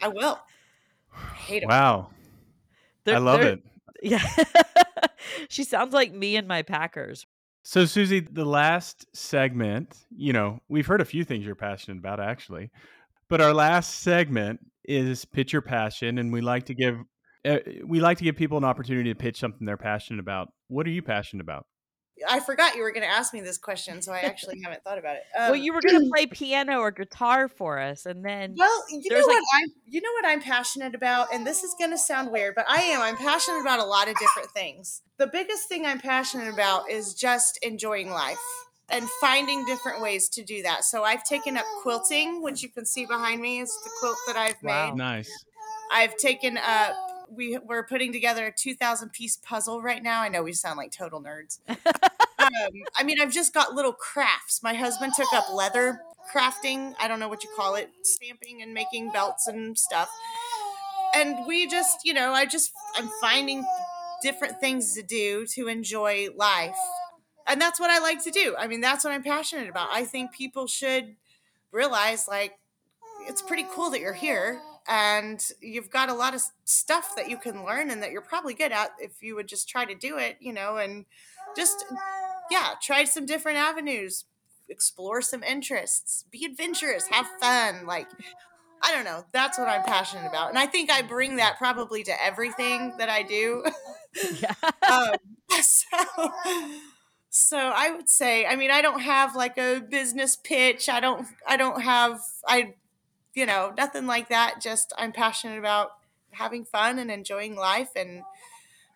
I 0.01 0.07
will. 0.07 0.39
I 1.15 1.33
hate 1.35 1.59
them. 1.61 1.69
wow. 1.69 2.09
They're- 3.03 3.15
I 3.15 3.19
love 3.19 3.41
it. 3.41 3.61
Yeah. 4.03 4.21
she 5.49 5.63
sounds 5.63 5.93
like 5.93 6.13
me 6.13 6.35
and 6.35 6.47
my 6.47 6.61
Packers. 6.61 7.25
So, 7.63 7.85
Suzy, 7.85 8.19
the 8.19 8.45
last 8.45 9.05
segment, 9.15 9.97
you 10.15 10.31
know, 10.33 10.59
we've 10.69 10.85
heard 10.85 11.01
a 11.01 11.05
few 11.05 11.23
things 11.23 11.43
you're 11.45 11.55
passionate 11.55 11.97
about, 11.97 12.19
actually, 12.19 12.69
but 13.29 13.41
our 13.41 13.53
last 13.53 14.01
segment 14.01 14.59
is 14.83 15.25
pitch 15.25 15.53
your 15.53 15.63
passion, 15.63 16.19
and 16.19 16.31
we 16.31 16.41
like 16.41 16.65
to 16.65 16.75
give 16.75 16.97
uh, 17.45 17.57
we 17.85 17.99
like 17.99 18.17
to 18.19 18.23
give 18.23 18.35
people 18.35 18.57
an 18.59 18.63
opportunity 18.63 19.11
to 19.11 19.15
pitch 19.17 19.39
something 19.39 19.65
they're 19.65 19.77
passionate 19.77 20.19
about. 20.19 20.49
What 20.67 20.85
are 20.85 20.91
you 20.91 21.01
passionate 21.01 21.41
about? 21.41 21.65
I 22.27 22.39
forgot 22.39 22.75
you 22.75 22.81
were 22.81 22.91
going 22.91 23.03
to 23.03 23.09
ask 23.09 23.33
me 23.33 23.41
this 23.41 23.57
question, 23.57 24.01
so 24.01 24.11
I 24.11 24.19
actually 24.21 24.61
haven't 24.63 24.83
thought 24.83 24.97
about 24.97 25.15
it. 25.17 25.23
Um, 25.37 25.51
well, 25.51 25.55
you 25.55 25.73
were 25.73 25.81
going 25.81 26.03
to 26.03 26.09
play 26.13 26.25
piano 26.31 26.79
or 26.79 26.91
guitar 26.91 27.47
for 27.47 27.79
us, 27.79 28.05
and 28.05 28.23
then 28.23 28.55
well, 28.57 28.83
you 28.89 28.97
know 28.97 29.15
there's, 29.15 29.25
what 29.25 29.35
like- 29.35 29.43
I'm 29.63 29.69
you 29.87 30.01
know 30.01 30.11
what 30.13 30.25
I'm 30.25 30.41
passionate 30.41 30.95
about, 30.95 31.27
and 31.33 31.45
this 31.45 31.63
is 31.63 31.75
going 31.79 31.91
to 31.91 31.97
sound 31.97 32.31
weird, 32.31 32.55
but 32.55 32.65
I 32.67 32.81
am. 32.81 33.01
I'm 33.01 33.17
passionate 33.17 33.61
about 33.61 33.79
a 33.79 33.85
lot 33.85 34.07
of 34.07 34.15
different 34.17 34.51
things. 34.51 35.01
The 35.17 35.27
biggest 35.27 35.67
thing 35.69 35.85
I'm 35.85 35.99
passionate 35.99 36.53
about 36.53 36.89
is 36.89 37.13
just 37.13 37.57
enjoying 37.63 38.09
life 38.09 38.37
and 38.89 39.07
finding 39.21 39.65
different 39.65 40.01
ways 40.01 40.29
to 40.29 40.43
do 40.43 40.61
that. 40.63 40.83
So 40.83 41.03
I've 41.03 41.23
taken 41.23 41.57
up 41.57 41.65
quilting, 41.81 42.41
which 42.43 42.61
you 42.61 42.69
can 42.69 42.85
see 42.85 43.05
behind 43.05 43.41
me 43.41 43.59
is 43.59 43.69
the 43.83 43.89
quilt 43.99 44.17
that 44.27 44.35
I've 44.35 44.61
Wow. 44.61 44.89
made. 44.91 44.97
Nice. 44.97 45.45
I've 45.91 46.15
taken 46.17 46.57
up. 46.57 46.95
We 47.27 47.57
we're 47.57 47.83
putting 47.87 48.13
together 48.13 48.45
a 48.45 48.51
two 48.51 48.75
thousand 48.75 49.09
piece 49.11 49.37
puzzle 49.37 49.81
right 49.81 50.03
now. 50.03 50.21
I 50.21 50.27
know 50.29 50.43
we 50.43 50.53
sound 50.53 50.77
like 50.77 50.91
total 50.91 51.21
nerds. 51.23 51.59
um, 52.45 52.73
I 52.95 53.03
mean, 53.03 53.19
I've 53.19 53.31
just 53.31 53.53
got 53.53 53.73
little 53.73 53.93
crafts. 53.93 54.61
My 54.63 54.73
husband 54.73 55.13
took 55.15 55.31
up 55.33 55.51
leather 55.53 55.99
crafting. 56.31 56.93
I 56.99 57.07
don't 57.07 57.19
know 57.19 57.27
what 57.27 57.43
you 57.43 57.49
call 57.55 57.75
it, 57.75 57.89
stamping 58.03 58.61
and 58.61 58.73
making 58.73 59.11
belts 59.11 59.47
and 59.47 59.77
stuff. 59.77 60.09
And 61.15 61.45
we 61.47 61.67
just, 61.67 61.99
you 62.03 62.13
know, 62.13 62.31
I 62.31 62.45
just 62.45 62.71
I'm 62.95 63.09
finding 63.21 63.65
different 64.21 64.59
things 64.59 64.93
to 64.95 65.03
do 65.03 65.45
to 65.47 65.67
enjoy 65.67 66.27
life. 66.35 66.77
And 67.47 67.61
that's 67.61 67.79
what 67.79 67.91
I 67.91 67.99
like 67.99 68.23
to 68.23 68.31
do. 68.31 68.55
I 68.57 68.67
mean, 68.67 68.81
that's 68.81 69.03
what 69.03 69.13
I'm 69.13 69.23
passionate 69.23 69.69
about. 69.69 69.89
I 69.91 70.03
think 70.03 70.31
people 70.31 70.67
should 70.67 71.15
realize 71.71 72.27
like 72.27 72.57
it's 73.27 73.41
pretty 73.41 73.65
cool 73.71 73.89
that 73.91 73.99
you're 73.99 74.13
here 74.13 74.59
and 74.87 75.43
you've 75.61 75.89
got 75.89 76.09
a 76.09 76.13
lot 76.13 76.35
of 76.35 76.41
stuff 76.63 77.15
that 77.15 77.29
you 77.29 77.37
can 77.37 77.65
learn 77.65 77.89
and 77.89 78.01
that 78.03 78.11
you're 78.11 78.21
probably 78.21 78.53
good 78.53 78.71
at 78.71 78.91
if 78.99 79.21
you 79.21 79.35
would 79.35 79.47
just 79.47 79.67
try 79.69 79.85
to 79.85 79.95
do 79.95 80.17
it, 80.17 80.37
you 80.39 80.53
know, 80.53 80.77
and 80.77 81.05
just 81.55 81.85
yeah, 82.51 82.73
try 82.81 83.03
some 83.03 83.25
different 83.25 83.57
avenues, 83.57 84.25
explore 84.69 85.21
some 85.21 85.43
interests, 85.43 86.25
be 86.31 86.45
adventurous, 86.45 87.07
have 87.07 87.27
fun, 87.39 87.85
like 87.85 88.07
I 88.85 88.93
don't 88.93 89.05
know, 89.05 89.25
that's 89.31 89.57
what 89.57 89.67
I'm 89.67 89.83
passionate 89.83 90.27
about. 90.27 90.49
And 90.49 90.59
I 90.59 90.67
think 90.67 90.91
I 90.91 91.01
bring 91.01 91.37
that 91.37 91.57
probably 91.57 92.03
to 92.03 92.23
everything 92.23 92.93
that 92.99 93.09
I 93.09 93.23
do. 93.23 93.63
yeah. 94.39 94.53
um, 94.91 95.15
so, 95.59 96.31
so 97.31 97.57
I 97.57 97.89
would 97.89 98.07
say, 98.07 98.45
I 98.45 98.55
mean, 98.55 98.69
I 98.69 98.83
don't 98.83 98.99
have 98.99 99.35
like 99.35 99.57
a 99.57 99.79
business 99.79 100.35
pitch. 100.35 100.87
I 100.87 100.99
don't, 100.99 101.27
I 101.47 101.57
don't 101.57 101.81
have, 101.81 102.19
I, 102.47 102.75
you 103.33 103.47
know, 103.47 103.73
nothing 103.75 104.05
like 104.05 104.29
that. 104.29 104.61
Just 104.61 104.93
I'm 104.99 105.11
passionate 105.11 105.57
about 105.57 105.91
having 106.31 106.63
fun 106.63 106.99
and 106.99 107.09
enjoying 107.09 107.55
life 107.55 107.89
and 107.95 108.21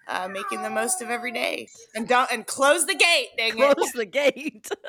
uh, 0.09 0.27
making 0.27 0.61
the 0.63 0.69
most 0.69 1.01
of 1.01 1.09
every 1.09 1.31
day. 1.31 1.67
And 1.95 2.07
don't 2.07 2.31
and 2.31 2.45
close 2.45 2.85
the 2.85 2.95
gate. 2.95 3.27
Dang 3.37 3.57
it. 3.57 3.75
close 3.75 3.91
the 3.93 4.05
gate. 4.05 4.69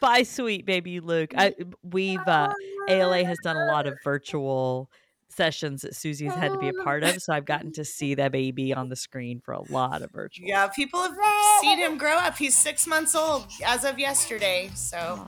Bye, 0.00 0.24
sweet 0.24 0.66
baby 0.66 1.00
Luke. 1.00 1.32
I, 1.36 1.54
we've 1.82 2.26
uh, 2.26 2.52
ALA 2.88 3.24
has 3.24 3.38
done 3.42 3.56
a 3.56 3.66
lot 3.66 3.86
of 3.86 3.94
virtual 4.02 4.90
sessions 5.28 5.82
that 5.82 5.94
Suzy's 5.94 6.34
had 6.34 6.52
to 6.52 6.58
be 6.58 6.68
a 6.68 6.72
part 6.84 7.02
of, 7.02 7.20
so 7.20 7.32
I've 7.32 7.44
gotten 7.44 7.72
to 7.72 7.84
see 7.84 8.14
that 8.14 8.32
baby 8.32 8.72
on 8.72 8.88
the 8.88 8.96
screen 8.96 9.40
for 9.40 9.52
a 9.52 9.62
lot 9.72 10.02
of 10.02 10.10
virtual. 10.10 10.46
Yeah, 10.46 10.68
people 10.68 11.00
have 11.00 11.16
seen 11.60 11.78
him 11.78 11.98
grow 11.98 12.16
up. 12.16 12.36
He's 12.36 12.56
six 12.56 12.86
months 12.86 13.14
old 13.14 13.46
as 13.64 13.84
of 13.84 13.98
yesterday. 13.98 14.70
So 14.74 15.26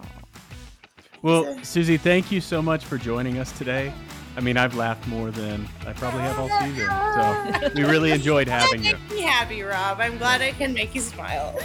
Well, 1.23 1.59
Suzy, 1.65 1.97
thank 1.97 2.31
you 2.31 2.41
so 2.41 2.63
much 2.63 2.85
for 2.85 2.99
joining 2.99 3.39
us 3.39 3.53
today. 3.53 3.93
I 4.37 4.41
mean, 4.41 4.57
I've 4.59 4.75
laughed 4.75 5.07
more 5.09 5.31
than 5.31 5.67
I 5.87 5.95
probably 5.95 6.21
have 6.21 6.39
all 6.39 6.51
season. 6.61 6.87
So 7.15 7.71
we 7.75 7.85
really 7.91 8.11
enjoyed 8.11 8.49
having 8.49 8.85
you. 8.85 8.93
make 8.93 9.11
me 9.11 9.23
happy, 9.23 9.63
Rob. 9.63 9.99
I'm 10.01 10.19
glad 10.19 10.43
I 10.43 10.53
can 10.53 10.75
make 10.75 10.95
you 10.95 11.01
smile. 11.01 11.53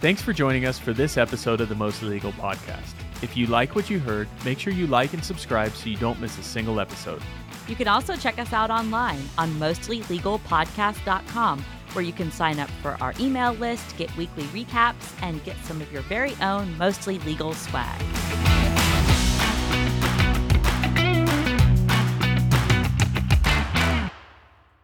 Thanks 0.00 0.20
for 0.20 0.32
joining 0.32 0.66
us 0.66 0.76
for 0.78 0.92
this 0.92 1.16
episode 1.16 1.60
of 1.60 1.68
the 1.68 1.74
Mostly 1.76 2.08
Legal 2.08 2.32
Podcast. 2.32 2.94
If 3.22 3.36
you 3.36 3.46
like 3.46 3.76
what 3.76 3.88
you 3.88 4.00
heard, 4.00 4.28
make 4.44 4.58
sure 4.58 4.72
you 4.72 4.86
like 4.88 5.12
and 5.14 5.24
subscribe 5.24 5.70
so 5.72 5.88
you 5.88 5.96
don't 5.96 6.20
miss 6.20 6.36
a 6.38 6.42
single 6.42 6.80
episode. 6.80 7.22
You 7.68 7.76
can 7.76 7.88
also 7.88 8.14
check 8.16 8.38
us 8.38 8.52
out 8.52 8.70
online 8.70 9.22
on 9.38 9.50
mostlylegalpodcast.com, 9.52 11.64
where 11.94 12.04
you 12.04 12.12
can 12.12 12.30
sign 12.30 12.58
up 12.58 12.68
for 12.82 12.98
our 13.00 13.14
email 13.18 13.54
list, 13.54 13.96
get 13.96 14.14
weekly 14.16 14.44
recaps, 14.44 15.14
and 15.22 15.42
get 15.44 15.56
some 15.64 15.80
of 15.80 15.90
your 15.90 16.02
very 16.02 16.34
own 16.42 16.76
Mostly 16.76 17.18
Legal 17.20 17.54
swag. 17.54 18.02